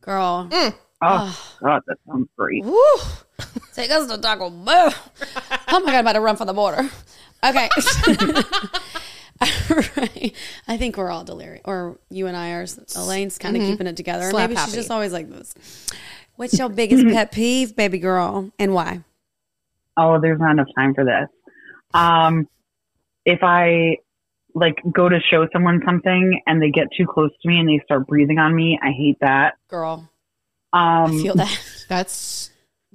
girl. 0.00 0.48
Mm. 0.50 0.74
oh 1.02 1.56
god, 1.62 1.82
that 1.86 1.96
sounds 2.06 2.28
great. 2.36 2.64
Woo. 2.64 2.82
Take 3.74 3.90
us 3.90 4.10
to 4.10 4.18
Taco 4.18 4.50
Bell. 4.50 4.92
Oh 5.68 5.80
my 5.80 5.92
god, 5.92 5.94
I'm 5.94 6.00
about 6.00 6.12
to 6.14 6.20
run 6.20 6.36
for 6.36 6.44
the 6.44 6.52
border. 6.54 6.88
Okay. 7.44 7.68
Right. 9.70 10.32
I 10.78 10.80
think 10.80 10.96
we're 10.96 11.10
all 11.10 11.24
delirious, 11.24 11.62
or 11.64 11.98
you 12.08 12.28
and 12.28 12.36
I 12.36 12.52
are. 12.52 12.64
Elaine's 12.94 13.36
kind 13.36 13.56
of 13.56 13.62
keeping 13.64 13.88
it 13.88 13.96
together. 13.96 14.26
Mm-hmm. 14.26 14.30
Slap 14.30 14.50
Maybe 14.50 14.60
she's 14.60 14.74
just 14.74 14.92
always 14.92 15.12
like 15.12 15.28
this. 15.28 15.52
What's 16.36 16.56
your 16.56 16.68
biggest 16.68 17.04
pet 17.12 17.32
peeve, 17.32 17.74
baby 17.74 17.98
girl, 17.98 18.52
and 18.60 18.72
why? 18.72 19.02
Oh, 19.96 20.20
there's 20.20 20.38
not 20.38 20.52
enough 20.52 20.68
time 20.76 20.94
for 20.94 21.04
this. 21.04 21.28
Um, 21.94 22.46
if 23.24 23.40
I 23.42 23.96
like 24.54 24.76
go 24.92 25.08
to 25.08 25.18
show 25.18 25.48
someone 25.52 25.82
something 25.84 26.42
and 26.46 26.62
they 26.62 26.70
get 26.70 26.86
too 26.96 27.06
close 27.08 27.32
to 27.42 27.48
me 27.48 27.58
and 27.58 27.68
they 27.68 27.82
start 27.84 28.06
breathing 28.06 28.38
on 28.38 28.54
me, 28.54 28.78
I 28.80 28.92
hate 28.92 29.18
that. 29.20 29.54
Girl, 29.66 30.08
Um, 30.72 31.06
I 31.06 31.08
feel 31.08 31.34
that. 31.34 31.60
That's 31.88 32.47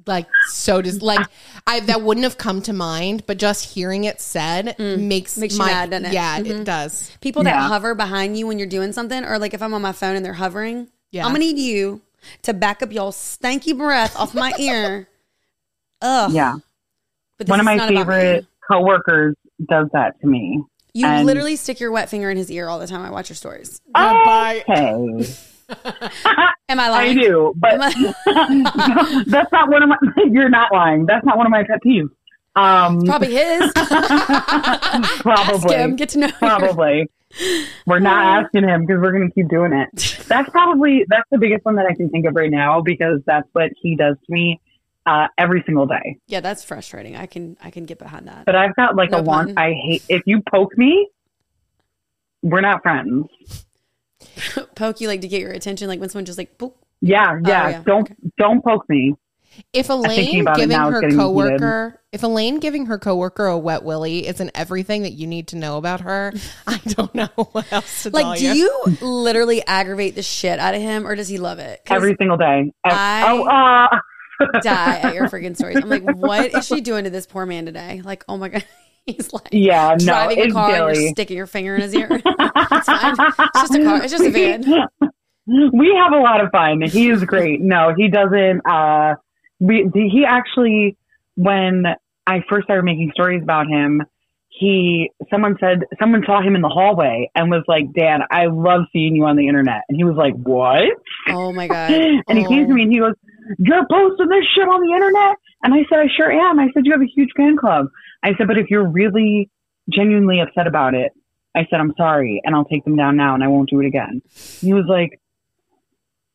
like 0.06 0.28
so 0.48 0.82
does 0.82 1.02
like 1.02 1.26
I 1.68 1.80
that 1.82 2.02
wouldn't 2.02 2.24
have 2.24 2.38
come 2.38 2.62
to 2.64 2.74
mind, 2.74 3.26
but 3.26 3.38
just 3.38 3.74
hearing 3.74 4.04
it 4.04 4.20
said 4.22 4.76
makes 4.80 5.36
Mm. 5.36 5.40
Makes 5.40 5.54
you 5.54 5.60
my 5.60 5.66
mad, 5.68 5.90
doesn't 5.92 6.06
it? 6.08 6.14
yeah, 6.14 6.40
Mhm. 6.40 6.62
it 6.62 6.64
does. 6.64 7.12
People 7.22 7.44
that 7.44 7.56
hover 7.56 7.96
behind 7.96 8.38
you 8.38 8.48
when 8.48 8.58
you're 8.60 8.68
doing 8.68 8.92
something, 8.94 9.24
or 9.24 9.40
like 9.40 9.54
if 9.54 9.62
I'm 9.62 9.74
on 9.74 9.82
my 9.82 9.92
phone 9.94 10.16
and 10.16 10.26
they're 10.26 10.34
hovering, 10.34 10.88
Yeah. 11.12 11.26
I'm 11.26 11.30
gonna 11.32 11.40
need 11.40 11.58
you 11.60 12.02
to 12.44 12.54
back 12.54 12.82
up 12.82 12.92
y'all 12.92 13.12
stanky 13.12 13.78
breath 13.78 14.16
off 14.18 14.34
my 14.34 14.54
ear. 14.60 15.08
Ugh. 16.02 16.32
yeah, 16.34 16.56
But 17.38 17.48
one 17.50 17.60
of 17.60 17.66
my 17.66 17.76
not 17.76 17.90
about 17.90 18.08
me. 18.08 18.14
favorite 18.14 18.46
coworkers 18.70 19.36
does 19.70 19.88
that 19.94 20.20
to 20.22 20.28
me. 20.28 20.62
You 20.94 21.08
and- 21.08 21.26
literally 21.26 21.56
stick 21.56 21.80
your 21.80 21.92
wet 21.92 22.10
finger 22.10 22.30
in 22.30 22.38
his 22.38 22.52
ear 22.52 22.68
all 22.70 22.80
the 22.80 22.88
time. 22.88 23.02
I 23.02 23.10
watch 23.10 23.30
your 23.30 23.36
stories. 23.36 23.80
Okay, 23.98 24.64
Am 25.70 26.80
I 26.80 26.90
lying? 26.90 27.18
I 27.18 27.22
do, 27.22 27.54
but 27.56 27.74
I- 27.82 29.24
that's 29.28 29.52
not 29.52 29.70
one 29.70 29.84
of 29.84 29.90
my. 29.90 29.98
You're 30.32 30.50
not 30.50 30.72
lying. 30.72 31.06
That's 31.06 31.26
not 31.26 31.38
one 31.38 31.46
of 31.46 31.52
my 31.52 31.64
pet 31.64 31.80
peeves. 31.86 32.10
Um, 32.56 33.02
Probably 33.06 33.32
his. 33.34 33.72
Probably. 35.22 35.76
him. 35.76 35.96
Get 35.96 36.10
to 36.10 36.20
know. 36.20 36.32
Probably. 36.40 37.08
We're 37.88 37.98
not 38.00 38.44
asking 38.46 38.64
him 38.68 38.86
because 38.86 39.02
we're 39.02 39.12
going 39.12 39.28
to 39.28 39.34
keep 39.34 39.48
doing 39.50 39.74
it. 39.74 39.90
That's 40.28 40.50
probably 40.52 41.04
that's 41.10 41.28
the 41.32 41.40
biggest 41.40 41.66
one 41.66 41.76
that 41.78 41.88
I 41.88 41.96
can 41.96 42.10
think 42.10 42.28
of 42.28 42.36
right 42.36 42.52
now 42.52 42.82
because 42.82 43.22
that's 43.26 43.48
what 43.54 43.72
he 43.82 43.96
does 43.96 44.18
to 44.28 44.32
me 44.32 44.62
uh, 45.08 45.28
every 45.40 45.64
single 45.66 45.88
day. 45.88 46.18
Yeah, 46.28 46.42
that's 46.42 46.64
frustrating. 46.64 47.16
I 47.16 47.26
can 47.26 47.58
I 47.64 47.72
can 47.72 47.86
get 47.86 47.98
behind 47.98 48.28
that. 48.28 48.46
But 48.46 48.56
I've 48.56 48.76
got 48.76 48.96
like 48.96 49.10
No 49.12 49.18
a 49.18 49.24
want. 49.24 49.58
I 49.58 49.74
hate 49.74 50.04
if 50.10 50.22
you 50.28 50.44
poke 50.48 50.78
me. 50.78 51.08
We're 52.44 52.62
not 52.62 52.84
friends. 52.84 53.26
Poke 54.76 55.02
you 55.02 55.08
like 55.08 55.22
to 55.22 55.28
get 55.28 55.42
your 55.42 55.52
attention, 55.52 55.88
like 55.88 56.00
when 56.00 56.10
someone 56.10 56.26
just 56.26 56.38
like 56.38 56.58
poke. 56.58 56.78
Yeah, 57.02 57.40
yeah. 57.46 57.66
Oh, 57.66 57.70
yeah, 57.70 57.84
Don't 57.86 58.02
okay. 58.04 58.16
don't 58.38 58.64
poke 58.64 58.88
me. 58.90 59.16
If 59.72 59.90
Elaine 59.90 60.46
giving 60.56 60.70
now, 60.70 60.90
her 60.90 61.00
getting 61.02 61.12
heated. 61.12 61.20
coworker, 61.20 62.02
if 62.12 62.24
Elaine 62.24 62.60
giving 62.60 62.88
her 62.88 62.98
coworker 62.98 63.46
a 63.46 63.58
wet 63.58 63.84
willy 63.84 64.26
isn't 64.26 64.50
everything 64.56 65.04
that 65.04 65.12
you 65.12 65.28
need 65.28 65.50
to 65.50 65.58
know 65.58 65.78
about 65.78 66.02
her, 66.02 66.34
I 66.68 66.80
don't 66.88 67.14
know 67.14 67.30
what 67.36 67.72
else 67.72 68.04
to 68.04 68.12
tell 68.12 68.24
Like, 68.24 68.40
do 68.40 68.56
you 68.56 68.84
literally 69.02 69.64
aggravate 69.68 70.16
the 70.16 70.24
shit 70.24 70.58
out 70.58 70.74
of 70.74 70.82
him, 70.82 71.06
or 71.06 71.14
does 71.16 71.28
he 71.28 71.38
love 71.38 71.60
it? 71.60 71.82
Every 71.88 72.16
single 72.20 72.38
day. 72.38 72.72
Ev- 72.86 72.94
I- 72.94 73.32
oh, 73.32 73.44
uh, 73.44 74.00
die 74.64 75.00
at 75.00 75.14
your 75.14 75.30
freaking 75.30 75.56
stories. 75.56 75.78
I'm 75.78 75.90
like, 75.90 76.04
what 76.04 76.54
is 76.56 76.66
she 76.66 76.82
doing 76.82 77.04
to 77.04 77.10
this 77.12 77.28
poor 77.28 77.46
man 77.46 77.66
today? 77.66 78.02
Like, 78.04 78.26
oh 78.28 78.38
my 78.38 78.50
god, 78.50 78.66
he's 79.06 79.34
like 79.34 79.50
yeah, 79.52 79.96
no, 80.00 80.06
driving 80.06 80.38
a 80.38 80.42
it's 80.44 80.54
car 80.54 80.90
and 80.90 80.96
you're 81.02 81.10
sticking 81.12 81.38
your 81.38 81.48
finger 81.48 81.76
in 81.76 81.82
his 81.82 81.94
ear. 81.96 82.08
it's 82.12 82.24
fine. 82.86 83.16
It's 83.20 83.54
just 83.56 83.76
a 83.76 83.84
car. 83.84 84.04
It's 84.04 84.12
just 84.12 84.24
a 84.24 84.30
van. 84.30 84.64
we 85.74 85.94
have 85.96 86.14
a 86.14 86.20
lot 86.22 86.44
of 86.44 86.52
fun. 86.52 86.82
He 86.84 87.10
is 87.10 87.24
great. 87.26 87.62
No, 87.62 87.94
he 87.96 88.08
doesn't. 88.10 88.62
Uh, 88.66 89.16
we 89.60 89.90
he 89.94 90.26
actually 90.28 90.98
when 91.36 91.86
I 92.28 92.44
first 92.50 92.66
started 92.66 92.84
making 92.84 93.12
stories 93.14 93.44
about 93.44 93.68
him, 93.68 94.04
he 94.50 95.12
someone 95.30 95.58
said 95.60 95.84
someone 96.00 96.24
saw 96.26 96.42
him 96.42 96.56
in 96.56 96.62
the 96.62 96.70
hallway 96.70 97.30
and 97.36 97.50
was 97.52 97.64
like, 97.68 97.92
"Dan, 97.94 98.22
I 98.32 98.46
love 98.46 98.82
seeing 98.94 99.16
you 99.16 99.26
on 99.26 99.36
the 99.36 99.48
internet." 99.48 99.82
And 99.90 99.98
he 99.98 100.04
was 100.06 100.16
like, 100.16 100.36
"What?" 100.36 100.84
Oh 101.30 101.52
my 101.52 101.68
god. 101.68 101.92
And 101.92 102.38
he 102.38 102.46
came 102.46 102.68
to 102.68 102.72
Oh. 102.72 102.76
me 102.76 102.84
and 102.84 102.92
he 102.94 103.00
goes, 103.00 103.16
"You're 103.58 103.86
posting 103.90 104.28
this 104.30 104.46
shit 104.56 104.68
on 104.68 104.82
the 104.82 104.94
internet?" 104.94 105.36
And 105.64 105.74
I 105.74 105.86
said, 105.90 106.00
"I 106.00 106.08
sure 106.16 106.32
am." 106.32 106.60
I 106.60 106.68
said, 106.74 106.86
"You 106.86 106.92
have 106.94 107.02
a 107.02 107.06
huge 107.06 107.30
fan 107.38 107.58
club." 107.58 107.88
I 108.24 108.36
said, 108.38 108.48
"But 108.48 108.58
if 108.58 108.70
you're 108.70 108.88
really 108.88 109.50
genuinely 109.94 110.40
upset 110.40 110.68
about 110.68 110.94
it," 110.94 111.12
I 111.56 111.66
said, 111.70 111.80
"I'm 111.80 111.94
sorry, 111.98 112.42
and 112.44 112.56
I'll 112.56 112.66
take 112.66 112.84
them 112.86 112.96
down 112.96 113.16
now, 113.18 113.34
and 113.36 113.44
I 113.44 113.48
won't 113.48 113.70
do 113.70 113.80
it 113.80 113.86
again." 113.86 114.22
He 114.62 114.74
was 114.74 114.86
like, 114.88 115.20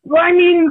well, 0.05 0.23
I 0.23 0.33
mean, 0.33 0.71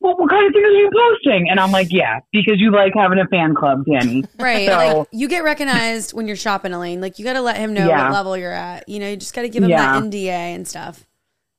well, 0.00 0.16
what 0.16 0.30
kind 0.30 0.46
of 0.46 0.52
things 0.52 0.64
are 0.64 0.70
you 0.70 0.90
posting? 0.94 1.48
And 1.50 1.58
I'm 1.58 1.72
like, 1.72 1.88
yeah, 1.90 2.20
because 2.32 2.60
you 2.60 2.70
like 2.70 2.92
having 2.94 3.18
a 3.18 3.26
fan 3.26 3.54
club, 3.54 3.84
Danny. 3.90 4.22
Right. 4.38 4.68
So- 4.68 4.98
like 5.00 5.08
you 5.10 5.26
get 5.28 5.42
recognized 5.42 6.12
when 6.12 6.28
you're 6.28 6.36
shopping, 6.36 6.72
Elaine. 6.72 7.00
Like 7.00 7.18
you 7.18 7.24
got 7.24 7.32
to 7.32 7.40
let 7.40 7.56
him 7.56 7.74
know 7.74 7.88
Yeah. 7.88 8.04
what 8.04 8.12
level 8.12 8.36
you're 8.36 8.52
at. 8.52 8.88
You 8.88 9.00
know, 9.00 9.08
you 9.10 9.16
just 9.16 9.34
got 9.34 9.42
to 9.42 9.48
give 9.48 9.64
him 9.64 9.70
Yeah. 9.70 9.78
that 9.98 10.02
NDA 10.04 10.28
and 10.54 10.68
stuff. 10.68 11.04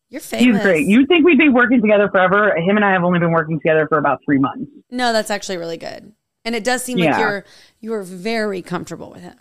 You're 0.09 0.21
He's 0.21 0.59
great. 0.61 0.87
You 0.87 1.05
think 1.05 1.25
we'd 1.25 1.37
be 1.37 1.49
working 1.49 1.81
together 1.81 2.09
forever? 2.09 2.55
Him 2.55 2.75
and 2.77 2.83
I 2.85 2.91
have 2.93 3.03
only 3.03 3.19
been 3.19 3.31
working 3.31 3.59
together 3.59 3.87
for 3.87 3.97
about 3.97 4.19
three 4.25 4.39
months. 4.39 4.71
no, 4.89 5.13
that's 5.13 5.29
actually 5.29 5.57
really 5.57 5.77
good. 5.77 6.13
And 6.45 6.55
it 6.55 6.63
does 6.63 6.83
seem 6.83 6.97
like 6.97 7.17
you're 7.19 7.45
you're 7.79 8.01
very 8.01 8.61
comfortable 8.61 9.11
with 9.11 9.21
him. 9.21 9.35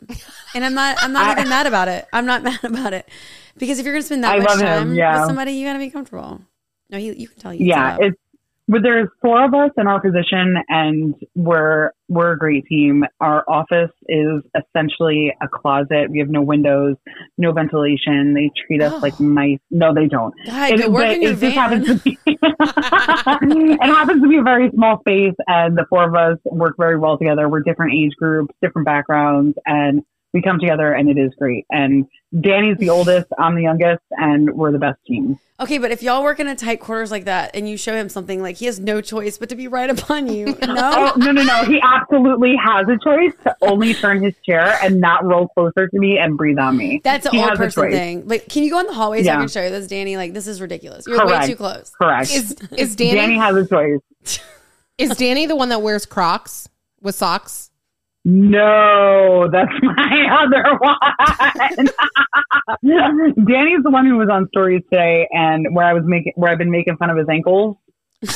And 0.54 0.64
I'm 0.64 0.74
not 0.74 0.98
I'm 1.02 1.12
not 1.12 1.26
I- 1.28 1.40
even 1.40 1.48
mad 1.48 1.66
about 1.66 1.88
it. 1.88 2.06
I'm 2.12 2.26
not 2.26 2.42
mad 2.48 2.62
about 2.64 2.92
it. 2.92 3.08
Because 3.56 3.78
if 3.78 3.86
you're 3.86 3.94
gonna 3.94 4.02
spend 4.02 4.24
that 4.24 4.34
I 4.34 4.38
much 4.40 4.48
love 4.48 4.58
him, 4.60 4.66
time 4.66 4.94
yeah. 4.94 5.20
with 5.20 5.26
somebody, 5.28 5.52
you 5.52 5.66
gotta 5.66 5.78
be 5.78 5.90
comfortable. 5.90 6.42
No, 6.90 6.98
he, 6.98 7.12
you 7.14 7.28
can 7.28 7.38
tell 7.38 7.54
you. 7.54 7.64
yeah, 7.66 7.96
it's 8.00 8.16
but 8.68 8.82
there's 8.82 9.08
four 9.22 9.44
of 9.44 9.54
us 9.54 9.70
in 9.78 9.86
our 9.86 10.00
position, 10.00 10.56
and 10.68 11.14
we're 11.34 11.90
we're 12.08 12.32
a 12.32 12.38
great 12.38 12.64
team. 12.66 13.04
Our 13.20 13.44
office 13.48 13.90
is 14.08 14.42
essentially 14.56 15.32
a 15.42 15.48
closet. 15.48 16.10
We 16.10 16.18
have 16.20 16.28
no 16.30 16.42
windows, 16.42 16.96
no 17.36 17.52
ventilation. 17.52 18.34
They 18.34 18.50
treat 18.66 18.82
us 18.82 18.92
Oh. 18.94 18.98
like 18.98 19.18
mice. 19.20 19.58
No, 19.70 19.92
they 19.94 20.06
don't. 20.06 20.32
God, 20.46 20.80
work 20.88 20.92
but 20.92 21.10
it 21.18 21.38
just 21.38 21.54
happens 21.54 21.86
to 21.86 21.94
be 21.96 22.18
it 22.26 23.82
happens 23.82 24.22
to 24.22 24.28
be 24.28 24.36
a 24.36 24.42
very 24.42 24.70
small 24.74 25.00
space, 25.00 25.34
and 25.46 25.76
the 25.76 25.84
four 25.88 26.04
of 26.08 26.14
us 26.14 26.38
work 26.44 26.74
very 26.78 26.98
well 26.98 27.18
together. 27.18 27.48
We're 27.48 27.60
different 27.62 27.94
age 27.94 28.12
groups, 28.18 28.54
different 28.62 28.86
backgrounds, 28.86 29.56
and 29.66 30.02
we 30.32 30.42
come 30.42 30.58
together, 30.58 30.92
and 30.92 31.08
it 31.08 31.18
is 31.18 31.32
great. 31.38 31.64
And 31.70 32.06
Danny's 32.40 32.76
the 32.78 32.90
oldest, 32.90 33.26
I'm 33.38 33.54
the 33.54 33.62
youngest, 33.62 34.02
and 34.10 34.54
we're 34.54 34.72
the 34.72 34.78
best 34.78 34.98
team. 35.06 35.38
Okay, 35.60 35.78
but 35.78 35.90
if 35.90 36.04
y'all 36.04 36.22
work 36.22 36.38
in 36.38 36.46
a 36.46 36.54
tight 36.54 36.78
quarters 36.78 37.10
like 37.10 37.24
that 37.24 37.50
and 37.56 37.68
you 37.68 37.76
show 37.76 37.92
him 37.92 38.08
something 38.08 38.40
like 38.40 38.58
he 38.58 38.66
has 38.66 38.78
no 38.78 39.00
choice 39.00 39.38
but 39.38 39.48
to 39.48 39.56
be 39.56 39.66
right 39.66 39.90
upon 39.90 40.28
you. 40.32 40.56
Oh 40.62 41.12
No. 41.16 41.26
no 41.26 41.32
no 41.32 41.42
no! 41.42 41.64
He 41.64 41.80
absolutely 41.82 42.54
has 42.62 42.86
a 42.88 42.96
choice 43.02 43.32
to 43.42 43.56
only 43.62 43.92
turn 43.94 44.22
his 44.22 44.34
chair 44.46 44.78
and 44.82 45.00
not 45.00 45.24
roll 45.24 45.48
closer 45.48 45.88
to 45.88 45.98
me 45.98 46.16
and 46.18 46.36
breathe 46.36 46.58
on 46.58 46.76
me. 46.76 47.00
That's 47.02 47.26
an 47.26 47.32
He 47.32 47.40
old 47.42 47.54
person 47.56 47.90
thing. 47.90 48.28
Like, 48.28 48.48
can 48.48 48.62
you 48.62 48.70
go 48.70 48.78
in 48.78 48.86
the 48.86 48.92
hallway 48.92 49.24
so 49.24 49.32
I 49.32 49.36
can 49.36 49.48
show 49.48 49.64
you 49.64 49.70
this, 49.70 49.88
Danny? 49.88 50.16
Like, 50.16 50.32
this 50.32 50.46
is 50.46 50.60
ridiculous. 50.60 51.06
You're 51.08 51.18
Correct. 51.18 51.42
way 51.42 51.46
too 51.48 51.56
close. 51.56 51.90
Correct. 52.00 52.30
Is 52.30 52.52
is 52.76 52.94
Danny, 52.94 53.14
Danny 53.16 53.36
has 53.38 53.56
a 53.56 53.66
choice. 53.66 54.38
is 54.98 55.16
Danny 55.16 55.46
the 55.46 55.56
one 55.56 55.70
that 55.70 55.82
wears 55.82 56.06
Crocs 56.06 56.68
with 57.00 57.16
socks? 57.16 57.67
No, 58.30 59.48
that's 59.50 59.72
my 59.82 60.42
other 60.42 60.78
one. 60.80 61.86
Danny's 63.46 63.82
the 63.82 63.90
one 63.90 64.04
who 64.04 64.18
was 64.18 64.28
on 64.30 64.48
stories 64.48 64.82
today, 64.92 65.26
and 65.32 65.66
where 65.74 65.86
I 65.86 65.94
was 65.94 66.02
making 66.04 66.34
where 66.36 66.50
I've 66.52 66.58
been 66.58 66.70
making 66.70 66.98
fun 66.98 67.08
of 67.08 67.16
his 67.16 67.26
ankles. 67.30 67.78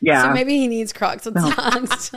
yeah, 0.00 0.22
So 0.22 0.32
maybe 0.32 0.56
he 0.56 0.68
needs 0.68 0.94
Crocs 0.94 1.26
with 1.26 1.38
socks. 1.38 2.12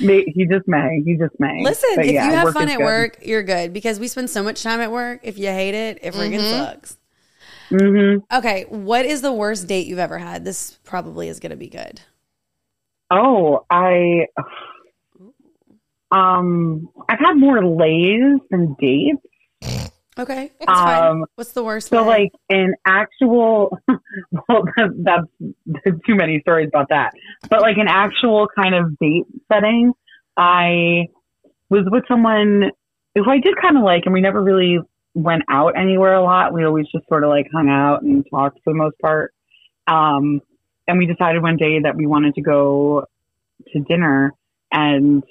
May- 0.00 0.24
he 0.26 0.46
just 0.46 0.68
may. 0.68 1.02
He 1.04 1.16
just 1.16 1.34
may. 1.40 1.64
Listen, 1.64 1.90
But 1.96 2.06
if 2.06 2.12
yeah, 2.12 2.26
you 2.26 2.32
have 2.34 2.52
fun 2.54 2.68
at 2.68 2.78
good. 2.78 2.84
work, 2.84 3.18
you're 3.22 3.42
good 3.42 3.72
because 3.72 3.98
we 3.98 4.06
spend 4.06 4.30
so 4.30 4.44
much 4.44 4.62
time 4.62 4.78
at 4.80 4.92
work. 4.92 5.20
If 5.24 5.38
you 5.38 5.48
hate 5.48 5.74
it, 5.74 5.98
it 6.02 6.14
freaking 6.14 6.38
Mm-hmm. 6.38 6.64
sucks. 6.64 6.96
hmm 7.70 8.18
Okay, 8.32 8.66
what 8.68 9.04
is 9.06 9.22
the 9.22 9.32
worst 9.32 9.66
date 9.66 9.88
you've 9.88 9.98
ever 9.98 10.18
had? 10.18 10.44
This 10.44 10.78
probably 10.84 11.28
is 11.28 11.40
going 11.40 11.50
to 11.50 11.56
be 11.56 11.68
good. 11.68 12.00
Oh, 13.10 13.64
I. 13.70 14.26
Um, 16.10 16.88
I've 17.08 17.18
had 17.18 17.34
more 17.34 17.64
lays 17.64 18.38
than 18.50 18.76
dates. 18.78 19.90
Okay. 20.16 20.52
Um, 20.68 21.24
What's 21.34 21.52
the 21.52 21.64
worst? 21.64 21.88
So, 21.88 22.02
way? 22.02 22.08
like 22.08 22.32
an 22.48 22.74
actual, 22.86 23.76
well, 23.88 24.62
that, 24.76 25.26
that's 25.66 25.96
too 26.06 26.14
many 26.14 26.40
stories 26.40 26.68
about 26.68 26.90
that. 26.90 27.12
But 27.50 27.62
like 27.62 27.78
an 27.78 27.88
actual 27.88 28.46
kind 28.54 28.76
of 28.76 28.96
date 28.98 29.24
setting, 29.52 29.92
I 30.36 31.06
was 31.68 31.82
with 31.90 32.04
someone 32.06 32.70
who 33.16 33.28
I 33.28 33.40
did 33.40 33.54
kind 33.60 33.76
of 33.76 33.82
like, 33.82 34.02
and 34.04 34.12
we 34.12 34.20
never 34.20 34.42
really 34.42 34.78
went 35.14 35.42
out 35.48 35.76
anywhere 35.76 36.14
a 36.14 36.22
lot. 36.22 36.52
We 36.52 36.64
always 36.64 36.86
just 36.92 37.08
sort 37.08 37.24
of 37.24 37.30
like 37.30 37.48
hung 37.52 37.68
out 37.68 38.02
and 38.02 38.24
talked 38.30 38.58
for 38.62 38.72
the 38.72 38.78
most 38.78 38.98
part. 39.00 39.32
Um, 39.88 40.40
and 40.86 40.98
we 40.98 41.06
decided 41.06 41.42
one 41.42 41.56
day 41.56 41.80
that 41.80 41.96
we 41.96 42.06
wanted 42.06 42.34
to 42.34 42.42
go 42.42 43.06
to 43.72 43.80
dinner, 43.80 44.32
and 44.72 45.22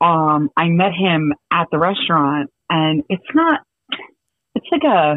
um, 0.00 0.50
I 0.56 0.68
met 0.68 0.92
him 0.92 1.32
at 1.52 1.68
the 1.70 1.78
restaurant, 1.78 2.50
and 2.68 3.02
it's 3.08 3.22
not 3.34 3.60
it's 4.54 4.66
like 4.72 4.84
a 4.84 5.16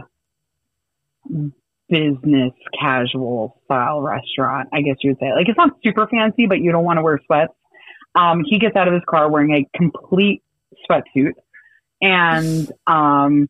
business 1.90 2.54
casual 2.80 3.62
style 3.66 4.02
restaurant, 4.02 4.70
I 4.74 4.82
guess 4.82 4.96
you 5.02 5.12
would 5.12 5.20
say. 5.20 5.34
Like 5.34 5.48
it's 5.48 5.58
not 5.58 5.72
super 5.84 6.08
fancy, 6.08 6.48
but 6.48 6.60
you 6.60 6.72
don't 6.72 6.84
want 6.84 6.98
to 6.98 7.04
wear 7.04 7.20
sweats. 7.26 7.54
Um, 8.16 8.44
he 8.46 8.60
gets 8.60 8.76
out 8.76 8.88
of 8.88 8.94
his 8.94 9.04
car 9.10 9.30
wearing 9.30 9.54
a 9.54 9.78
complete 9.78 10.44
sweatsuit 10.90 11.34
and 12.02 12.72
um, 12.88 13.50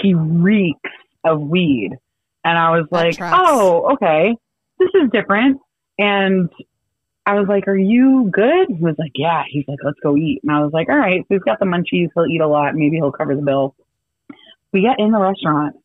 he 0.00 0.14
reeks 0.14 0.90
of 1.24 1.40
weed. 1.40 1.90
And 2.44 2.58
I 2.58 2.70
was 2.70 2.86
That 2.90 2.96
like, 2.96 3.16
tracks. 3.16 3.36
oh, 3.42 3.92
okay, 3.94 4.36
this 4.78 4.90
is 4.94 5.10
different. 5.12 5.60
And 5.98 6.50
I 7.26 7.34
was 7.34 7.46
like, 7.48 7.68
are 7.68 7.76
you 7.76 8.30
good? 8.32 8.68
He 8.68 8.82
was 8.82 8.96
like, 8.98 9.12
yeah. 9.14 9.44
He's 9.48 9.64
like, 9.66 9.78
let's 9.84 9.98
go 10.02 10.16
eat. 10.16 10.40
And 10.42 10.54
I 10.54 10.62
was 10.62 10.72
like, 10.72 10.88
all 10.88 10.96
right. 10.96 11.20
So 11.22 11.26
he's 11.34 11.42
got 11.42 11.58
the 11.58 11.66
munchies. 11.66 12.08
He'll 12.14 12.26
eat 12.26 12.40
a 12.40 12.46
lot. 12.48 12.74
Maybe 12.74 12.96
he'll 12.96 13.12
cover 13.12 13.34
the 13.34 13.42
bill. 13.42 13.74
We 14.72 14.82
get 14.82 14.98
in 14.98 15.10
the 15.10 15.18
restaurant. 15.18 15.76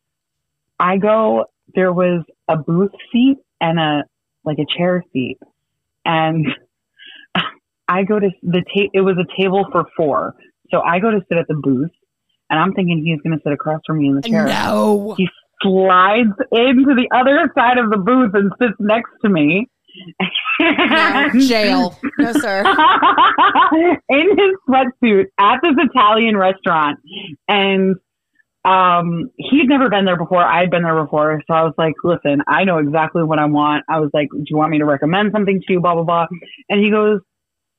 I 0.79 0.97
go, 0.97 1.45
there 1.75 1.93
was 1.93 2.23
a 2.47 2.57
booth 2.57 2.91
seat 3.11 3.37
and 3.61 3.79
a, 3.79 4.03
like 4.43 4.57
a 4.59 4.65
chair 4.77 5.03
seat. 5.13 5.37
And 6.05 6.47
I 7.87 8.03
go 8.03 8.19
to 8.19 8.29
the 8.41 8.63
table, 8.73 8.89
it 8.93 9.01
was 9.01 9.17
a 9.17 9.41
table 9.41 9.65
for 9.71 9.85
four. 9.95 10.35
So 10.71 10.81
I 10.81 10.99
go 10.99 11.11
to 11.11 11.21
sit 11.29 11.37
at 11.37 11.47
the 11.47 11.55
booth 11.55 11.91
and 12.49 12.59
I'm 12.59 12.73
thinking 12.73 13.03
he's 13.03 13.21
going 13.21 13.37
to 13.37 13.43
sit 13.43 13.53
across 13.53 13.81
from 13.85 13.99
me 13.99 14.09
in 14.09 14.15
the 14.15 14.21
chair 14.21 14.45
No. 14.45 15.13
he 15.17 15.29
slides 15.61 16.35
into 16.51 16.95
the 16.95 17.07
other 17.13 17.51
side 17.55 17.77
of 17.77 17.89
the 17.89 17.97
booth 17.97 18.31
and 18.33 18.51
sits 18.59 18.75
next 18.79 19.11
to 19.23 19.29
me. 19.29 19.67
Jail. 21.47 21.97
no, 22.17 22.33
sir. 22.33 22.63
in 24.09 24.29
his 24.37 24.55
sweatsuit 24.67 25.25
at 25.39 25.59
this 25.61 25.75
Italian 25.77 26.37
restaurant. 26.37 26.99
And 27.47 27.95
um, 28.65 29.31
he'd 29.37 29.67
never 29.67 29.89
been 29.89 30.05
there 30.05 30.17
before. 30.17 30.43
I'd 30.43 30.69
been 30.69 30.83
there 30.83 31.01
before. 31.01 31.41
So 31.47 31.53
I 31.53 31.63
was 31.63 31.73
like, 31.77 31.93
listen, 32.03 32.41
I 32.47 32.65
know 32.65 32.77
exactly 32.77 33.23
what 33.23 33.39
I 33.39 33.45
want. 33.45 33.85
I 33.89 33.99
was 33.99 34.09
like, 34.13 34.27
do 34.31 34.43
you 34.45 34.57
want 34.57 34.71
me 34.71 34.79
to 34.79 34.85
recommend 34.85 35.31
something 35.33 35.61
to 35.65 35.73
you? 35.73 35.79
Blah, 35.79 35.95
blah, 35.95 36.03
blah. 36.03 36.27
And 36.69 36.83
he 36.83 36.91
goes, 36.91 37.21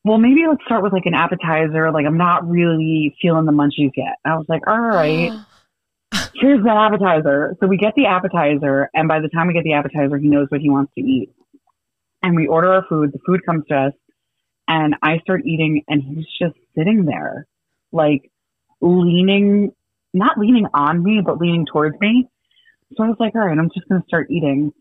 well, 0.05 0.19
maybe 0.19 0.47
let's 0.49 0.65
start 0.65 0.83
with 0.83 0.93
like 0.93 1.05
an 1.05 1.15
appetizer. 1.15 1.93
Like, 1.93 2.07
I'm 2.07 2.17
not 2.17 2.49
really 2.49 3.15
feeling 3.21 3.45
the 3.45 3.53
munchies 3.53 3.93
yet. 3.97 4.17
I 4.25 4.37
was 4.37 4.47
like, 4.49 4.67
all 4.67 4.81
right 4.81 5.33
here's 6.35 6.63
the 6.63 6.71
appetizer. 6.71 7.57
So 7.61 7.67
we 7.67 7.77
get 7.77 7.95
the 7.97 8.07
appetizer, 8.07 8.91
and 8.95 9.09
by 9.09 9.21
the 9.21 9.29
time 9.29 9.49
we 9.49 9.55
get 9.55 9.65
the 9.65 9.75
appetizer, 9.75 10.19
he 10.19 10.29
knows 10.29 10.47
what 10.49 10.61
he 10.61 10.71
wants 10.71 10.93
to 10.95 11.01
eat. 11.01 11.33
And 12.23 12.37
we 12.37 12.47
order 12.47 12.73
our 12.73 12.85
food. 12.89 13.13
The 13.13 13.19
food 13.27 13.45
comes 13.47 13.65
to 13.69 13.77
us, 13.77 13.93
and 14.69 14.95
I 15.03 15.19
start 15.19 15.47
eating, 15.47 15.85
and 15.89 16.03
he's 16.03 16.27
just 16.41 16.55
sitting 16.77 17.05
there, 17.05 17.47
like 17.93 18.31
leaning, 18.81 19.73
not 20.13 20.39
leaning 20.39 20.67
on 20.75 21.03
me, 21.03 21.21
but 21.25 21.39
leaning 21.39 21.67
towards 21.67 21.99
me. 22.01 22.29
So 22.97 23.05
I 23.05 23.09
was 23.09 23.17
like, 23.21 23.35
all 23.35 23.47
right, 23.47 23.59
I'm 23.59 23.71
just 23.73 23.89
going 23.89 24.01
to 24.01 24.07
start 24.07 24.31
eating. 24.31 24.73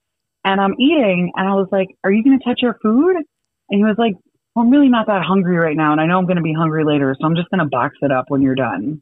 And 0.44 0.60
I'm 0.60 0.74
eating, 0.80 1.32
and 1.36 1.48
I 1.48 1.54
was 1.54 1.68
like, 1.72 1.90
are 2.04 2.12
you 2.12 2.24
going 2.24 2.40
to 2.40 2.44
touch 2.44 2.62
your 2.62 2.78
food? 2.82 3.18
And 3.18 3.78
he 3.78 3.84
was 3.84 3.96
like, 3.98 4.14
well, 4.56 4.66
I'm 4.66 4.72
really 4.72 4.90
not 4.90 5.08
that 5.08 5.24
hungry 5.24 5.58
right 5.58 5.76
now, 5.76 5.92
and 5.92 6.02
I 6.02 6.06
know 6.06 6.18
I'm 6.18 6.26
going 6.26 6.38
to 6.38 6.42
be 6.42 6.54
hungry 6.54 6.84
later, 6.84 7.16
so 7.20 7.26
I'm 7.26 7.36
just 7.36 7.50
going 7.50 7.60
to 7.60 7.66
box 7.66 7.98
it 8.02 8.12
up 8.12 8.26
when 8.30 8.42
you're 8.42 8.56
done. 8.56 9.02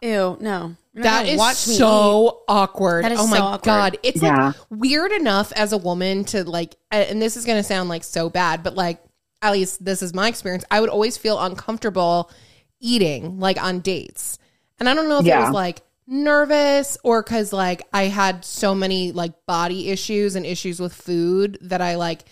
Ew, 0.00 0.38
no. 0.40 0.76
You're 0.92 1.04
not 1.04 1.10
That 1.10 1.18
gonna 1.20 1.32
is 1.32 1.38
watch 1.38 1.68
me 1.68 1.74
so 1.74 2.42
awkward. 2.48 3.04
That 3.04 3.12
is 3.12 3.20
oh 3.20 3.26
my 3.28 3.36
so 3.38 3.42
awkward. 3.44 3.64
god, 3.64 3.98
it's 4.02 4.20
Yeah. 4.20 4.46
like 4.48 4.56
weird 4.70 5.12
enough 5.12 5.52
as 5.52 5.72
a 5.72 5.78
woman 5.78 6.24
to 6.26 6.42
like, 6.44 6.74
and 6.90 7.22
this 7.22 7.36
is 7.36 7.44
going 7.44 7.58
to 7.58 7.62
sound 7.62 7.88
like 7.88 8.02
so 8.02 8.28
bad, 8.28 8.62
but 8.62 8.74
like 8.74 9.00
at 9.42 9.52
least 9.52 9.84
this 9.84 10.02
is 10.02 10.12
my 10.12 10.28
experience. 10.28 10.64
I 10.70 10.80
would 10.80 10.90
always 10.90 11.16
feel 11.16 11.38
uncomfortable 11.38 12.30
eating 12.80 13.38
like 13.38 13.62
on 13.62 13.80
dates, 13.80 14.38
and 14.80 14.88
I 14.88 14.94
don't 14.94 15.08
know 15.08 15.18
if 15.20 15.26
it 15.26 15.36
was 15.36 15.50
like 15.52 15.82
nervous 16.08 16.98
or 17.04 17.22
because 17.22 17.52
like 17.52 17.82
I 17.92 18.04
had 18.04 18.44
so 18.44 18.74
many 18.74 19.12
like 19.12 19.32
body 19.46 19.90
issues 19.90 20.34
and 20.34 20.44
issues 20.44 20.80
with 20.80 20.92
food 20.92 21.58
that 21.62 21.80
I 21.80 21.94
like. 21.96 22.22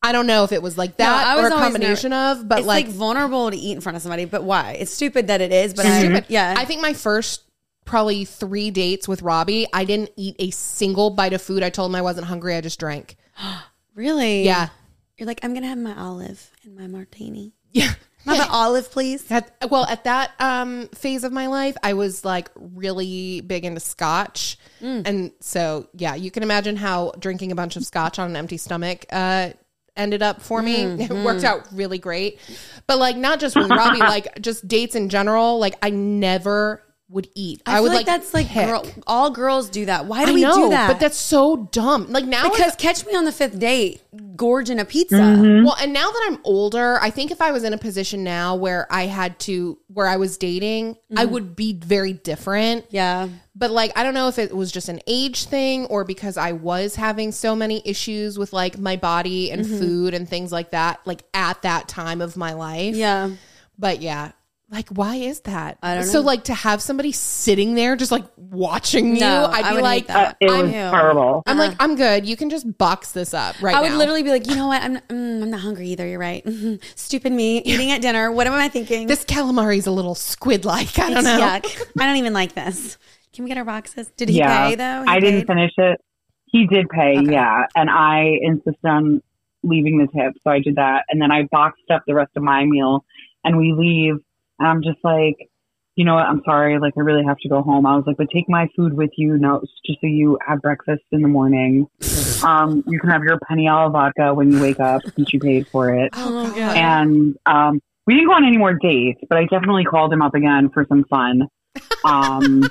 I 0.00 0.12
don't 0.12 0.26
know 0.26 0.44
if 0.44 0.52
it 0.52 0.62
was 0.62 0.76
like 0.76 0.98
that 0.98 1.26
I 1.26 1.34
was 1.36 1.46
or 1.46 1.48
a 1.48 1.50
always 1.54 1.64
combination 1.72 2.12
of, 2.12 2.46
but 2.46 2.58
it's 2.58 2.66
like, 2.68 2.86
like, 2.86 2.94
vulnerable 2.94 3.50
to 3.50 3.56
eat 3.56 3.72
in 3.72 3.80
front 3.80 3.96
of 3.96 4.02
somebody, 4.02 4.26
but 4.26 4.44
why? 4.44 4.72
It's 4.78 4.92
stupid 4.92 5.28
that 5.28 5.40
it 5.40 5.50
is, 5.50 5.72
but 5.72 5.86
I, 5.86 5.98
stupid. 5.98 6.26
yeah. 6.28 6.54
I 6.58 6.66
think 6.66 6.82
my 6.82 6.92
first 6.92 7.40
probably 7.84 8.24
three 8.24 8.70
dates 8.70 9.06
with 9.06 9.22
Robbie, 9.22 9.66
I 9.72 9.84
didn't 9.84 10.10
eat 10.16 10.36
a 10.38 10.50
single 10.50 11.10
bite 11.10 11.32
of 11.32 11.42
food. 11.42 11.62
I 11.62 11.70
told 11.70 11.90
him 11.90 11.94
I 11.96 12.02
wasn't 12.02 12.26
hungry. 12.26 12.56
I 12.56 12.60
just 12.60 12.80
drank. 12.80 13.16
really? 13.94 14.44
Yeah. 14.44 14.68
You're 15.16 15.26
like, 15.26 15.40
I'm 15.44 15.54
gonna 15.54 15.68
have 15.68 15.78
my 15.78 15.96
olive 15.96 16.50
and 16.64 16.76
my 16.76 16.86
martini. 16.86 17.54
Yeah. 17.72 17.94
Have 18.24 18.40
an 18.40 18.48
olive, 18.50 18.90
please. 18.90 19.30
At, 19.30 19.52
well, 19.70 19.84
at 19.86 20.04
that 20.04 20.32
um, 20.38 20.88
phase 20.88 21.24
of 21.24 21.32
my 21.32 21.46
life, 21.46 21.76
I 21.82 21.92
was 21.92 22.24
like 22.24 22.50
really 22.56 23.40
big 23.42 23.64
into 23.64 23.80
scotch. 23.80 24.58
And 24.80 25.32
so, 25.40 25.88
yeah, 25.94 26.14
you 26.14 26.30
can 26.30 26.42
imagine 26.42 26.76
how 26.76 27.12
drinking 27.18 27.52
a 27.52 27.54
bunch 27.54 27.76
of 27.76 27.86
scotch 27.86 28.18
on 28.18 28.28
an 28.30 28.36
empty 28.36 28.58
stomach 28.58 29.06
uh, 29.10 29.50
ended 29.96 30.22
up 30.22 30.42
for 30.42 30.60
me. 30.60 30.84
It 31.00 31.10
worked 31.10 31.44
out 31.44 31.66
really 31.72 31.98
great. 31.98 32.38
But 32.86 32.98
like, 32.98 33.16
not 33.16 33.40
just 33.40 33.56
with 33.56 33.70
Robbie, 33.70 33.98
like 34.00 34.40
just 34.40 34.66
dates 34.68 34.94
in 34.94 35.08
general, 35.08 35.58
like 35.58 35.76
I 35.82 35.90
never 35.90 36.82
would 37.08 37.28
eat. 37.34 37.62
I, 37.66 37.80
would 37.80 37.88
feel 37.88 37.96
like, 37.98 38.06
that's 38.06 38.32
like 38.32 38.52
girl, 38.52 38.86
all 39.06 39.30
girls 39.30 39.68
do 39.68 39.86
that. 39.86 40.06
Why 40.06 40.24
do 40.24 40.32
I 40.32 40.34
we 40.34 40.42
know, 40.42 40.54
do 40.54 40.70
that? 40.70 40.88
but 40.88 41.00
that's 41.00 41.18
so 41.18 41.68
dumb. 41.70 42.10
Like 42.10 42.24
now, 42.24 42.48
because 42.48 42.74
catch 42.76 43.04
me 43.06 43.14
on 43.14 43.24
the 43.24 43.32
fifth 43.32 43.58
date, 43.58 44.02
gorging 44.36 44.78
a 44.78 44.84
pizza. 44.84 45.16
Mm-hmm. 45.16 45.64
Well, 45.64 45.76
and 45.80 45.92
now 45.92 46.10
that 46.10 46.28
I'm 46.30 46.40
older, 46.44 46.98
I 47.00 47.10
think 47.10 47.30
if 47.30 47.42
I 47.42 47.52
was 47.52 47.62
in 47.62 47.72
a 47.72 47.78
position 47.78 48.24
now 48.24 48.56
where 48.56 48.86
I 48.90 49.06
had 49.06 49.38
to, 49.40 49.78
where 49.88 50.06
I 50.06 50.16
was 50.16 50.38
dating, 50.38 50.96
I 51.14 51.24
mm-hmm. 51.24 51.32
would 51.32 51.56
be 51.56 51.74
very 51.74 52.14
different. 52.14 52.86
Yeah. 52.90 53.28
But 53.54 53.70
like, 53.70 53.96
I 53.96 54.02
don't 54.02 54.14
know 54.14 54.28
if 54.28 54.38
it 54.38 54.54
was 54.54 54.72
just 54.72 54.88
an 54.88 55.00
age 55.06 55.44
thing 55.44 55.86
or 55.86 56.04
because 56.04 56.36
I 56.36 56.52
was 56.52 56.96
having 56.96 57.32
so 57.32 57.54
many 57.54 57.82
issues 57.84 58.38
with 58.38 58.52
like 58.52 58.78
my 58.78 58.96
body 58.96 59.50
and 59.50 59.64
mm-hmm. 59.64 59.78
food 59.78 60.14
and 60.14 60.28
things 60.28 60.50
like 60.50 60.70
that, 60.70 61.00
like 61.04 61.22
at 61.34 61.62
that 61.62 61.86
time 61.86 62.20
of 62.20 62.36
my 62.36 62.54
life. 62.54 62.96
Yeah. 62.96 63.30
But 63.78 64.00
yeah. 64.00 64.32
Like, 64.74 64.88
why 64.88 65.14
is 65.16 65.40
that? 65.42 65.78
I 65.82 65.94
don't 65.94 66.04
So, 66.04 66.20
like, 66.20 66.44
to 66.44 66.54
have 66.54 66.82
somebody 66.82 67.12
sitting 67.12 67.74
there 67.74 67.94
just 67.96 68.10
like 68.12 68.24
watching 68.36 69.14
you, 69.14 69.20
No, 69.20 69.46
I'd 69.46 69.64
I 69.64 69.68
be 69.70 69.74
would 69.76 69.82
like, 69.84 70.06
that. 70.08 70.32
Uh, 70.32 70.34
it 70.40 70.50
I'm- 70.50 70.90
horrible. 70.92 71.42
I'm 71.46 71.56
like, 71.58 71.76
I'm 71.80 71.94
good. 71.96 72.26
You 72.26 72.36
can 72.36 72.50
just 72.50 72.76
box 72.76 73.12
this 73.12 73.32
up 73.32 73.54
right 73.62 73.74
I 73.74 73.80
would 73.80 73.92
now. 73.92 73.98
literally 73.98 74.22
be 74.22 74.30
like, 74.30 74.46
you 74.48 74.56
know 74.56 74.66
what? 74.66 74.82
I'm 74.82 74.96
mm, 74.96 75.42
I'm 75.42 75.50
not 75.50 75.60
hungry 75.60 75.88
either. 75.90 76.06
You're 76.06 76.18
right. 76.18 76.44
Mhm. 76.44 76.82
Stupid 76.96 77.32
me 77.32 77.58
eating 77.62 77.90
at 77.92 78.02
dinner. 78.02 78.32
What 78.32 78.46
am 78.46 78.52
I 78.54 78.68
thinking? 78.68 79.06
this 79.06 79.24
calamari's 79.24 79.86
a 79.86 79.92
little 79.92 80.14
squid 80.16 80.64
like. 80.64 80.98
I 80.98 81.08
don't 81.10 81.18
It's 81.18 81.24
know. 81.24 81.38
yuck. 81.38 81.82
I 82.00 82.06
don't 82.06 82.16
even 82.16 82.32
like 82.32 82.54
this. 82.54 82.98
Can 83.32 83.44
we 83.44 83.48
get 83.50 83.58
our 83.58 83.64
boxes? 83.64 84.10
Did 84.16 84.28
he 84.28 84.38
yeah, 84.38 84.68
pay 84.68 84.74
though? 84.74 85.02
He 85.04 85.08
I 85.08 85.20
didn't 85.20 85.40
paid? 85.42 85.46
finish 85.46 85.72
it. 85.78 86.00
He 86.46 86.66
did 86.66 86.88
pay, 86.88 87.18
Okay. 87.18 87.32
yeah, 87.32 87.66
and 87.74 87.90
I 87.90 88.38
insisted 88.42 88.84
on 88.86 89.20
leaving 89.64 89.98
the 89.98 90.06
tip, 90.06 90.34
so 90.44 90.50
I 90.50 90.60
did 90.60 90.76
that, 90.76 91.04
and 91.08 91.20
then 91.20 91.32
I 91.32 91.48
boxed 91.50 91.90
up 91.90 92.02
the 92.06 92.14
rest 92.14 92.30
of 92.36 92.42
my 92.44 92.64
meal, 92.64 93.04
and 93.42 93.56
we 93.58 93.72
leave, 93.72 94.16
and 94.58 94.68
I'm 94.68 94.82
just 94.82 94.98
like, 95.02 95.50
you 95.96 96.04
know 96.04 96.14
what? 96.14 96.26
I'm 96.26 96.42
sorry, 96.44 96.78
like 96.78 96.94
I 96.96 97.00
really 97.00 97.24
have 97.24 97.38
to 97.38 97.48
go 97.48 97.62
home. 97.62 97.86
I 97.86 97.94
was 97.96 98.04
like, 98.06 98.16
but 98.16 98.28
take 98.32 98.48
my 98.48 98.68
food 98.74 98.94
with 98.94 99.10
you, 99.16 99.38
no, 99.38 99.62
just 99.86 100.00
so 100.00 100.06
you 100.06 100.38
have 100.46 100.60
breakfast 100.60 101.02
in 101.12 101.22
the 101.22 101.28
morning. 101.28 101.86
Um, 102.42 102.84
you 102.86 103.00
can 103.00 103.08
have 103.08 103.22
your 103.22 103.38
penne 103.48 103.66
alla 103.68 103.88
vodka 103.88 104.34
when 104.34 104.52
you 104.52 104.60
wake 104.60 104.78
up 104.78 105.00
since 105.16 105.32
you 105.32 105.40
paid 105.40 105.66
for 105.68 105.94
it. 105.94 106.10
Oh, 106.12 106.46
God. 106.48 106.56
God. 106.56 106.76
and 106.76 107.38
um, 107.46 107.80
we 108.06 108.14
didn't 108.14 108.28
go 108.28 108.34
on 108.34 108.44
any 108.44 108.58
more 108.58 108.74
dates, 108.74 109.20
but 109.30 109.38
I 109.38 109.46
definitely 109.46 109.84
called 109.84 110.12
him 110.12 110.20
up 110.20 110.34
again 110.34 110.68
for 110.68 110.84
some 110.86 111.04
fun 111.04 111.48
um, 112.04 112.68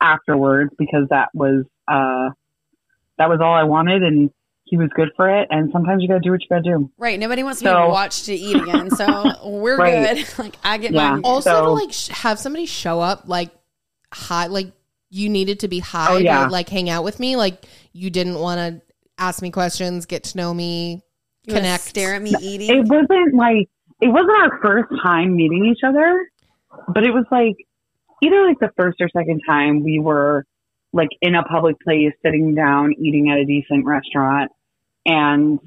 afterwards 0.00 0.72
because 0.76 1.06
that 1.10 1.28
was 1.34 1.64
uh, 1.86 2.30
that 3.18 3.28
was 3.28 3.38
all 3.40 3.54
I 3.54 3.62
wanted, 3.62 4.02
and 4.02 4.30
he 4.68 4.76
was 4.76 4.88
good 4.96 5.08
for 5.16 5.28
it. 5.30 5.46
And 5.50 5.70
sometimes 5.72 6.02
you 6.02 6.08
gotta 6.08 6.20
do 6.20 6.30
what 6.32 6.40
you 6.42 6.48
gotta 6.48 6.62
do. 6.62 6.90
Right. 6.98 7.18
Nobody 7.18 7.42
wants 7.42 7.62
me 7.62 7.70
to 7.70 7.86
watch 7.88 8.24
to 8.24 8.34
eat 8.34 8.56
again, 8.60 8.90
so 8.90 9.32
we're 9.48 9.76
Right. 9.78 10.16
good. 10.16 10.26
Like 10.38 10.56
I 10.64 10.76
get 10.78 10.92
Yeah. 10.92 11.12
mine. 11.12 11.20
Also, 11.24 11.50
So- 11.50 11.64
to 11.66 11.70
like 11.70 11.92
sh- 11.92 12.08
have 12.08 12.38
somebody 12.38 12.66
show 12.66 13.00
up 13.00 13.22
like 13.26 13.50
high, 14.12 14.46
like 14.48 14.72
you 15.10 15.28
needed 15.28 15.60
to 15.60 15.68
be 15.68 15.78
high 15.78 16.08
Oh, 16.10 16.16
yeah. 16.18 16.46
to 16.46 16.50
like 16.50 16.68
hang 16.68 16.90
out 16.90 17.04
with 17.04 17.20
me. 17.20 17.36
Like 17.36 17.64
you 17.92 18.10
didn't 18.10 18.38
want 18.38 18.58
to 18.58 18.82
ask 19.18 19.40
me 19.40 19.50
questions, 19.50 20.04
get 20.04 20.24
to 20.24 20.36
know 20.36 20.52
me, 20.52 21.02
You 21.44 21.54
connect. 21.54 21.84
Stare 21.84 22.14
at 22.16 22.22
me 22.22 22.34
eating. 22.42 22.68
It 22.68 22.86
wasn't 22.88 23.34
like 23.34 23.68
it 24.02 24.08
wasn't 24.08 24.36
our 24.42 24.58
first 24.62 24.88
time 25.02 25.36
meeting 25.36 25.64
each 25.66 25.84
other, 25.86 26.28
but 26.92 27.04
it 27.04 27.12
was 27.14 27.24
like 27.30 27.54
either 28.22 28.46
like 28.46 28.58
the 28.58 28.70
first 28.76 29.00
or 29.00 29.08
second 29.10 29.40
time 29.48 29.82
we 29.84 29.98
were 30.00 30.44
like 30.92 31.08
in 31.22 31.34
a 31.34 31.42
public 31.44 31.76
place, 31.80 32.12
sitting 32.24 32.54
down, 32.54 32.92
eating 32.98 33.30
at 33.30 33.38
a 33.38 33.44
decent 33.44 33.84
restaurant. 33.86 34.50
And 35.06 35.58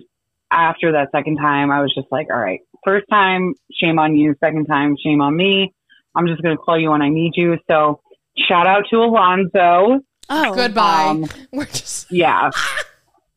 after 0.52 0.92
that 0.92 1.10
second 1.12 1.38
time, 1.38 1.72
I 1.72 1.82
was 1.82 1.94
just 1.96 2.08
like, 2.12 2.28
all 2.32 2.40
right, 2.40 2.60
first 2.86 3.06
time, 3.10 3.54
shame 3.82 3.98
on 4.00 4.16
you. 4.16 4.36
Second 4.44 4.66
time, 4.66 4.96
shame 5.04 5.22
on 5.22 5.36
me. 5.36 5.74
I'm 6.16 6.28
just 6.28 6.42
going 6.42 6.56
to 6.56 6.62
call 6.62 6.78
you 6.80 6.92
when 6.92 7.02
I 7.02 7.10
need 7.10 7.32
you. 7.36 7.58
So 7.70 8.02
shout 8.48 8.68
out 8.68 8.84
to 8.92 8.98
Alonzo. 8.98 10.02
Oh, 10.30 10.54
Goodbye. 10.54 11.06
Um, 11.08 11.26
We're 11.54 11.66
just 11.66 12.12
Yeah. 12.12 12.50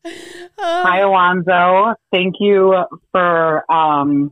uh, 0.05 0.09
Hi, 0.59 0.99
Alonzo. 0.99 1.95
Thank 2.11 2.35
you 2.39 2.83
for 3.11 3.71
um, 3.71 4.31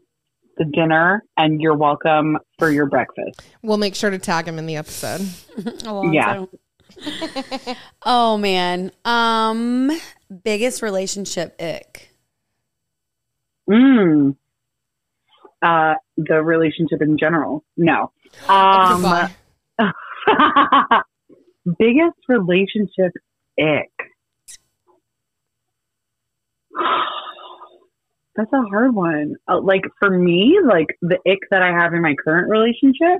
the 0.58 0.66
dinner, 0.66 1.24
and 1.38 1.62
you're 1.62 1.76
welcome 1.78 2.38
for 2.60 2.70
your 2.70 2.88
breakfast. 2.88 3.42
we'll 3.64 3.78
make 3.78 3.96
sure 3.96 4.10
to 4.10 4.20
tag 4.20 4.48
him 4.48 4.60
in 4.60 4.66
the 4.66 4.76
episode. 4.76 5.22
Alonzo. 5.86 6.12
Yeah. 6.12 6.46
oh 8.06 8.38
man. 8.38 8.92
Um 9.06 9.92
biggest 10.32 10.82
relationship 10.82 11.56
ick. 11.62 12.10
Mm. 13.70 14.36
Uh, 15.62 15.94
the 16.18 16.42
relationship 16.42 17.02
in 17.02 17.18
general. 17.18 17.64
No. 17.78 18.12
Um, 18.48 19.30
biggest 21.78 22.18
relationship 22.28 23.12
ick. 23.60 23.92
That's 28.36 28.52
a 28.54 28.62
hard 28.62 28.96
one. 28.96 29.36
Uh, 29.48 29.60
like 29.62 29.84
for 30.00 30.10
me, 30.10 30.58
like 30.66 30.88
the 31.02 31.18
ick 31.30 31.40
that 31.52 31.62
I 31.62 31.68
have 31.72 31.94
in 31.94 32.02
my 32.02 32.16
current 32.24 32.50
relationship, 32.50 33.20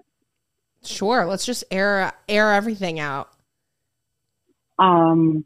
Sure, 0.84 1.26
let's 1.28 1.46
just 1.46 1.64
air 1.70 2.12
air 2.28 2.54
everything 2.54 3.00
out. 3.00 3.30
um, 4.80 5.46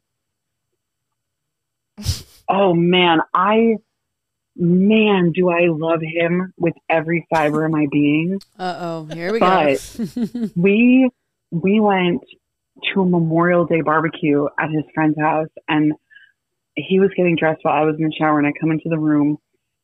oh 2.50 2.74
man, 2.74 3.20
I, 3.34 3.76
man, 4.56 5.32
do 5.34 5.50
I 5.50 5.68
love 5.68 6.00
him 6.02 6.54
with 6.58 6.74
every 6.90 7.26
fiber 7.30 7.66
of 7.66 7.72
my 7.72 7.88
being. 7.92 8.40
Uh 8.58 8.78
oh. 8.80 9.06
Here 9.14 9.32
we 9.32 9.40
But- 9.40 9.98
go. 9.98 10.50
we 10.56 11.10
we 11.52 11.80
went 11.80 12.22
to 12.94 13.02
a 13.02 13.06
Memorial 13.06 13.66
Day 13.66 13.82
barbecue 13.82 14.46
at 14.60 14.70
his 14.70 14.84
friend's 14.94 15.20
house, 15.20 15.48
and 15.68 15.94
he 16.76 17.00
was 17.00 17.10
getting 17.16 17.36
dressed 17.38 17.60
while 17.64 17.82
I 17.82 17.86
was 17.86 17.96
in 17.98 18.06
the 18.06 18.16
shower, 18.18 18.38
and 18.38 18.48
I 18.48 18.52
come 18.60 18.72
into 18.72 18.90
the 18.90 19.00
room, 19.00 19.38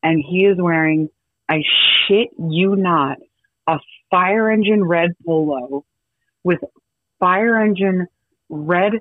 and 0.04 0.22
he 0.22 0.46
is 0.46 0.58
wearing, 0.60 1.08
I 1.48 1.62
shit 2.08 2.30
you 2.38 2.76
not, 2.76 3.18
a 3.68 3.80
fire 4.10 4.52
engine 4.52 4.84
red 4.84 5.12
polo 5.26 5.86
with 6.44 6.60
fire 7.20 7.62
engine 7.62 8.08
red, 8.50 8.94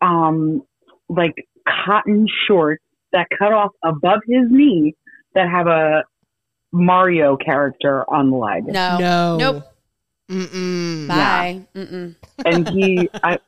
um, 0.00 0.62
like 1.10 1.34
cotton 1.66 2.26
shorts 2.46 2.82
that 3.12 3.26
cut 3.38 3.52
off 3.52 3.72
above 3.84 4.20
his 4.26 4.44
knee 4.50 4.94
that 5.34 5.48
have 5.48 5.66
a 5.66 6.04
Mario 6.72 7.36
character 7.36 8.08
on 8.08 8.30
the 8.30 8.36
leg. 8.36 8.66
no. 8.66 8.98
no. 8.98 9.36
Nope. 9.36 9.64
Mm-mm. 10.30 11.08
Bye. 11.08 11.66
Mm-mm. 11.74 12.14
and 12.44 12.68
he 12.68 13.08
I 13.22 13.38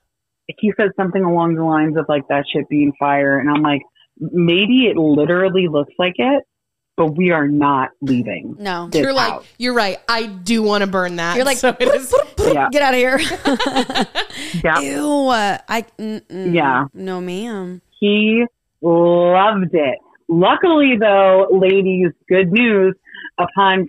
he 0.49 0.73
said 0.77 0.91
something 0.97 1.23
along 1.23 1.55
the 1.55 1.63
lines 1.63 1.97
of 1.97 2.07
like 2.09 2.27
that 2.29 2.45
shit 2.53 2.69
being 2.69 2.93
fire 2.99 3.39
and 3.39 3.49
I'm 3.49 3.63
like 3.63 3.83
maybe 4.19 4.87
it 4.87 4.97
literally 4.97 5.69
looks 5.69 5.93
like 5.97 6.15
it 6.19 6.43
but 6.97 7.17
we 7.17 7.31
are 7.31 7.47
not 7.47 7.91
leaving 8.01 8.57
No. 8.59 8.91
You're 8.93 9.13
like, 9.13 9.31
house. 9.31 9.47
you're 9.59 9.75
right. 9.75 9.99
I 10.09 10.27
do 10.27 10.63
want 10.63 10.83
to 10.83 10.87
burn 10.87 11.17
that. 11.17 11.37
You're 11.37 11.45
like, 11.45 11.57
so 11.57 11.75
it 11.79 11.89
is. 11.89 12.15
Yeah. 12.39 12.69
get 12.71 12.83
out 12.83 12.93
of 12.95 12.99
here. 12.99 13.19
yeah 14.65 14.81
Ew. 14.81 15.29
I 15.31 15.87
mm-mm. 15.99 16.55
Yeah. 16.55 16.87
No, 16.93 17.21
ma'am. 17.21 17.81
He 18.03 18.45
loved 18.81 19.75
it 19.75 19.99
luckily 20.29 20.97
though 20.99 21.47
ladies 21.51 22.11
good 22.29 22.51
news 22.51 22.95
upon 23.39 23.89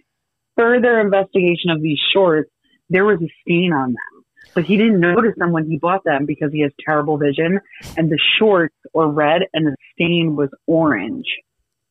further 0.56 1.00
investigation 1.00 1.70
of 1.70 1.82
these 1.82 2.00
shorts 2.14 2.50
there 2.90 3.06
was 3.06 3.20
a 3.22 3.30
stain 3.42 3.74
on 3.74 3.90
them 3.90 4.24
but 4.54 4.66
he 4.66 4.78
didn't 4.78 5.00
notice 5.00 5.34
them 5.38 5.52
when 5.52 5.66
he 5.66 5.78
bought 5.78 6.04
them 6.04 6.26
because 6.28 6.52
he 6.52 6.62
has 6.62 6.72
terrible 6.86 7.18
vision 7.18 7.60
and 7.98 8.12
the 8.12 8.20
shorts 8.38 8.76
were 8.94 9.10
red 9.10 9.42
and 9.54 9.66
the 9.66 9.76
stain 9.94 10.36
was 10.36 10.50
orange 10.68 11.26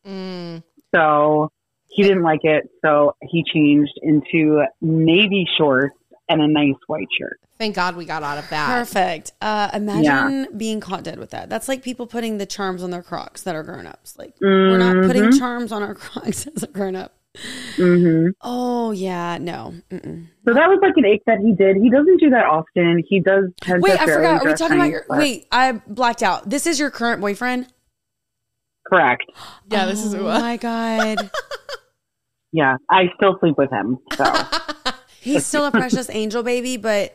Mm. 0.06 0.62
So 0.94 1.50
he 1.88 2.02
didn't 2.02 2.22
like 2.22 2.44
it. 2.44 2.68
So 2.84 3.16
he 3.22 3.44
changed 3.44 3.92
into 4.02 4.64
navy 4.80 5.46
shorts 5.56 5.96
and 6.28 6.40
a 6.40 6.48
nice 6.48 6.78
white 6.86 7.08
shirt. 7.18 7.38
Thank 7.62 7.76
God 7.76 7.94
we 7.94 8.06
got 8.06 8.24
out 8.24 8.38
of 8.38 8.50
that. 8.50 8.66
Perfect. 8.66 9.30
Uh, 9.40 9.70
imagine 9.72 10.48
being 10.56 10.80
caught 10.80 11.04
dead 11.04 11.20
with 11.20 11.30
that. 11.30 11.48
That's 11.48 11.68
like 11.68 11.80
people 11.80 12.08
putting 12.08 12.38
the 12.38 12.44
charms 12.44 12.82
on 12.82 12.90
their 12.90 13.04
Crocs 13.04 13.44
that 13.44 13.54
are 13.54 13.62
grown 13.62 13.86
ups. 13.86 14.18
Like 14.18 14.34
we're 14.40 14.78
not 14.78 15.06
putting 15.06 15.30
charms 15.38 15.70
on 15.70 15.80
our 15.80 15.94
Crocs 15.94 16.48
as 16.48 16.64
a 16.64 16.66
grown 16.66 16.96
up. 16.96 17.14
hmm 17.76 18.30
Oh 18.40 18.90
yeah, 18.90 19.38
no. 19.40 19.74
Mm-mm. 19.92 20.26
So 20.44 20.54
that 20.54 20.66
was 20.66 20.80
like 20.82 20.94
an 20.96 21.04
ache 21.06 21.22
that 21.26 21.38
he 21.38 21.52
did. 21.52 21.76
He 21.76 21.88
doesn't 21.88 22.18
do 22.18 22.30
that 22.30 22.46
often. 22.46 23.04
He 23.08 23.20
does 23.20 23.44
tend 23.60 23.80
Wait, 23.80 23.92
to 23.92 24.02
I 24.02 24.06
forgot. 24.06 24.42
Are 24.42 24.50
we 24.50 24.54
talking 24.54 24.76
about 24.78 24.90
your? 24.90 25.04
but- 25.08 25.18
Wait, 25.18 25.46
I 25.52 25.70
blacked 25.86 26.24
out. 26.24 26.50
This 26.50 26.66
is 26.66 26.80
your 26.80 26.90
current 26.90 27.20
boyfriend. 27.20 27.68
Correct. 28.88 29.22
Yeah, 29.70 29.86
this 29.86 30.04
is 30.04 30.16
Oh 30.16 30.24
my 30.24 30.56
god. 30.56 31.30
yeah, 32.52 32.78
I 32.90 33.04
still 33.14 33.38
sleep 33.38 33.56
with 33.56 33.70
him. 33.70 33.98
So 34.14 34.24
He's 35.22 35.46
still 35.46 35.64
a 35.66 35.70
precious 35.70 36.10
angel 36.10 36.42
baby, 36.42 36.76
but 36.76 37.14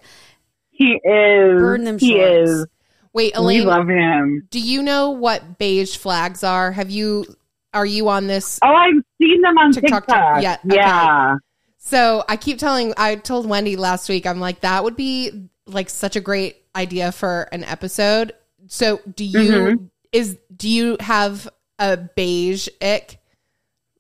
he 0.78 0.94
is. 1.04 1.60
burn 1.60 1.84
them 1.84 1.98
he 2.00 2.12
shorts. 2.12 2.50
is. 2.52 2.66
Wait, 3.14 3.36
Elaine. 3.36 3.62
We 3.62 3.66
love 3.66 3.88
him. 3.88 4.48
do 4.52 4.60
you 4.60 4.84
know 4.84 5.10
what 5.12 5.58
beige 5.58 5.98
flags 5.98 6.44
are? 6.44 6.72
Have 6.72 6.90
you 6.92 7.26
are 7.74 7.86
you 7.86 8.10
on 8.10 8.28
this? 8.28 8.60
Oh, 8.64 8.74
I've 8.74 9.04
seen 9.22 9.42
them 9.42 9.58
on 9.58 9.72
TikTok, 9.72 10.06
TikTok. 10.08 10.42
yeah, 10.44 10.58
okay. 10.66 10.76
yeah. 10.76 11.36
So 11.78 12.24
I 12.30 12.38
keep 12.38 12.60
telling 12.60 12.94
I 12.98 13.16
told 13.16 13.48
Wendy 13.48 13.76
last 13.76 14.08
week, 14.10 14.26
I'm 14.28 14.40
like, 14.40 14.62
that 14.62 14.84
would 14.84 14.96
be 14.96 15.50
like 15.66 15.90
such 15.90 16.16
a 16.16 16.22
great 16.22 16.58
idea 16.76 17.12
for 17.12 17.48
an 17.52 17.64
episode. 17.64 18.34
So 18.68 19.00
do 19.16 19.24
you 19.26 19.40
Mhm. 19.40 19.90
is 20.12 20.38
do 20.56 20.70
you 20.70 20.98
have 21.00 21.48
a 21.80 21.98
beige 21.98 22.68
ick 22.82 23.20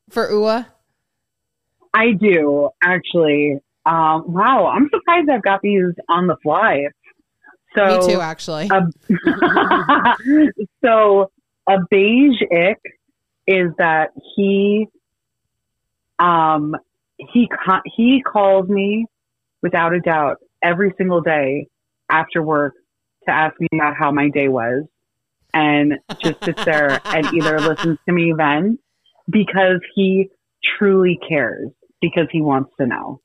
for 0.09 0.29
Ua? 0.31 0.67
I 1.93 2.11
do 2.11 2.69
actually. 2.83 3.59
Um, 3.87 4.33
wow, 4.33 4.67
I'm 4.67 4.89
surprised 4.93 5.29
I've 5.29 5.41
got 5.41 5.61
these 5.61 5.93
on 6.09 6.27
the 6.27 6.35
fly. 6.43 6.87
So 7.75 7.85
Me 7.85 8.13
too, 8.13 8.19
actually. 8.19 8.69
a, 8.69 10.13
so 10.83 11.31
a 11.69 11.77
beige 11.89 12.41
ick 12.51 12.79
is 13.47 13.71
that 13.77 14.09
he 14.35 14.87
um 16.19 16.75
he 17.17 17.47
he 17.95 18.21
calls 18.21 18.67
me 18.67 19.05
without 19.61 19.93
a 19.93 20.01
doubt 20.01 20.37
every 20.61 20.93
single 20.97 21.21
day 21.21 21.67
after 22.09 22.41
work 22.41 22.73
to 23.25 23.33
ask 23.33 23.55
me 23.59 23.67
about 23.73 23.95
how 23.95 24.11
my 24.11 24.29
day 24.29 24.49
was 24.49 24.83
and 25.53 25.93
just 26.21 26.43
sits 26.43 26.65
there 26.65 26.99
and 27.05 27.27
either 27.33 27.59
listens 27.59 27.97
to 28.05 28.13
me 28.13 28.33
then 28.37 28.77
because 29.29 29.79
he 29.95 30.29
truly 30.77 31.19
cares 31.27 31.69
because 32.01 32.27
he 32.31 32.41
wants 32.41 32.71
to 32.79 32.85
know. 32.85 33.21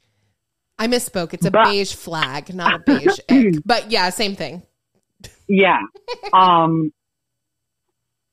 I 0.82 0.88
misspoke. 0.88 1.32
It's 1.32 1.46
a 1.46 1.50
But- 1.50 1.64
beige 1.66 1.94
flag, 1.94 2.52
not 2.54 2.74
a 2.74 2.78
beige 2.80 3.18
egg. 3.28 3.62
But 3.64 3.90
yeah, 3.90 4.10
same 4.10 4.34
thing. 4.36 4.62
Yeah. 5.48 5.80
Um, 6.32 6.92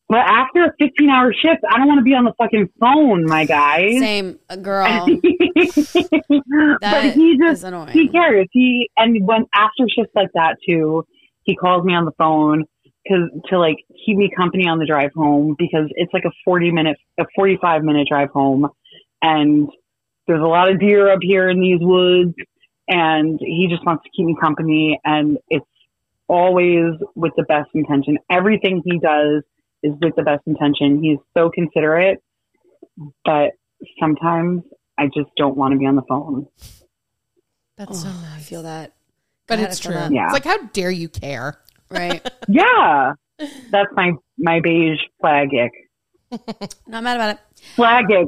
but 0.07 0.17
after 0.19 0.63
a 0.65 0.73
15 0.79 1.09
hour 1.09 1.31
shift, 1.33 1.61
I 1.69 1.77
don't 1.77 1.87
want 1.87 1.99
to 1.99 2.03
be 2.03 2.15
on 2.15 2.23
the 2.23 2.33
fucking 2.39 2.69
phone, 2.79 3.25
my 3.25 3.45
guy. 3.45 3.91
same 3.99 4.39
uh, 4.49 4.55
girl. 4.55 5.05
but 5.05 6.81
That 6.81 7.11
he 7.13 7.33
is 7.33 7.37
just, 7.39 7.63
annoying. 7.63 7.89
he 7.89 8.07
cares. 8.09 8.47
He, 8.51 8.89
and 8.97 9.23
when 9.27 9.45
after 9.53 9.85
shifts 9.95 10.13
like 10.15 10.29
that 10.33 10.55
too, 10.67 11.05
he 11.43 11.55
calls 11.55 11.83
me 11.85 11.93
on 11.93 12.05
the 12.05 12.11
phone 12.17 12.65
cause, 13.07 13.29
to 13.49 13.59
like 13.59 13.77
keep 14.05 14.17
me 14.17 14.31
company 14.35 14.67
on 14.67 14.79
the 14.79 14.85
drive 14.87 15.11
home 15.13 15.55
because 15.59 15.87
it's 15.95 16.13
like 16.13 16.25
a 16.25 16.31
40 16.43 16.71
minute, 16.71 16.97
a 17.19 17.25
45 17.35 17.83
minute 17.83 18.07
drive 18.09 18.29
home. 18.31 18.67
And 19.21 19.69
there's 20.29 20.43
a 20.43 20.47
lot 20.47 20.69
of 20.69 20.79
deer 20.79 21.11
up 21.11 21.17
here 21.23 21.49
in 21.49 21.59
these 21.59 21.79
woods 21.81 22.35
and 22.87 23.39
he 23.41 23.67
just 23.67 23.83
wants 23.83 24.03
to 24.03 24.09
keep 24.15 24.27
me 24.27 24.35
company 24.39 24.99
and 25.03 25.39
it's 25.49 25.65
always 26.27 26.93
with 27.15 27.33
the 27.35 27.41
best 27.43 27.67
intention. 27.73 28.19
Everything 28.29 28.83
he 28.85 28.99
does 28.99 29.41
is 29.81 29.93
with 29.99 30.15
the 30.15 30.21
best 30.21 30.43
intention. 30.45 31.01
He's 31.01 31.17
so 31.35 31.49
considerate, 31.49 32.21
but 33.25 33.53
sometimes 33.99 34.61
I 34.99 35.05
just 35.07 35.31
don't 35.35 35.57
want 35.57 35.73
to 35.73 35.79
be 35.79 35.87
on 35.87 35.95
the 35.95 36.03
phone. 36.07 36.45
That's 37.75 38.03
so 38.03 38.09
Oh, 38.11 38.33
I 38.35 38.39
feel 38.41 38.61
that. 38.61 38.93
But 39.47 39.57
God, 39.57 39.65
it's 39.65 39.79
true. 39.79 39.95
that. 39.95 40.11
Yeah. 40.11 40.25
It's 40.25 40.33
like, 40.33 40.45
how 40.45 40.61
dare 40.67 40.91
you 40.91 41.09
care? 41.09 41.57
Right. 41.89 42.21
Yeah. 42.47 43.13
That's 43.71 43.89
my, 43.93 44.11
my 44.37 44.59
beige 44.59 44.99
flag 45.19 45.47
ick. 45.53 46.69
Not 46.87 47.03
mad 47.03 47.15
about 47.15 47.29
it. 47.35 47.39
Flag 47.75 48.05
ick. 48.11 48.27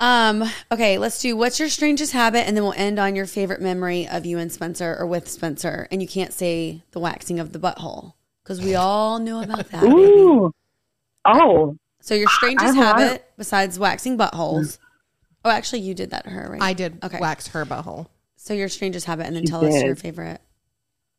Um, 0.00 0.44
okay, 0.72 0.96
let's 0.96 1.20
do 1.20 1.36
what's 1.36 1.60
your 1.60 1.68
strangest 1.68 2.12
habit 2.14 2.48
and 2.48 2.56
then 2.56 2.64
we'll 2.64 2.72
end 2.72 2.98
on 2.98 3.14
your 3.14 3.26
favorite 3.26 3.60
memory 3.60 4.08
of 4.08 4.24
you 4.24 4.38
and 4.38 4.50
Spencer 4.50 4.96
or 4.98 5.06
with 5.06 5.28
Spencer. 5.28 5.86
And 5.90 6.00
you 6.00 6.08
can't 6.08 6.32
say 6.32 6.82
the 6.92 7.00
waxing 7.00 7.38
of 7.38 7.52
the 7.52 7.58
butthole. 7.58 8.14
Because 8.42 8.62
we 8.62 8.74
all 8.74 9.18
know 9.18 9.42
about 9.42 9.70
that. 9.70 9.84
Ooh. 9.84 10.50
Oh, 11.26 11.76
So 12.00 12.14
your 12.14 12.28
strangest 12.28 12.62
I 12.64 12.66
have 12.68 12.76
a 12.76 12.80
lot 12.80 12.98
habit 12.98 13.24
besides 13.36 13.78
waxing 13.78 14.16
buttholes. 14.16 14.78
Oh, 15.44 15.50
actually 15.50 15.80
you 15.80 15.94
did 15.94 16.10
that 16.10 16.24
to 16.24 16.30
her, 16.30 16.48
right? 16.50 16.62
I 16.62 16.72
did 16.72 16.98
Okay. 17.04 17.18
wax 17.20 17.48
her 17.48 17.66
butthole. 17.66 18.06
So 18.36 18.54
your 18.54 18.70
strangest 18.70 19.04
habit 19.06 19.26
and 19.26 19.36
then 19.36 19.44
She 19.44 19.50
tell 19.50 19.64
us 19.64 19.82
your 19.82 19.96
favorite 19.96 20.40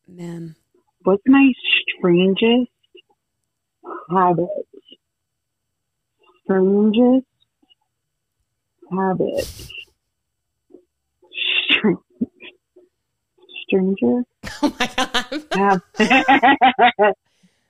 man. 0.07 0.55
what's 1.03 1.21
my 1.27 1.51
strangest 1.99 2.71
habit? 4.09 4.47
Strangest 6.45 7.27
habit. 8.91 9.45
Str- 11.69 11.91
Stranger 13.67 14.23
Oh 14.63 14.75
my 14.79 14.89
god. 15.53 15.81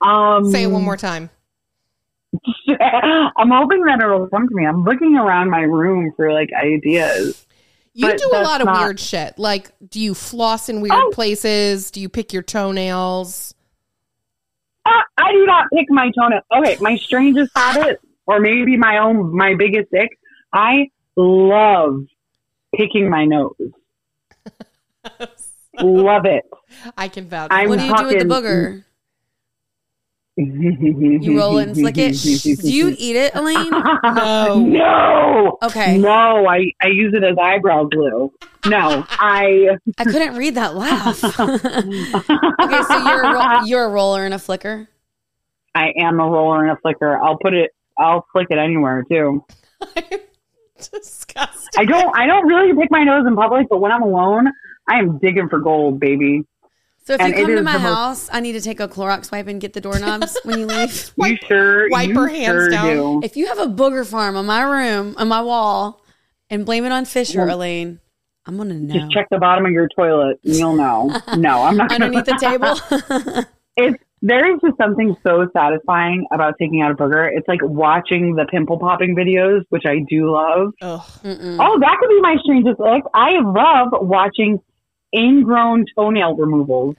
um, 0.00 0.50
Say 0.50 0.64
it 0.64 0.66
one 0.66 0.82
more 0.82 0.96
time. 0.96 1.30
I'm 2.80 3.50
hoping 3.50 3.84
that 3.84 4.00
it'll 4.02 4.26
come 4.28 4.48
to 4.48 4.54
me. 4.54 4.66
I'm 4.66 4.84
looking 4.84 5.16
around 5.16 5.50
my 5.50 5.60
room 5.60 6.12
for 6.16 6.32
like 6.32 6.50
ideas. 6.52 7.46
You 7.94 8.16
do 8.16 8.30
a 8.32 8.40
lot 8.42 8.60
of 8.62 8.66
not- 8.66 8.80
weird 8.80 8.98
shit. 8.98 9.38
Like, 9.38 9.70
do 9.88 10.00
you 10.00 10.14
floss 10.14 10.68
in 10.70 10.80
weird 10.80 10.92
Oh. 10.94 11.10
places? 11.12 11.90
Do 11.90 12.00
you 12.00 12.08
pick 12.08 12.32
your 12.32 12.42
toenails? 12.42 13.54
Uh, 14.86 14.90
I 15.18 15.30
do 15.32 15.44
not 15.46 15.66
pick 15.72 15.90
my 15.90 16.10
toenail. 16.10 16.40
Okay, 16.56 16.76
my 16.80 16.96
strangest 16.96 17.52
habit, 17.54 18.00
or 18.26 18.40
maybe 18.40 18.76
my 18.78 18.96
own, 18.98 19.36
my 19.36 19.54
biggest 19.54 19.92
ick. 19.94 20.18
I 20.54 20.88
love 21.16 22.06
picking 22.74 23.08
my 23.08 23.24
nose. 23.24 23.54
love 25.80 26.26
it. 26.26 26.44
I 26.96 27.08
can 27.08 27.28
vouch. 27.28 27.48
I'm 27.50 27.68
what 27.68 27.78
do 27.78 27.86
you 27.86 27.96
do 27.96 28.06
with 28.06 28.18
the 28.18 28.24
booger? 28.24 28.84
you 30.36 31.38
roll 31.38 31.58
it 31.58 31.68
and 31.68 31.76
flick 31.76 31.98
it. 31.98 32.12
Do 32.14 32.72
you 32.72 32.88
eat 32.98 33.16
it, 33.16 33.34
Elaine? 33.34 33.70
No. 33.70 34.58
No. 34.58 35.58
Okay. 35.62 35.98
No, 35.98 36.46
I, 36.46 36.72
I 36.80 36.88
use 36.88 37.12
it 37.14 37.22
as 37.22 37.36
eyebrow 37.40 37.84
glue. 37.84 38.32
No, 38.66 39.04
I. 39.10 39.76
I 39.98 40.04
couldn't 40.04 40.36
read 40.36 40.54
that 40.54 40.74
laugh. 40.74 41.22
okay, 41.24 42.82
so 42.82 43.08
you're 43.08 43.22
a 43.22 43.32
ro- 43.34 43.64
you're 43.64 43.84
a 43.84 43.88
roller 43.88 44.24
and 44.24 44.32
a 44.32 44.38
flicker. 44.38 44.88
I 45.74 45.92
am 45.98 46.20
a 46.20 46.28
roller 46.28 46.62
and 46.62 46.70
a 46.70 46.80
flicker. 46.80 47.18
I'll 47.18 47.38
put 47.38 47.54
it. 47.54 47.72
I'll 47.98 48.26
flick 48.32 48.46
it 48.50 48.58
anywhere 48.58 49.04
too. 49.10 49.44
Disgusting. 50.92 51.68
I 51.80 51.84
don't. 51.84 52.16
I 52.16 52.26
don't 52.26 52.46
really 52.46 52.72
pick 52.80 52.90
my 52.90 53.04
nose 53.04 53.24
in 53.26 53.34
public, 53.36 53.68
but 53.68 53.78
when 53.80 53.92
I'm 53.92 54.02
alone, 54.02 54.48
I 54.88 54.98
am 54.98 55.18
digging 55.18 55.48
for 55.48 55.58
gold, 55.60 56.00
baby. 56.00 56.42
So 57.04 57.14
if 57.14 57.20
And 57.20 57.30
you 57.36 57.46
come 57.46 57.56
to 57.56 57.62
my 57.62 57.72
the 57.72 57.78
most- 57.80 57.94
house, 57.94 58.30
I 58.32 58.38
need 58.40 58.52
to 58.52 58.60
take 58.60 58.78
a 58.78 58.86
Clorox 58.86 59.32
wipe 59.32 59.48
and 59.48 59.60
get 59.60 59.72
the 59.72 59.80
doorknobs 59.80 60.38
when 60.44 60.60
you 60.60 60.66
leave. 60.66 60.94
you 61.16 61.22
Wipe- 61.22 61.38
sure? 61.48 61.88
wipe 61.90 62.08
you 62.08 62.14
her 62.20 62.28
hands 62.28 62.46
sure 62.46 62.70
down. 62.70 62.86
Do. 62.96 63.20
If 63.24 63.36
you 63.36 63.46
have 63.48 63.58
a 63.58 63.66
booger 63.66 64.06
farm 64.06 64.36
on 64.36 64.46
my 64.46 64.62
room, 64.62 65.14
on 65.18 65.26
my 65.26 65.42
wall, 65.42 66.00
and 66.48 66.64
blame 66.64 66.84
it 66.84 66.92
on 66.92 67.04
Fisher, 67.04 67.44
Well, 67.44 67.56
Elaine, 67.56 67.98
I'm 68.46 68.56
gonna 68.56 68.74
know. 68.74 68.94
Just 68.94 69.10
check 69.12 69.26
the 69.30 69.38
bottom 69.38 69.66
of 69.66 69.72
your 69.72 69.88
toilet, 69.96 70.38
and 70.44 70.54
you'll 70.54 70.76
know. 70.76 71.08
no, 71.36 71.62
I'm 71.64 71.76
not. 71.76 71.88
gonna- 71.90 72.04
Underneath 72.04 72.24
the 72.24 72.38
table. 72.40 73.46
It's 73.76 74.02
there 74.22 74.54
is 74.54 74.60
just 74.64 74.76
something 74.78 75.16
so 75.24 75.48
satisfying 75.52 76.26
about 76.32 76.54
taking 76.58 76.80
out 76.80 76.92
a 76.92 76.94
booger. 76.94 77.28
It's 77.30 77.48
like 77.48 77.60
watching 77.62 78.36
the 78.36 78.46
pimple 78.46 78.78
popping 78.78 79.16
videos, 79.16 79.64
which 79.70 79.82
I 79.84 79.96
do 80.08 80.30
love. 80.32 80.72
Ugh. 80.80 81.00
Oh, 81.24 81.78
that 81.80 81.96
could 82.00 82.08
be 82.08 82.20
my 82.20 82.36
strangest 82.42 82.80
ick. 82.80 83.02
I 83.14 83.40
love 83.42 83.88
watching 84.00 84.60
ingrown 85.14 85.86
toenail 85.96 86.36
removals. 86.36 86.94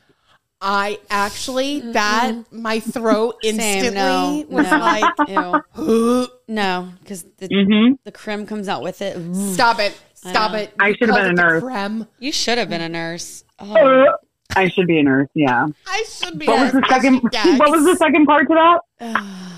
I 0.65 0.99
actually 1.09 1.81
that 1.91 2.35
my 2.51 2.79
throat 2.79 3.35
Same, 3.43 3.55
instantly 3.55 4.43
no, 4.43 4.45
was 4.49 4.71
no. 4.71 4.77
like, 4.77 5.67
Ew. 5.77 6.27
no, 6.47 6.89
because 6.99 7.23
the 7.37 7.47
hmm 7.47 7.93
the 8.03 8.11
creme 8.11 8.45
comes 8.45 8.67
out 8.67 8.81
with 8.83 9.01
it. 9.01 9.13
stop 9.53 9.79
it, 9.79 9.97
stop 10.13 10.51
know. 10.51 10.59
it. 10.59 10.73
I 10.79 10.89
You 10.89 10.95
should 10.95 11.09
have 11.09 11.17
called 11.17 11.25
been 11.25 11.31
a 11.31 11.33
it 11.33 11.35
the 11.35 11.41
nurse. 11.41 11.63
Creme. 11.63 12.07
You 12.19 12.31
should 12.31 12.57
have 12.57 12.69
been 12.69 12.81
a 12.81 12.89
nurse. 12.89 13.43
Oh. 13.59 14.07
I 14.55 14.67
should 14.69 14.87
be 14.87 14.99
a 14.99 15.03
nurse. 15.03 15.29
Yeah. 15.33 15.67
I 15.87 16.03
should 16.07 16.37
be. 16.39 16.45
What 16.47 16.59
was 16.61 16.73
a 16.75 16.79
the 16.81 16.85
second? 16.89 17.21
gags. 17.31 17.59
What 17.59 17.71
was 17.71 17.85
the 17.85 17.95
second 17.95 18.25
part 18.25 18.47
to 18.49 18.79
that? 18.99 19.23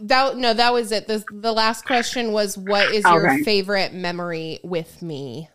That 0.00 0.36
no, 0.36 0.54
that 0.54 0.72
was 0.72 0.92
it. 0.92 1.08
The 1.08 1.24
the 1.32 1.52
last 1.52 1.84
question 1.84 2.30
was, 2.32 2.56
"What 2.56 2.92
is 2.94 3.02
your 3.02 3.28
Okay. 3.32 3.42
favorite 3.42 3.92
memory 3.92 4.60
with 4.62 5.02
me?" 5.02 5.48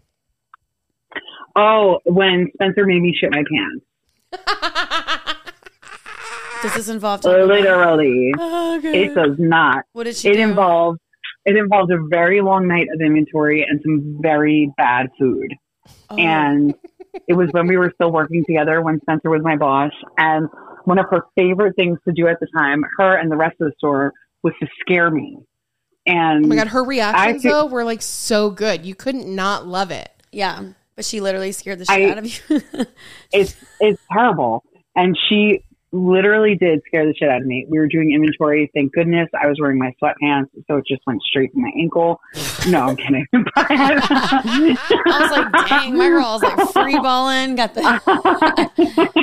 Oh, 1.56 2.00
when 2.04 2.50
Spencer 2.56 2.86
made 2.86 3.02
me 3.02 3.16
shit 3.18 3.32
my 3.34 3.42
pants. 3.50 3.86
Does 6.62 6.74
this 6.76 6.90
involve 6.90 7.22
talking 7.22 7.42
about- 7.44 7.48
Literally, 7.60 8.34
Okay. 8.38 9.04
it 9.06 9.16
does 9.16 9.38
not. 9.38 9.84
What 9.94 10.06
did 10.06 10.16
she 10.18 10.30
It 10.30 10.34
do? 10.36 10.42
involves 10.42 11.00
it 11.46 11.56
involves 11.58 11.90
a 11.92 11.98
very 12.10 12.42
long 12.42 12.68
night 12.68 12.88
of 12.94 13.00
inventory 13.00 13.64
and 13.64 13.80
some 13.82 14.18
very 14.22 14.72
bad 14.78 15.08
food. 15.20 15.54
Oh. 16.10 16.18
And 16.18 16.74
it 17.28 17.34
was 17.34 17.50
when 17.52 17.68
we 17.68 17.78
were 17.78 17.92
still 17.96 18.12
working 18.12 18.44
together 18.46 18.82
when 18.82 19.00
Spencer 19.02 19.30
was 19.30 19.42
my 19.44 19.56
boss. 19.56 19.92
And 20.18 20.48
one 20.86 21.00
of 21.00 21.06
her 21.12 21.22
favorite 21.36 21.76
things 21.76 21.98
to 22.08 22.14
do 22.14 22.28
at 22.28 22.40
the 22.40 22.48
time, 22.56 22.84
her 22.98 23.16
and 23.16 23.32
the 23.32 23.38
rest 23.38 23.56
of 23.62 23.68
the 23.70 23.74
store, 23.78 24.14
was 24.42 24.54
to 24.62 24.68
scare 24.82 25.10
me. 25.10 25.38
And 26.06 26.46
Oh 26.46 26.48
my 26.50 26.56
god, 26.56 26.68
her 26.68 26.84
reactions 26.84 27.44
thi- 27.44 27.50
though 27.50 27.66
were 27.68 27.84
like 27.86 28.02
so 28.02 28.50
good. 28.50 28.86
You 28.86 28.94
couldn't 28.96 29.34
not 29.34 29.66
love 29.68 29.92
it. 29.92 30.10
Yeah. 30.32 30.64
But 30.96 31.06
she 31.06 31.22
literally 31.22 31.52
scared 31.54 31.80
the 31.80 31.86
shit 31.86 31.96
I- 31.96 32.10
out 32.12 32.18
of 32.18 32.26
you. 32.26 32.86
it's 33.32 33.56
it's 33.80 34.02
terrible. 34.12 34.64
And 34.96 35.18
she 35.30 35.64
literally 35.94 36.56
did 36.56 36.82
scare 36.88 37.06
the 37.06 37.14
shit 37.14 37.30
out 37.30 37.42
of 37.42 37.48
me. 37.48 37.66
We 37.70 37.78
were 37.78 37.88
doing 37.88 38.12
inventory. 38.14 38.70
Thank 38.74 38.92
goodness 38.94 39.30
I 39.40 39.48
was 39.48 39.58
wearing 39.62 39.78
my 39.78 39.94
sweatpants, 40.02 40.50
so 40.68 40.78
it 40.78 40.86
just 40.88 41.02
went 41.06 41.22
straight 41.22 41.54
to 41.54 41.60
my 41.60 41.72
ankle. 41.80 42.20
No, 42.68 42.88
I'm 42.88 42.96
kidding. 42.98 43.26
I 43.56 44.80
was 45.06 45.32
like, 45.32 45.68
dang, 45.68 45.96
my 45.96 46.10
girl 46.10 46.40
was 46.40 46.44
like 46.44 46.70
free 46.72 47.00
balling, 47.00 47.56
got 47.56 47.76
the, 47.76 47.82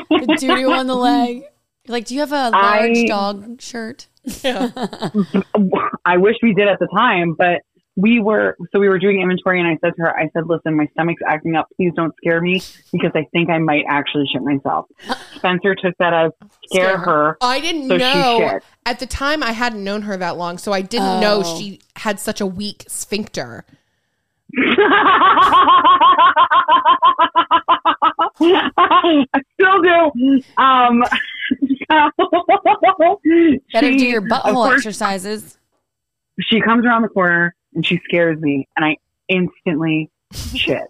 the 0.09 0.37
doo 0.39 0.57
doo 0.57 0.73
on 0.73 0.87
the 0.87 0.95
leg. 0.95 1.43
You're 1.87 1.93
like, 1.93 2.07
do 2.07 2.15
you 2.15 2.21
have 2.21 2.33
a 2.33 2.51
large 2.51 2.99
I- 2.99 3.07
dog 3.07 3.61
shirt? 3.61 4.07
I 4.45 6.17
wish 6.19 6.37
we 6.43 6.53
did 6.55 6.69
at 6.69 6.79
the 6.79 6.89
time, 6.95 7.35
but 7.37 7.63
we 7.97 8.21
were 8.21 8.57
so 8.73 8.79
we 8.79 8.89
were 8.89 8.99
doing 8.99 9.21
inventory 9.21 9.59
and 9.61 9.69
I 9.69 9.77
said 9.85 9.95
to 9.97 10.03
her, 10.03 10.17
I 10.19 10.31
said, 10.33 10.47
Listen, 10.47 10.77
my 10.77 10.87
stomach's 10.93 11.21
acting 11.27 11.57
up. 11.57 11.69
Please 11.77 11.93
don't 11.97 12.15
scare 12.17 12.41
me 12.41 12.63
because 12.93 13.11
I 13.15 13.27
think 13.33 13.51
I 13.51 13.59
might 13.59 13.85
actually 13.89 14.27
shit 14.33 14.43
myself. 14.43 14.87
Spencer 15.37 15.75
took 15.75 15.97
that 15.99 16.15
as 16.15 16.31
scare 16.71 16.85
Scare 16.95 16.99
her. 16.99 17.37
I 17.41 17.61
didn't 17.61 17.89
So 17.89 17.99
she 17.99 18.05
know 18.05 18.39
shit. 18.53 18.63
at 18.87 19.01
the 19.01 19.07
time. 19.07 19.43
I 19.43 19.53
hadn't 19.53 19.83
known 19.85 20.03
her 20.03 20.17
that 20.17 20.37
long, 20.37 20.57
so 20.59 20.73
I 20.73 20.83
didn't 20.83 21.21
know 21.21 21.43
Oh. 21.45 21.59
she 21.59 21.81
had 21.97 22.21
such 22.21 22.41
a 22.41 22.47
weak 22.47 22.85
sphincter. 22.89 23.65
I 28.43 29.25
still 29.55 29.83
do. 29.83 30.43
Um, 30.59 31.05
so 31.91 33.21
Better 33.73 33.91
do 33.91 34.07
your 34.07 34.23
butthole 34.23 34.55
course, 34.55 34.75
exercises. 34.79 35.59
She 36.41 36.61
comes 36.61 36.85
around 36.87 37.03
the 37.03 37.09
corner 37.09 37.55
and 37.75 37.87
she 37.87 38.01
scares 38.05 38.41
me, 38.41 38.69
and 38.77 38.85
I 38.85 38.97
instantly 39.29 40.11
shit. 40.55 40.83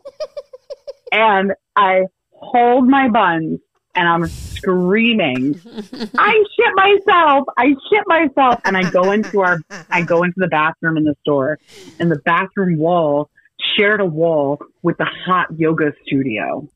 and 1.12 1.52
I 1.76 2.04
hold 2.32 2.88
my 2.88 3.08
buns 3.08 3.60
and 3.94 4.08
I'm 4.08 4.28
screaming. 4.56 5.60
I 6.16 6.44
shit 6.56 6.74
myself. 6.74 7.46
I 7.56 7.66
shit 7.90 8.04
myself. 8.06 8.60
And 8.64 8.76
I 8.76 8.84
go 8.84 9.12
into 9.12 9.40
our, 9.40 9.60
I 9.90 10.02
go 10.02 10.22
into 10.22 10.36
the 10.36 10.48
bathroom 10.48 10.96
in 10.96 11.04
the 11.04 11.14
store 11.22 11.58
and 11.98 12.10
the 12.10 12.20
bathroom 12.24 12.78
wall 12.78 13.30
shared 13.76 14.00
a 14.00 14.06
wall 14.06 14.58
with 14.82 14.96
the 14.98 15.06
hot 15.26 15.46
yoga 15.56 15.92
studio. 16.06 16.68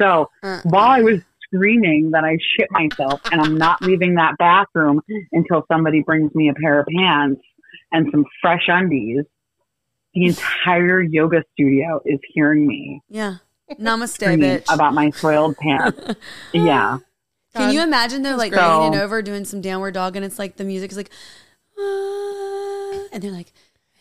So 0.00 0.30
Uh, 0.42 0.60
while 0.64 0.88
I 0.88 1.00
was 1.00 1.20
screaming 1.44 2.10
that 2.12 2.24
I 2.24 2.38
shit 2.56 2.68
myself 2.70 3.20
and 3.30 3.40
I'm 3.40 3.56
not 3.56 3.80
leaving 3.82 4.14
that 4.14 4.34
bathroom 4.38 5.00
until 5.32 5.64
somebody 5.70 6.02
brings 6.02 6.34
me 6.34 6.48
a 6.48 6.54
pair 6.54 6.80
of 6.80 6.86
pants 6.86 7.42
and 7.92 8.08
some 8.10 8.24
fresh 8.40 8.64
undies, 8.68 9.24
the 10.14 10.26
entire 10.26 11.02
yoga 11.02 11.42
studio 11.52 12.00
is 12.04 12.18
hearing 12.32 12.66
me 12.66 13.02
yeah. 13.08 13.36
Namaste, 13.80 14.20
bitch. 14.38 14.72
about 14.72 14.94
my 14.94 15.10
soiled 15.10 15.56
pants. 15.56 16.14
Yeah. 16.52 16.98
Can 17.54 17.72
you 17.72 17.82
imagine 17.82 18.22
though, 18.22 18.36
like 18.36 18.52
great. 18.52 18.78
leaning 18.78 18.98
over 18.98 19.22
doing 19.22 19.46
some 19.46 19.62
downward 19.62 19.94
dog, 19.94 20.14
and 20.14 20.24
it's 20.24 20.38
like 20.38 20.56
the 20.56 20.64
music's 20.64 20.94
like, 20.94 21.10
"Ah," 21.78 23.04
and 23.12 23.22
they're 23.22 23.30
like, 23.30 23.50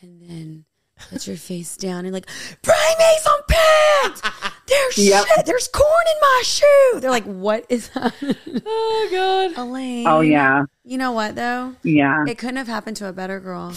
and 0.02 0.22
then 0.22 0.66
put 1.10 1.28
your 1.28 1.38
face 1.38 1.76
down 1.78 2.06
and 2.06 2.14
like, 2.14 2.28
bring 2.62 2.78
me 3.00 3.18
some 3.20 3.40
pants. 3.50 4.22
There's 4.68 4.98
Yep. 5.10 5.26
shit. 5.36 5.46
There's 5.46 5.68
corn 5.68 6.06
in 6.08 6.18
my 6.22 6.42
shoe. 6.46 7.00
They're 7.00 7.12
like, 7.12 7.26
what 7.26 7.66
is 7.70 7.90
that? 7.96 8.14
Oh 8.66 9.08
god. 9.12 9.58
Elaine. 9.62 10.08
Oh 10.08 10.22
yeah. 10.22 10.64
You 10.84 10.98
know 10.98 11.12
what 11.12 11.36
though? 11.36 11.76
Yeah. 11.84 12.26
It 12.28 12.38
couldn't 12.38 12.58
have 12.58 12.68
happened 12.68 12.98
to 12.98 13.08
a 13.08 13.14
better 13.14 13.40
girl. 13.40 13.74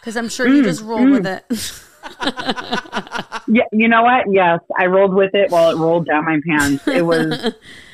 Because 0.00 0.16
I'm 0.16 0.28
sure 0.28 0.48
you 0.48 0.62
just 0.64 0.82
rolled 0.82 1.10
with 1.10 1.26
it. 1.26 1.44
Yeah, 3.48 3.64
you 3.72 3.88
know 3.88 4.02
what? 4.02 4.24
Yes, 4.30 4.60
I 4.78 4.86
rolled 4.86 5.14
with 5.14 5.34
it 5.34 5.50
while 5.50 5.70
it 5.70 5.76
rolled 5.76 6.06
down 6.06 6.24
my 6.24 6.38
pants. 6.48 6.86
It 6.86 7.04
was, 7.04 7.52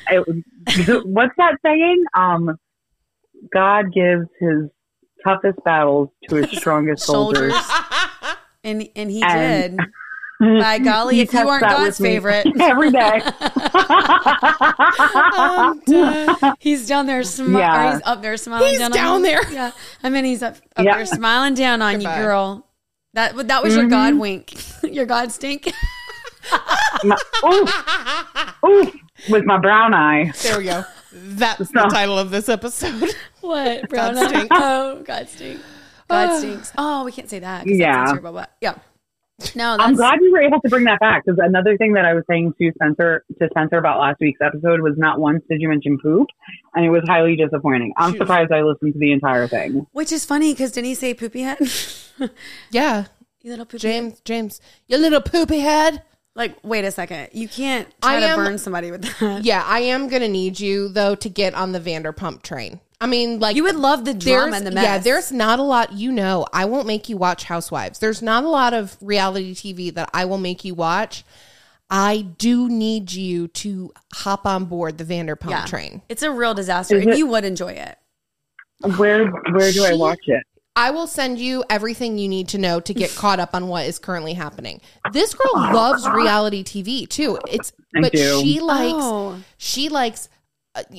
it 0.09 0.27
was 0.27 1.03
what's 1.05 1.33
that 1.37 1.57
saying? 1.65 2.03
Um, 2.15 2.55
God 3.53 3.91
gives 3.93 4.27
his 4.39 4.69
toughest 5.23 5.57
battles 5.65 6.09
to 6.29 6.35
his 6.37 6.51
strongest 6.57 7.03
soldiers. 7.03 7.53
Soldiers. 7.53 7.88
And 8.63 8.87
and 8.95 9.09
he 9.11 9.21
And- 9.23 9.77
did. 9.77 9.87
By 10.41 10.79
golly, 10.79 11.15
He 11.15 11.21
if 11.23 11.33
you 11.33 11.39
aren't 11.39 11.63
God's 11.63 11.99
with 11.99 12.01
me 12.01 12.09
favorite. 12.15 12.47
every 12.61 12.91
day. 12.91 13.19
He's 16.59 16.87
down 16.87 17.07
there 17.07 17.23
smiling. 17.23 17.57
Yeah. 17.57 17.93
He's 17.95 18.01
up 18.05 18.21
there 18.21 18.37
smiling. 18.37 18.69
He's 18.69 18.79
down, 18.79 18.91
down 18.91 19.15
on 19.15 19.19
you. 19.19 19.25
there. 19.25 19.51
Yeah. 19.51 19.71
I 20.01 20.09
mean, 20.09 20.23
he's 20.23 20.41
up, 20.41 20.55
up 20.77 20.85
Yeah. 20.85 20.95
there 20.95 21.05
smiling 21.05 21.55
down 21.55 21.81
on 21.81 21.95
Goodbye. 21.95 22.17
you, 22.19 22.23
girl. 22.23 22.65
That 23.15 23.35
that 23.49 23.63
was 23.63 23.73
your 23.75 23.83
Mm-hmm. 23.83 23.89
God 23.89 24.15
wink. 24.17 24.53
your 24.83 25.05
God 25.05 25.31
stink. 25.33 25.73
My- 27.03 27.17
oof, 27.45 28.55
oof, 28.65 28.95
with 29.29 29.43
my 29.45 29.57
brown 29.59 29.93
eye. 29.93 30.31
There 30.43 30.57
we 30.57 30.63
go. 30.65 30.83
That's 31.11 31.69
the 31.69 31.87
title 31.91 32.17
of 32.17 32.31
this 32.31 32.47
episode. 32.49 33.13
what? 33.41 33.89
Brown 33.89 34.13
God 34.15 34.23
eye? 34.23 34.27
stink. 34.29 34.47
Oh, 34.53 35.01
God 35.03 35.27
stink. 35.27 35.59
God 36.09 36.37
stinks. 36.39 36.71
Oh, 36.77 37.05
we 37.05 37.11
can't 37.11 37.29
say 37.29 37.39
that. 37.39 37.65
'cause 37.65 37.77
Yeah. 37.77 38.05
That's 38.05 38.19
censorable, 38.19 38.33
but 38.33 38.51
yeah. 38.61 38.75
No, 39.55 39.77
that's 39.77 39.87
I'm 39.87 39.95
glad 39.95 40.19
you 40.19 40.33
were 40.33 40.41
able 40.41 40.59
to 40.59 40.67
bring 40.69 40.83
that 40.83 40.99
back 40.99 41.23
because 41.23 41.39
another 41.41 41.77
thing 41.77 41.93
that 41.93 42.03
I 42.03 42.13
was 42.13 42.25
saying 42.29 42.53
to 42.61 42.71
Spencer 42.75 43.23
to 43.41 43.47
Spencer 43.49 43.77
about 43.77 43.97
last 43.97 44.17
week's 44.19 44.41
episode 44.41 44.81
was 44.81 44.95
not 44.97 45.17
once 45.17 45.41
did 45.49 45.61
you 45.61 45.69
mention 45.69 45.97
poop, 45.97 46.27
and 46.75 46.83
it 46.83 46.89
was 46.89 47.03
highly 47.07 47.37
disappointing. 47.37 47.93
I'm 47.95 48.11
Shoot. 48.11 48.17
surprised 48.19 48.51
I 48.51 48.63
listened 48.63 48.91
to 48.93 48.99
the 48.99 49.13
entire 49.13 49.47
thing. 49.47 49.87
which 49.93 50.11
is 50.11 50.25
funny 50.25 50.51
because 50.53 50.73
didn't 50.73 50.87
he 50.87 50.95
say 50.95 51.13
poopy 51.13 51.41
head? 51.41 51.59
Yeah. 52.71 53.05
you 53.41 53.51
little 53.51 53.65
poopy 53.65 53.87
head. 53.87 53.93
James, 54.03 54.21
James, 54.25 54.61
you 54.87 54.97
little 54.97 55.21
poopy 55.21 55.59
head. 55.59 56.03
Like, 56.35 56.57
wait 56.63 56.83
a 56.85 56.91
second. 56.91 57.29
You 57.31 57.47
can't 57.47 57.87
try 58.01 58.17
I 58.17 58.19
to 58.19 58.25
am- 58.27 58.37
burn 58.37 58.57
somebody 58.57 58.91
with 58.91 59.03
that. 59.19 59.45
Yeah, 59.45 59.63
I 59.65 59.79
am 59.79 60.09
gonna 60.09 60.27
need 60.27 60.59
you 60.59 60.89
though 60.89 61.15
to 61.15 61.29
get 61.29 61.53
on 61.53 61.71
the 61.71 61.79
Vanderpump 61.79 62.41
train. 62.41 62.81
I 63.01 63.07
mean, 63.07 63.39
like 63.39 63.55
You 63.55 63.63
would 63.63 63.75
love 63.77 64.03
the 64.03 64.13
there's 64.13 64.23
drama 64.23 64.57
and 64.57 64.67
the 64.67 64.71
mess. 64.71 64.83
yeah, 64.83 64.97
there's 64.97 65.31
not 65.31 65.59
a 65.59 65.63
lot. 65.63 65.93
You 65.93 66.11
know, 66.11 66.45
I 66.51 66.65
won't 66.65 66.85
make 66.87 67.07
you 67.07 67.15
watch 67.17 67.45
Housewives. 67.45 67.99
There's 67.99 68.21
not 68.21 68.43
a 68.43 68.49
lot 68.49 68.73
of 68.73 68.97
reality 69.01 69.53
TV 69.53 69.93
that 69.93 70.09
I 70.13 70.25
will 70.25 70.37
make 70.37 70.65
you 70.65 70.73
watch. 70.75 71.23
I 71.89 72.21
do 72.37 72.67
need 72.69 73.11
you 73.13 73.47
to 73.47 73.91
hop 74.13 74.45
on 74.45 74.65
board 74.65 74.97
the 74.97 75.05
Vanderpump 75.05 75.49
Yeah. 75.49 75.65
train. 75.65 76.01
It's 76.09 76.23
a 76.23 76.29
real 76.31 76.53
disaster, 76.53 76.97
Is 76.97 77.03
and 77.03 77.13
it- 77.13 77.17
you 77.17 77.25
would 77.27 77.45
enjoy 77.45 77.71
it. 77.71 77.97
Where 78.97 79.27
where 79.27 79.71
do 79.71 79.83
I 79.85 79.93
watch 79.93 80.19
it? 80.27 80.43
I 80.75 80.91
will 80.91 81.07
send 81.07 81.39
you 81.39 81.63
everything 81.69 82.17
you 82.17 82.29
need 82.29 82.47
to 82.49 82.57
know 82.57 82.79
to 82.79 82.93
get 82.93 83.13
caught 83.15 83.39
up 83.39 83.49
on 83.53 83.67
what 83.67 83.85
is 83.85 83.99
currently 83.99 84.33
happening. 84.33 84.79
This 85.11 85.33
girl 85.33 85.51
loves 85.55 86.07
reality 86.07 86.63
TV 86.63 87.05
too. 87.05 87.39
It's 87.49 87.73
I 87.97 88.01
but 88.01 88.11
do. 88.13 88.39
she 88.41 88.59
likes 88.61 88.93
Oh. 88.97 89.37
she 89.57 89.89
likes 89.89 90.29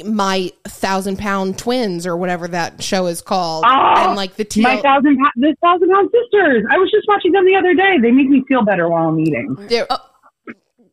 my 0.04 0.52
thousand 0.64 1.18
pound 1.18 1.58
twins 1.58 2.06
or 2.06 2.16
whatever 2.16 2.48
that 2.48 2.82
show 2.82 3.06
is 3.06 3.22
called, 3.22 3.64
Oh, 3.66 3.94
and 4.08 4.16
like 4.16 4.34
the 4.36 4.44
TL. 4.44 4.62
My 4.62 4.80
thousand 4.80 5.16
pound, 5.16 5.32
the 5.36 5.56
thousand 5.62 5.90
pound 5.90 6.10
sisters. 6.12 6.64
I 6.70 6.76
was 6.78 6.90
just 6.90 7.06
watching 7.08 7.32
them 7.32 7.46
the 7.46 7.56
other 7.56 7.74
day. 7.74 7.98
They 8.02 8.10
make 8.10 8.28
me 8.28 8.44
feel 8.48 8.62
better 8.64 8.88
while 8.88 9.08
I'm 9.08 9.18
eating. 9.20 9.56
they're- 9.68 9.86
oh. 9.88 9.98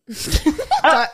Oh. 0.83 1.05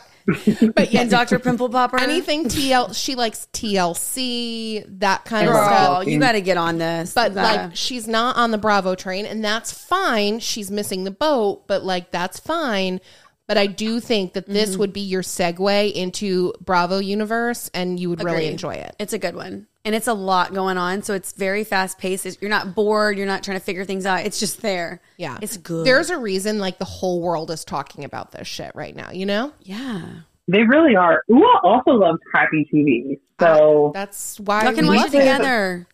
but 0.76 0.93
yeah, 0.93 1.03
Dr. 1.03 1.38
Pimple 1.38 1.68
Popper. 1.68 1.99
anything 1.99 2.45
TL. 2.45 2.95
She 2.95 3.16
likes 3.16 3.47
TLC, 3.51 4.86
that 4.99 5.26
kind 5.26 5.47
of 5.49 5.53
Girl. 5.53 5.66
stuff. 5.66 6.07
You 6.07 6.18
got 6.20 6.32
to 6.34 6.41
get 6.41 6.55
on 6.57 6.78
this. 6.78 7.14
But 7.14 7.32
You 7.32 7.36
gotta- 7.36 7.61
like 7.68 7.76
she's 7.76 8.07
not 8.07 8.38
on 8.38 8.51
the 8.51 8.57
Bravo 8.57 8.95
train, 8.95 9.26
and 9.26 9.43
that's 9.43 9.74
fine. 9.74 10.39
She's 10.39 10.72
missing 10.72 11.03
the 11.03 11.11
boat, 11.11 11.68
but 11.68 11.84
like 11.84 12.11
that's 12.11 12.39
fine. 12.39 13.01
But 13.48 13.58
I 13.58 13.68
do 13.68 14.00
think 14.00 14.34
that 14.34 14.46
Mm-hmm. 14.46 14.54
this 14.54 14.78
would 14.78 14.94
be 14.94 15.02
your 15.02 15.22
segue 15.22 15.91
into 15.94 16.54
Bravo 16.62 17.00
universe, 17.00 17.70
and 17.74 18.00
you 18.00 18.10
would 18.10 18.24
really 18.24 18.48
enjoy 18.48 18.76
it. 18.76 18.96
it's 19.00 19.14
a 19.14 19.20
good 19.20 19.36
one. 19.36 19.68
And 19.86 19.94
it's 19.94 20.08
a 20.08 20.14
lot 20.14 20.54
going 20.54 20.78
on. 20.78 21.04
So 21.04 21.14
it's 21.14 21.34
very 21.34 21.66
fast 21.66 21.98
paced. 21.98 22.41
You're 22.41 22.50
not 22.50 22.74
bored. 22.74 23.18
You're 23.18 23.28
not 23.28 23.44
trying 23.44 23.60
to 23.60 23.64
figure 23.64 23.84
things 23.84 24.06
out. 24.06 24.22
It's 24.26 24.39
just 24.39 24.62
there. 24.62 25.02
Yeah, 25.18 25.38
It's 25.41 25.58
good. 25.58 25.86
There's 25.86 26.10
a 26.10 26.18
reason 26.18 26.58
like 26.60 26.78
the 26.78 26.86
whole 26.86 27.20
world 27.22 27.52
is 27.52 27.66
talking 27.66 28.06
about 28.06 28.32
this 28.32 28.48
shit 28.48 28.72
right 28.76 28.96
now. 28.96 29.12
You 29.12 29.26
know, 29.26 29.52
yeah. 29.62 30.04
They 30.48 30.64
really 30.64 30.96
are. 30.96 31.22
Ua 31.28 31.60
also 31.64 31.91
loves 31.91 32.20
crappy 32.32 32.66
TV, 32.74 33.20
so 33.41 33.91
that's 33.94 34.39
why 34.39 34.64
Y'all 34.64 34.74
can 34.74 34.88
we 34.88 34.96
watch 34.96 35.14
it 35.14 35.18
love 35.18 35.22
together. 35.22 35.88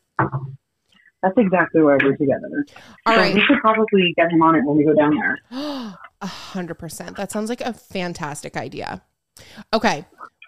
That's 1.21 1.37
exactly 1.37 1.81
why 1.81 1.97
we're 2.01 2.15
together. 2.15 2.65
All 3.05 3.13
so 3.13 3.19
right. 3.19 3.33
we 3.33 3.41
should 3.41 3.59
probably 3.59 4.13
get 4.15 4.31
him 4.31 4.41
on 4.41 4.55
it 4.55 4.63
when 4.63 4.77
we 4.77 4.85
go 4.85 4.93
down 4.93 5.15
there. 5.15 5.39
A 6.21 6.27
hundred 6.27 6.75
percent. 6.75 7.17
That 7.17 7.31
sounds 7.31 7.49
like 7.49 7.61
a 7.61 7.73
fantastic 7.73 8.57
idea. 8.57 9.01
Okay. 9.73 10.05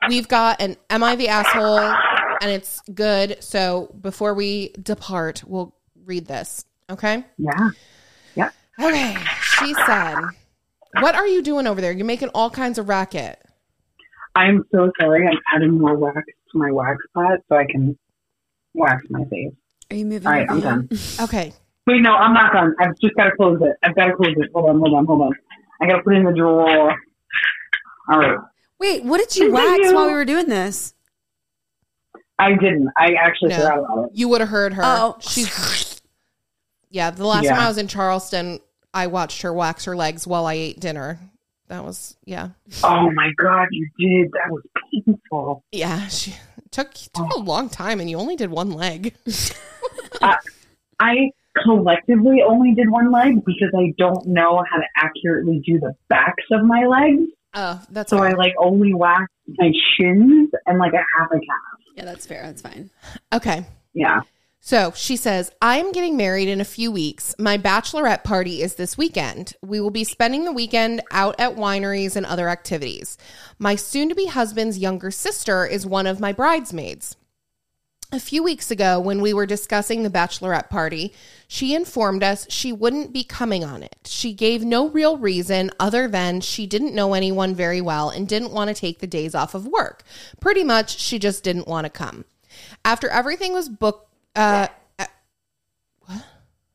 We've 0.10 0.28
got 0.28 0.62
an 0.62 0.78
Am 0.90 1.04
I 1.04 1.16
the 1.16 1.28
Asshole? 1.30 1.80
And 2.42 2.52
it's 2.52 2.82
good. 2.94 3.38
So 3.42 3.96
before 4.02 4.34
we 4.34 4.74
depart, 4.82 5.44
we'll 5.46 5.76
read 6.06 6.26
this. 6.26 6.66
Okay. 6.90 7.24
Yeah. 7.38 7.70
Yeah. 8.36 8.50
Okay. 8.80 9.16
She 9.42 9.74
said, 9.86 10.16
What 11.00 11.16
are 11.16 11.28
you 11.28 11.42
doing 11.42 11.68
over 11.68 11.80
there? 11.80 11.92
You're 11.92 12.06
making 12.06 12.30
all 12.30 12.50
kinds 12.50 12.78
of 12.78 12.90
racket. 12.90 13.42
I'm 14.36 14.64
so 14.74 14.92
sorry. 15.00 15.28
I'm 15.28 15.38
adding 15.56 15.78
more 15.78 15.96
wax 15.96 16.26
to 16.52 16.58
my 16.58 16.72
wax 16.72 16.98
pot 17.14 17.40
so 17.48 17.56
I 17.56 17.66
can 17.70 17.98
wax 18.74 19.04
my 19.10 19.24
face. 19.26 19.54
Are 19.92 19.96
you 19.96 20.06
moving? 20.06 20.28
All 20.28 20.34
right, 20.34 20.50
I'm 20.50 20.62
van? 20.62 20.88
done. 20.88 21.00
Okay. 21.22 21.54
Wait, 21.88 22.02
no, 22.02 22.14
I'm 22.16 22.34
not 22.34 22.54
done. 22.54 22.74
I've 22.80 22.98
just 23.00 23.16
got 23.16 23.26
to 23.26 23.32
close 23.36 23.60
it. 23.62 23.76
I've 23.84 23.96
got 23.96 24.06
to 24.06 24.14
close 24.16 24.34
it. 24.38 24.50
Hold 24.54 24.70
on, 24.70 24.80
hold 24.80 24.94
on, 24.94 25.06
hold 25.06 25.22
on. 25.22 25.32
I 25.82 25.88
got 25.88 25.98
to 25.98 26.04
put 26.04 26.14
it 26.14 26.18
in 26.18 26.26
the 26.26 26.32
drawer. 26.34 26.96
All 28.10 28.20
right. 28.20 28.38
Wait, 28.80 29.04
what 29.04 29.18
did 29.20 29.36
you 29.36 29.52
wax 29.52 29.80
you. 29.84 29.94
while 29.96 30.08
we 30.08 30.14
were 30.14 30.26
doing 30.26 30.48
this? 30.48 30.94
I 32.40 32.54
didn't. 32.54 32.90
I 32.98 33.14
actually 33.14 33.50
No. 33.50 33.58
forgot 33.58 33.80
about 33.80 34.06
it. 34.06 34.12
You 34.14 34.28
would 34.30 34.42
have 34.42 34.50
heard 34.50 34.74
her. 34.74 34.82
Oh. 34.84 35.18
She's 35.20 36.02
yeah. 36.90 37.12
The 37.12 37.26
last 37.28 37.44
Yeah. 37.44 37.52
time 37.54 37.62
I 37.62 37.68
was 37.68 37.78
in 37.78 37.88
Charleston, 37.88 38.60
I 38.94 39.08
watched 39.08 39.42
her 39.44 39.54
wax 39.54 39.86
her 39.86 39.96
legs 39.96 40.26
while 40.26 40.46
I 40.46 40.54
ate 40.54 40.80
dinner. 40.80 41.20
That 41.68 41.84
was 41.86 42.18
yeah, 42.26 42.50
Oh 42.84 43.10
my 43.12 43.32
god, 43.38 43.68
you 43.72 43.88
did. 43.98 44.32
That 44.34 44.52
was 44.52 44.62
painful. 45.06 45.64
yeah. 45.72 46.08
She 46.08 46.36
took 46.72 46.92
took 47.14 47.32
a 47.34 47.40
long 47.40 47.70
time, 47.70 48.00
and 48.02 48.10
you 48.10 48.18
only 48.18 48.36
did 48.36 48.50
one 48.52 48.72
leg. 48.72 49.14
I 51.00 51.32
collectively 51.64 52.42
only 52.48 52.74
did 52.74 52.90
one 52.90 53.12
leg 53.12 53.44
because 53.46 53.72
I 53.78 53.94
don't 53.98 54.26
know 54.28 54.64
how 54.70 54.78
to 54.78 54.86
accurately 54.98 55.62
do 55.66 55.80
the 55.80 55.96
backs 56.10 56.46
of 56.52 56.64
my 56.64 56.86
legs. 56.86 57.30
Oh, 57.54 57.82
that's 57.90 58.10
So 58.10 58.20
I 58.20 58.32
like 58.32 58.54
only 58.58 58.94
waxed 58.94 59.34
my 59.48 59.72
shins 59.98 60.50
and 60.66 60.80
like 60.80 60.94
a 60.94 61.04
half 61.18 61.30
a 61.32 61.36
calf. 61.36 61.80
Yeah, 61.98 62.06
that's 62.06 62.26
fair. 62.26 62.44
That's 62.44 62.62
fine. 62.62 62.90
okay. 63.34 63.66
Yeah. 63.94 64.22
So 64.64 64.94
she 64.96 65.18
says, 65.18 65.52
I'm 65.60 65.92
getting 65.92 66.16
married 66.16 66.48
in 66.48 66.62
a 66.62 66.66
few 66.66 66.92
weeks. 66.92 67.34
My 67.40 67.58
bachelorette 67.58 68.24
party 68.24 68.62
is 68.62 68.76
this 68.76 68.96
weekend. 68.96 69.54
We 69.64 69.82
will 69.82 69.90
be 69.90 70.04
spending 70.04 70.46
the 70.46 70.52
weekend 70.52 71.02
out 71.10 71.36
at 71.40 71.56
wineries 71.56 72.16
and 72.16 72.28
other 72.28 72.48
activities. 72.48 73.18
My 73.58 73.76
soon 73.76 74.08
to 74.10 74.16
be 74.16 74.28
husband's 74.28 74.78
younger 74.78 75.10
sister 75.10 75.66
is 75.66 75.86
one 75.86 76.06
of 76.06 76.20
my 76.20 76.32
bridesmaids. 76.32 77.18
A 78.14 78.20
few 78.20 78.44
weeks 78.44 78.72
ago, 78.72 79.00
when 79.00 79.22
we 79.22 79.34
were 79.34 79.46
discussing 79.46 80.04
the 80.04 80.10
bachelorette 80.10 80.70
party, 80.70 81.14
she 81.48 81.74
informed 81.74 82.24
us 82.24 82.46
she 82.50 82.74
wouldn't 82.74 83.14
be 83.14 83.24
coming 83.24 83.64
on 83.64 83.84
it. 83.84 83.96
She 84.04 84.34
gave 84.34 84.66
no 84.66 84.90
real 84.90 85.18
reason 85.18 85.72
other 85.80 86.10
than 86.10 86.42
she 86.42 86.68
didn't 86.68 86.94
know 86.94 87.14
anyone 87.14 87.56
very 87.56 87.80
well 87.80 88.10
and 88.10 88.28
didn't 88.28 88.52
want 88.52 88.68
to 88.68 88.74
take 88.74 89.00
the 89.00 89.08
days 89.08 89.34
off 89.34 89.56
of 89.56 89.66
work. 89.66 90.04
Pretty 90.42 90.66
much, 90.66 91.00
she 91.00 91.20
just 91.20 91.42
didn't 91.42 91.70
want 91.70 91.86
to 91.86 91.90
come. 91.90 92.26
After 92.84 93.08
everything 93.08 93.54
was 93.54 93.70
booked, 93.70 94.10
uh? 94.36 94.68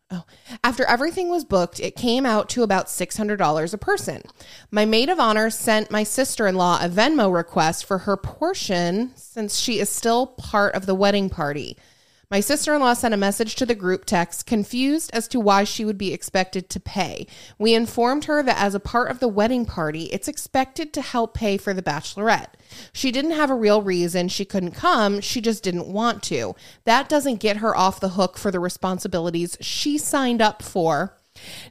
Oh, 0.08 0.24
after 0.62 0.84
everything 0.84 1.30
was 1.30 1.44
booked, 1.44 1.80
it 1.80 1.96
came 1.96 2.24
out 2.24 2.48
to 2.50 2.62
about 2.62 2.86
$600 2.86 3.74
a 3.74 3.78
person. 3.78 4.22
My 4.70 4.84
maid 4.84 5.08
of 5.08 5.18
honor 5.18 5.50
sent 5.50 5.90
my 5.90 6.04
sister 6.04 6.46
in 6.46 6.54
law 6.54 6.78
a 6.80 6.88
Venmo 6.88 7.34
request 7.34 7.84
for 7.84 7.98
her 7.98 8.16
portion 8.16 9.10
since 9.16 9.58
she 9.58 9.80
is 9.80 9.88
still 9.88 10.28
part 10.28 10.76
of 10.76 10.86
the 10.86 10.94
wedding 10.94 11.28
party. 11.28 11.76
My 12.28 12.40
sister 12.40 12.74
in 12.74 12.80
law 12.80 12.94
sent 12.94 13.14
a 13.14 13.16
message 13.16 13.54
to 13.54 13.66
the 13.66 13.76
group 13.76 14.04
text, 14.04 14.46
confused 14.46 15.10
as 15.12 15.28
to 15.28 15.38
why 15.38 15.62
she 15.62 15.84
would 15.84 15.96
be 15.96 16.12
expected 16.12 16.68
to 16.70 16.80
pay. 16.80 17.28
We 17.56 17.72
informed 17.72 18.24
her 18.24 18.42
that 18.42 18.60
as 18.60 18.74
a 18.74 18.80
part 18.80 19.12
of 19.12 19.20
the 19.20 19.28
wedding 19.28 19.64
party, 19.64 20.04
it's 20.06 20.26
expected 20.26 20.92
to 20.94 21.02
help 21.02 21.34
pay 21.34 21.56
for 21.56 21.72
the 21.72 21.82
bachelorette. 21.82 22.54
She 22.92 23.12
didn't 23.12 23.30
have 23.30 23.50
a 23.50 23.54
real 23.54 23.80
reason 23.80 24.26
she 24.26 24.44
couldn't 24.44 24.72
come, 24.72 25.20
she 25.20 25.40
just 25.40 25.62
didn't 25.62 25.86
want 25.86 26.24
to. 26.24 26.56
That 26.84 27.08
doesn't 27.08 27.36
get 27.36 27.58
her 27.58 27.76
off 27.76 28.00
the 28.00 28.10
hook 28.10 28.38
for 28.38 28.50
the 28.50 28.58
responsibilities 28.58 29.56
she 29.60 29.96
signed 29.96 30.42
up 30.42 30.62
for. 30.62 31.16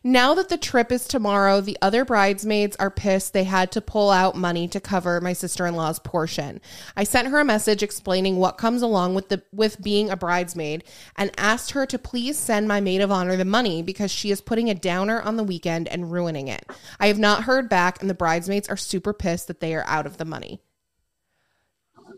Now 0.04 0.34
that 0.36 0.50
the 0.50 0.58
trip 0.58 0.92
is 0.92 1.08
tomorrow, 1.08 1.62
the 1.62 1.78
other 1.82 2.06
bridesmaids 2.06 2.76
are 2.78 2.92
pissed 2.92 3.34
they 3.34 3.44
had 3.44 3.72
to 3.74 3.82
pull 3.82 4.10
out 4.10 4.36
money 4.36 4.68
to 4.70 4.80
cover 4.80 5.22
my 5.22 5.34
sister-in-law's 5.34 6.00
portion. 6.00 6.62
I 6.96 7.04
sent 7.04 7.30
her 7.30 7.40
a 7.40 7.46
message 7.46 7.84
explaining 7.84 8.38
what 8.38 8.58
comes 8.58 8.82
along 8.82 9.16
with 9.16 9.30
the 9.30 9.42
with 9.52 9.82
being 9.82 10.10
a 10.10 10.18
bridesmaid 10.18 10.84
and 11.18 11.32
asked 11.38 11.72
her 11.72 11.86
to 11.86 11.98
please 12.00 12.38
send 12.38 12.68
my 12.68 12.82
maid 12.82 13.02
of 13.02 13.12
honor 13.12 13.36
the 13.36 13.46
money 13.46 13.82
because 13.82 14.12
she 14.12 14.32
is 14.32 14.42
putting 14.42 14.70
a 14.70 14.76
downer 14.76 15.22
on 15.22 15.38
the 15.38 15.44
weekend 15.44 15.88
and 15.88 16.12
ruining 16.12 16.48
it. 16.48 16.66
I 17.00 17.08
have 17.08 17.20
not 17.20 17.44
heard 17.44 17.70
back 17.70 18.02
and 18.02 18.10
the 18.10 18.14
bridesmaids 18.14 18.70
are 18.70 18.78
super 18.78 19.14
pissed 19.14 19.48
that 19.48 19.60
they 19.60 19.76
are 19.76 19.86
out 19.88 20.06
of 20.06 20.18
the 20.18 20.26
money. 20.26 20.62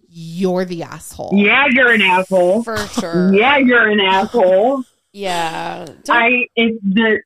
You're 0.10 0.66
the 0.66 0.84
asshole. 0.84 1.34
Yeah, 1.36 1.68
you're 1.70 1.92
an 1.92 2.02
asshole. 2.02 2.64
For 2.64 2.78
sure. 2.78 3.34
Yeah, 3.34 3.58
you're 3.58 3.90
an 3.90 4.00
asshole. 4.00 4.84
Yeah. 5.14 5.86
Don't- 6.04 6.10
I 6.10 6.48
it 6.56 6.80
the 6.84 7.22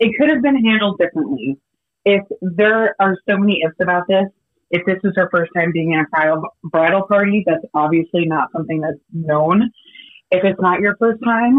it 0.00 0.12
could 0.18 0.30
have 0.30 0.42
been 0.42 0.64
handled 0.64 0.98
differently. 0.98 1.58
If 2.04 2.22
there 2.40 2.94
are 3.00 3.16
so 3.28 3.36
many 3.36 3.62
ifs 3.64 3.76
about 3.80 4.04
this, 4.08 4.26
if 4.70 4.84
this 4.86 4.98
is 5.04 5.12
her 5.16 5.28
first 5.30 5.52
time 5.56 5.70
being 5.72 5.92
in 5.92 6.00
a 6.00 6.04
bridal 6.10 6.42
bridal 6.64 7.02
party, 7.06 7.44
that's 7.46 7.64
obviously 7.74 8.24
not 8.26 8.50
something 8.52 8.80
that's 8.80 8.98
known. 9.12 9.70
If 10.30 10.44
it's 10.44 10.60
not 10.60 10.80
your 10.80 10.96
first 10.96 11.22
time, 11.22 11.58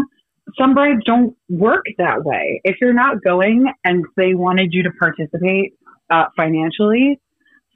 some 0.58 0.74
brides 0.74 1.00
don't 1.06 1.36
work 1.48 1.84
that 1.98 2.24
way. 2.24 2.60
If 2.64 2.76
you're 2.80 2.92
not 2.92 3.22
going 3.22 3.72
and 3.84 4.04
they 4.16 4.34
wanted 4.34 4.72
you 4.72 4.82
to 4.82 4.90
participate 4.98 5.74
uh, 6.10 6.24
financially, 6.36 7.20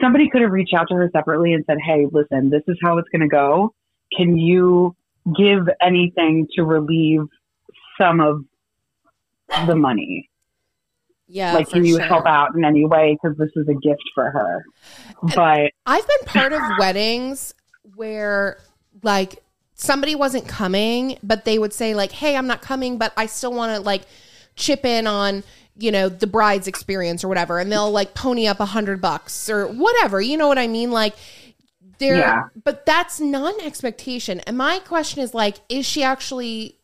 somebody 0.01 0.29
could 0.29 0.43
have 0.43 0.51
reached 0.51 0.75
out 0.75 0.89
to 0.89 0.95
her 0.95 1.09
separately 1.13 1.53
and 1.55 1.65
said, 1.67 1.79
"Hey, 1.85 2.07
listen, 2.11 2.51
this 2.51 2.63
is 2.69 2.77
how 2.83 2.99
it's 2.99 3.09
going 3.11 3.23
to 3.23 3.29
go. 3.29 3.75
Can 4.17 4.37
you 4.37 4.95
give 5.37 5.69
anything 5.81 6.47
to 6.57 6.65
relieve 6.65 7.23
some 7.99 8.21
of 8.21 8.45
the 9.67 9.75
money? 9.75 10.29
yeah. 11.29 11.53
like, 11.53 11.69
can 11.69 11.85
you 11.85 11.97
sure. 11.97 12.07
help 12.07 12.27
out 12.27 12.55
in 12.57 12.65
any 12.65 12.85
way? 12.85 13.17
Because 13.23 13.37
this 13.37 13.51
is 13.55 13.69
a 13.69 13.75
gift 13.75 14.03
for 14.15 14.31
her." 14.31 14.65
But 15.35 15.73
I've 15.87 16.07
been 16.07 16.27
part 16.27 16.53
of 16.53 16.61
weddings 16.79 17.55
where 17.95 18.59
like 19.03 19.43
somebody 19.75 20.15
wasn't 20.15 20.49
coming, 20.49 21.19
but 21.23 21.45
they 21.45 21.59
would 21.59 21.73
say 21.73 21.95
like, 21.95 22.13
"Hey, 22.13 22.37
I'm 22.37 22.47
not 22.47 22.63
coming, 22.63 22.99
but 22.99 23.13
I 23.17 23.27
still 23.27 23.53
want 23.53 23.77
to 23.77 23.81
like 23.83 24.03
chip 24.57 24.85
in 24.85 25.07
on." 25.07 25.45
You 25.81 25.93
know 25.93 26.09
the 26.09 26.27
bride's 26.27 26.67
experience 26.67 27.23
or 27.23 27.29
whatever, 27.29 27.61
and 27.61 27.71
they'll 27.71 27.93
like 27.93 28.15
pony 28.15 28.49
up 28.49 28.59
a 28.59 28.65
hundred 28.65 29.01
bucks 29.01 29.49
or 29.49 29.69
whatever. 29.69 30.21
You 30.21 30.37
know 30.37 30.49
what 30.49 30.59
I 30.59 30.67
mean? 30.67 30.91
Like, 30.91 31.15
there. 31.99 32.17
Yeah. 32.17 32.43
But 32.65 32.85
that's 32.85 33.21
not 33.21 33.55
an 33.61 33.67
expectation. 33.67 34.41
And 34.41 34.59
my 34.59 34.81
question 34.81 35.23
is 35.23 35.35
like, 35.35 35.59
is 35.69 35.87
she 35.87 36.03
actually 36.03 36.78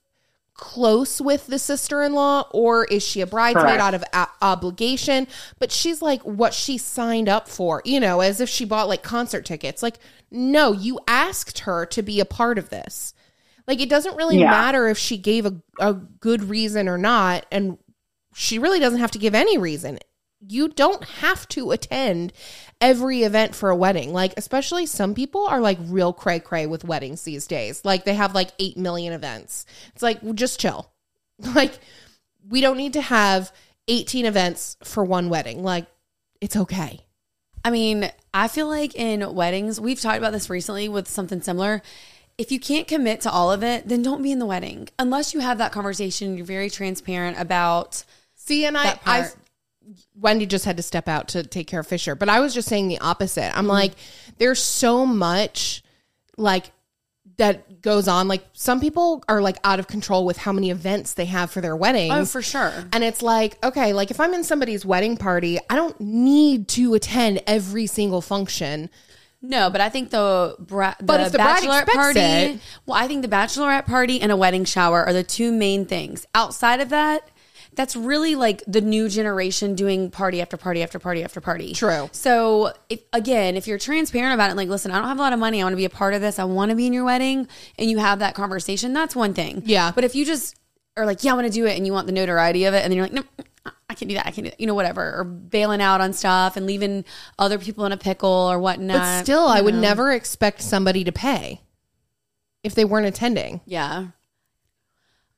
close 0.56 1.20
with 1.20 1.46
the 1.48 1.58
sister-in-law 1.58 2.48
or 2.52 2.84
is 2.84 3.02
she 3.02 3.20
a 3.20 3.26
bridesmaid 3.26 3.64
Correct. 3.64 3.80
out 3.80 3.94
of 3.94 4.04
a- 4.12 4.28
obligation 4.40 5.26
but 5.58 5.72
she's 5.72 6.00
like 6.00 6.22
what 6.22 6.54
she 6.54 6.78
signed 6.78 7.28
up 7.28 7.48
for 7.48 7.82
you 7.84 7.98
know 7.98 8.20
as 8.20 8.40
if 8.40 8.48
she 8.48 8.64
bought 8.64 8.88
like 8.88 9.02
concert 9.02 9.44
tickets 9.44 9.82
like 9.82 9.98
no 10.30 10.70
you 10.72 11.00
asked 11.08 11.60
her 11.60 11.84
to 11.86 12.02
be 12.02 12.20
a 12.20 12.24
part 12.24 12.56
of 12.56 12.70
this 12.70 13.14
like 13.66 13.80
it 13.80 13.88
doesn't 13.88 14.16
really 14.16 14.38
Yeah. 14.38 14.50
matter 14.50 14.86
if 14.86 14.96
she 14.96 15.16
gave 15.18 15.44
a, 15.44 15.56
a 15.80 15.92
good 15.92 16.44
reason 16.44 16.88
or 16.88 16.98
not 16.98 17.46
and 17.50 17.76
she 18.32 18.58
really 18.60 18.78
doesn't 18.78 19.00
have 19.00 19.10
to 19.12 19.18
give 19.18 19.34
any 19.34 19.58
reason 19.58 19.98
you 20.46 20.68
don't 20.68 21.02
have 21.04 21.48
to 21.48 21.72
attend 21.72 22.32
every 22.84 23.22
event 23.22 23.54
for 23.54 23.70
a 23.70 23.76
wedding. 23.76 24.12
Like, 24.12 24.34
especially 24.36 24.84
some 24.84 25.14
people 25.14 25.46
are 25.46 25.58
like 25.58 25.78
real 25.84 26.12
cray 26.12 26.38
cray 26.38 26.66
with 26.66 26.84
weddings 26.84 27.22
these 27.22 27.46
days. 27.46 27.82
Like, 27.82 28.04
they 28.04 28.14
have 28.14 28.34
like 28.34 28.50
8 28.58 28.76
million 28.76 29.14
events. 29.14 29.64
It's 29.94 30.02
like, 30.02 30.20
just 30.34 30.60
chill. 30.60 30.90
Like, 31.54 31.72
we 32.48 32.60
don't 32.60 32.76
need 32.76 32.92
to 32.92 33.00
have 33.00 33.52
18 33.88 34.24
events 34.24 34.76
for 34.84 35.02
one 35.02 35.30
wedding. 35.30 35.64
Like, 35.64 35.86
it's 36.40 36.54
okay. 36.54 37.00
I 37.64 37.70
mean, 37.70 38.08
I 38.32 38.46
feel 38.46 38.68
like 38.68 38.94
in 38.94 39.34
weddings, 39.34 39.80
we've 39.80 40.00
talked 40.00 40.18
about 40.18 40.32
this 40.32 40.48
recently 40.48 40.88
with 40.88 41.08
something 41.08 41.40
similar. 41.40 41.82
If 42.38 42.52
you 42.52 42.60
can't 42.60 42.86
commit 42.86 43.22
to 43.22 43.32
all 43.32 43.50
of 43.50 43.64
it, 43.64 43.88
then 43.88 44.02
don't 44.02 44.22
be 44.22 44.30
in 44.30 44.38
the 44.38 44.46
wedding. 44.46 44.90
Unless 44.96 45.34
you 45.34 45.40
have 45.40 45.58
that 45.58 45.72
conversation, 45.72 46.36
you're 46.36 46.46
very 46.46 46.70
transparent 46.70 47.40
about 47.40 48.04
See, 48.36 48.66
and 48.66 48.76
I, 48.76 48.98
I. 49.06 49.28
Wendy 50.14 50.46
just 50.46 50.64
had 50.64 50.76
to 50.78 50.82
step 50.82 51.08
out 51.08 51.28
to 51.28 51.42
take 51.42 51.66
care 51.66 51.80
of 51.80 51.86
Fisher, 51.86 52.14
but 52.14 52.28
I 52.28 52.40
was 52.40 52.54
just 52.54 52.68
saying 52.68 52.88
the 52.88 52.98
opposite. 53.00 53.42
Mm-hmm. 53.50 53.58
I'm 53.58 53.66
like, 53.66 53.92
there's 54.38 54.62
so 54.62 55.04
much 55.06 55.82
like 56.36 56.70
that 57.36 57.80
goes 57.82 58.06
on. 58.06 58.28
Like, 58.28 58.44
some 58.52 58.80
people 58.80 59.24
are 59.28 59.40
like 59.40 59.58
out 59.64 59.78
of 59.80 59.88
control 59.88 60.24
with 60.24 60.36
how 60.36 60.52
many 60.52 60.70
events 60.70 61.14
they 61.14 61.24
have 61.24 61.50
for 61.50 61.60
their 61.60 61.74
weddings. 61.74 62.14
Oh, 62.14 62.24
for 62.24 62.42
sure. 62.42 62.72
And 62.92 63.02
it's 63.02 63.22
like, 63.22 63.62
okay, 63.64 63.92
like 63.92 64.10
if 64.10 64.20
I'm 64.20 64.34
in 64.34 64.44
somebody's 64.44 64.86
wedding 64.86 65.16
party, 65.16 65.58
I 65.68 65.74
don't 65.76 66.00
need 66.00 66.68
to 66.68 66.94
attend 66.94 67.42
every 67.46 67.86
single 67.86 68.20
function. 68.20 68.88
No, 69.42 69.68
but 69.68 69.80
I 69.82 69.88
think 69.90 70.08
the 70.10 70.56
bra- 70.58 70.94
But 71.02 71.20
if 71.20 71.32
the 71.32 71.38
bride 71.38 71.62
bachelorette 71.64 71.82
expects 71.82 71.96
party. 71.96 72.20
it- 72.20 72.60
Well, 72.86 72.96
I 72.96 73.06
think 73.08 73.22
the 73.22 73.28
bachelorette 73.28 73.84
party 73.84 74.20
and 74.20 74.32
a 74.32 74.36
wedding 74.36 74.64
shower 74.64 75.04
are 75.04 75.12
the 75.12 75.24
two 75.24 75.52
main 75.52 75.84
things. 75.86 76.24
Outside 76.34 76.80
of 76.80 76.88
that, 76.90 77.28
that's 77.74 77.96
really 77.96 78.34
like 78.34 78.62
the 78.66 78.80
new 78.80 79.08
generation 79.08 79.74
doing 79.74 80.10
party 80.10 80.40
after 80.40 80.56
party 80.56 80.82
after 80.82 80.98
party 80.98 81.24
after 81.24 81.40
party. 81.40 81.72
True. 81.72 82.08
So, 82.12 82.72
if, 82.88 83.00
again, 83.12 83.56
if 83.56 83.66
you're 83.66 83.78
transparent 83.78 84.34
about 84.34 84.50
it, 84.50 84.56
like, 84.56 84.68
listen, 84.68 84.90
I 84.90 84.98
don't 84.98 85.08
have 85.08 85.18
a 85.18 85.22
lot 85.22 85.32
of 85.32 85.38
money. 85.38 85.60
I 85.60 85.64
want 85.64 85.72
to 85.72 85.78
be 85.78 85.84
a 85.84 85.90
part 85.90 86.14
of 86.14 86.20
this. 86.20 86.38
I 86.38 86.44
want 86.44 86.70
to 86.70 86.76
be 86.76 86.86
in 86.86 86.92
your 86.92 87.04
wedding, 87.04 87.48
and 87.78 87.90
you 87.90 87.98
have 87.98 88.20
that 88.20 88.34
conversation. 88.34 88.92
That's 88.92 89.16
one 89.16 89.34
thing. 89.34 89.62
Yeah. 89.66 89.92
But 89.94 90.04
if 90.04 90.14
you 90.14 90.24
just 90.24 90.56
are 90.96 91.06
like, 91.06 91.24
yeah, 91.24 91.32
I 91.32 91.34
want 91.34 91.46
to 91.46 91.52
do 91.52 91.66
it, 91.66 91.76
and 91.76 91.86
you 91.86 91.92
want 91.92 92.06
the 92.06 92.12
notoriety 92.12 92.64
of 92.64 92.74
it, 92.74 92.82
and 92.82 92.90
then 92.90 92.96
you're 92.96 93.06
like, 93.06 93.12
no. 93.12 93.24
I 93.88 93.94
can't 93.94 94.08
do 94.08 94.14
that. 94.16 94.26
I 94.26 94.30
can't 94.30 94.44
do 94.44 94.50
that. 94.50 94.60
You 94.60 94.66
know, 94.66 94.74
whatever. 94.74 95.20
Or 95.20 95.24
bailing 95.24 95.80
out 95.80 96.00
on 96.00 96.12
stuff 96.12 96.56
and 96.56 96.66
leaving 96.66 97.04
other 97.38 97.58
people 97.58 97.84
in 97.86 97.92
a 97.92 97.96
pickle 97.96 98.28
or 98.28 98.58
whatnot. 98.58 98.98
But 98.98 99.22
still, 99.22 99.46
I 99.46 99.60
would 99.60 99.74
know. 99.74 99.80
never 99.80 100.12
expect 100.12 100.62
somebody 100.62 101.04
to 101.04 101.12
pay 101.12 101.60
if 102.62 102.74
they 102.74 102.84
weren't 102.84 103.06
attending. 103.06 103.60
Yeah. 103.66 104.08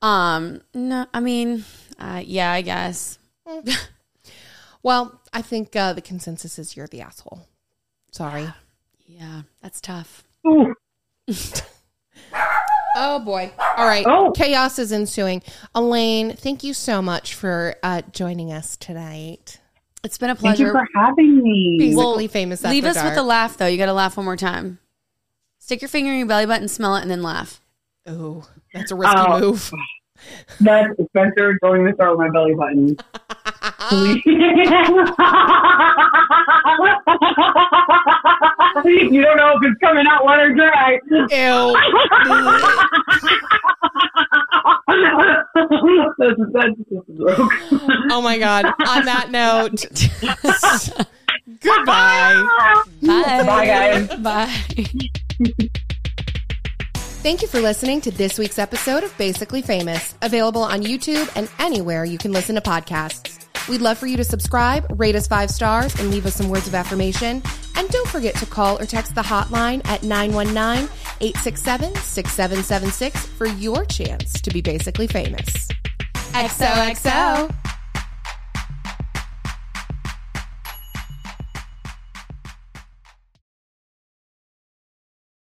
Um, 0.03 0.61
no, 0.75 1.07
I 1.13 1.21
mean, 1.21 1.65
uh, 1.99 2.23
yeah, 2.25 2.53
I 2.53 2.63
guess. 2.63 3.19
Well, 4.87 5.21
I 5.33 5.43
think 5.43 5.75
uh, 5.75 5.95
the 5.95 6.01
consensus 6.01 6.61
is 6.61 6.77
you're 6.77 6.87
the 6.87 7.01
asshole. 7.01 7.49
Sorry. 8.13 8.47
Yeah, 9.09 9.43
that's 9.63 9.81
tough. 9.81 10.25
Oh 12.99 13.19
boy. 13.19 13.53
All 13.59 13.87
right. 13.87 14.07
Oh. 14.09 14.33
Chaos 14.35 14.79
is 14.79 14.91
ensuing. 14.91 15.43
Elaine, 15.75 16.35
thank 16.35 16.65
you 16.65 16.73
so 16.73 17.03
much 17.03 17.35
for 17.35 17.77
uh, 17.83 18.01
joining 18.11 18.53
us 18.53 18.77
tonight. 18.79 19.61
It's 20.03 20.17
been 20.17 20.31
a 20.31 20.35
pleasure. 20.35 20.73
Thank 20.73 20.75
you 20.75 20.87
for 20.95 21.01
having 21.01 21.43
me. 21.43 21.77
Basically 21.79 22.27
famous. 22.27 22.65
Leave 22.65 22.87
After 22.87 23.01
us 23.01 23.05
with 23.05 23.19
a 23.19 23.23
laugh, 23.23 23.59
though. 23.59 23.67
You 23.67 23.77
got 23.77 23.87
to 23.87 23.93
laugh 23.93 24.17
one 24.17 24.25
more 24.25 24.37
time. 24.37 24.79
Stick 25.59 25.83
your 25.83 25.91
finger 25.91 26.11
in 26.11 26.19
your 26.19 26.27
belly 26.27 26.47
button, 26.47 26.69
smell 26.69 26.97
it, 26.97 27.03
and 27.03 27.11
then 27.11 27.23
laugh. 27.23 27.61
Ooh, 28.09 28.45
that's 28.77 28.91
a 28.91 28.95
risky 28.95 29.15
Oh. 29.17 29.41
move. 29.41 29.71
That's 30.61 30.89
Spencer 31.11 31.57
going 31.63 31.85
to 31.87 31.95
start 31.95 32.19
with 32.19 32.27
my 32.27 32.31
belly 32.33 32.55
button. 32.55 32.97
Please. 33.89 34.23
you 34.27 34.39
don't 39.23 39.37
know 39.37 39.53
if 39.55 39.63
it's 39.63 39.79
coming 39.81 40.07
out 40.09 40.25
wet 40.25 40.41
or 40.41 40.53
dry. 40.55 40.99
Ew. 41.11 41.27
that's, 46.19 46.41
that's 46.53 46.77
just 46.79 47.09
a 47.09 47.13
joke. 47.19 47.53
Oh 48.11 48.21
my 48.23 48.39
god. 48.39 48.65
On 48.67 49.05
that 49.05 49.31
note, 49.31 49.85
goodbye. 51.61 52.83
Bye. 53.03 53.43
Bye, 53.45 53.67
guys. 53.67 54.09
Bye. 54.21 54.51
Thank 57.27 57.43
you 57.43 57.49
for 57.49 57.61
listening 57.61 58.01
to 58.03 58.13
this 58.13 58.39
week's 58.39 58.57
episode 58.57 59.03
of 59.03 59.13
Basically 59.19 59.61
Famous, 59.61 60.15
available 60.23 60.63
on 60.63 60.83
YouTube 60.83 61.29
and 61.35 61.51
anywhere 61.59 62.05
you 62.05 62.19
can 62.19 62.31
listen 62.31 62.55
to 62.55 62.61
podcasts. 62.61 63.45
We'd 63.69 63.81
love 63.81 63.99
for 63.99 64.07
you 64.07 64.17
to 64.19 64.23
subscribe, 64.23 64.87
rate 64.97 65.17
us 65.17 65.27
five 65.27 65.51
stars, 65.51 65.93
and 65.99 66.13
leave 66.13 66.25
us 66.25 66.37
some 66.37 66.49
words 66.49 66.69
of 66.69 66.75
affirmation. 66.77 67.43
And 67.75 67.89
don't 67.89 68.07
forget 68.07 68.37
to 68.37 68.47
call 68.47 68.81
or 68.81 68.87
text 68.87 69.17
the 69.17 69.23
hotline 69.23 69.85
at 69.89 70.05
919 70.05 70.89
867 71.21 71.97
6776 71.97 73.27
for 73.27 73.49
your 73.49 73.85
chance 73.87 74.41
to 74.41 74.51
be 74.51 74.61
basically 74.61 75.09
famous. 75.09 75.67
XOXO. 76.31 77.76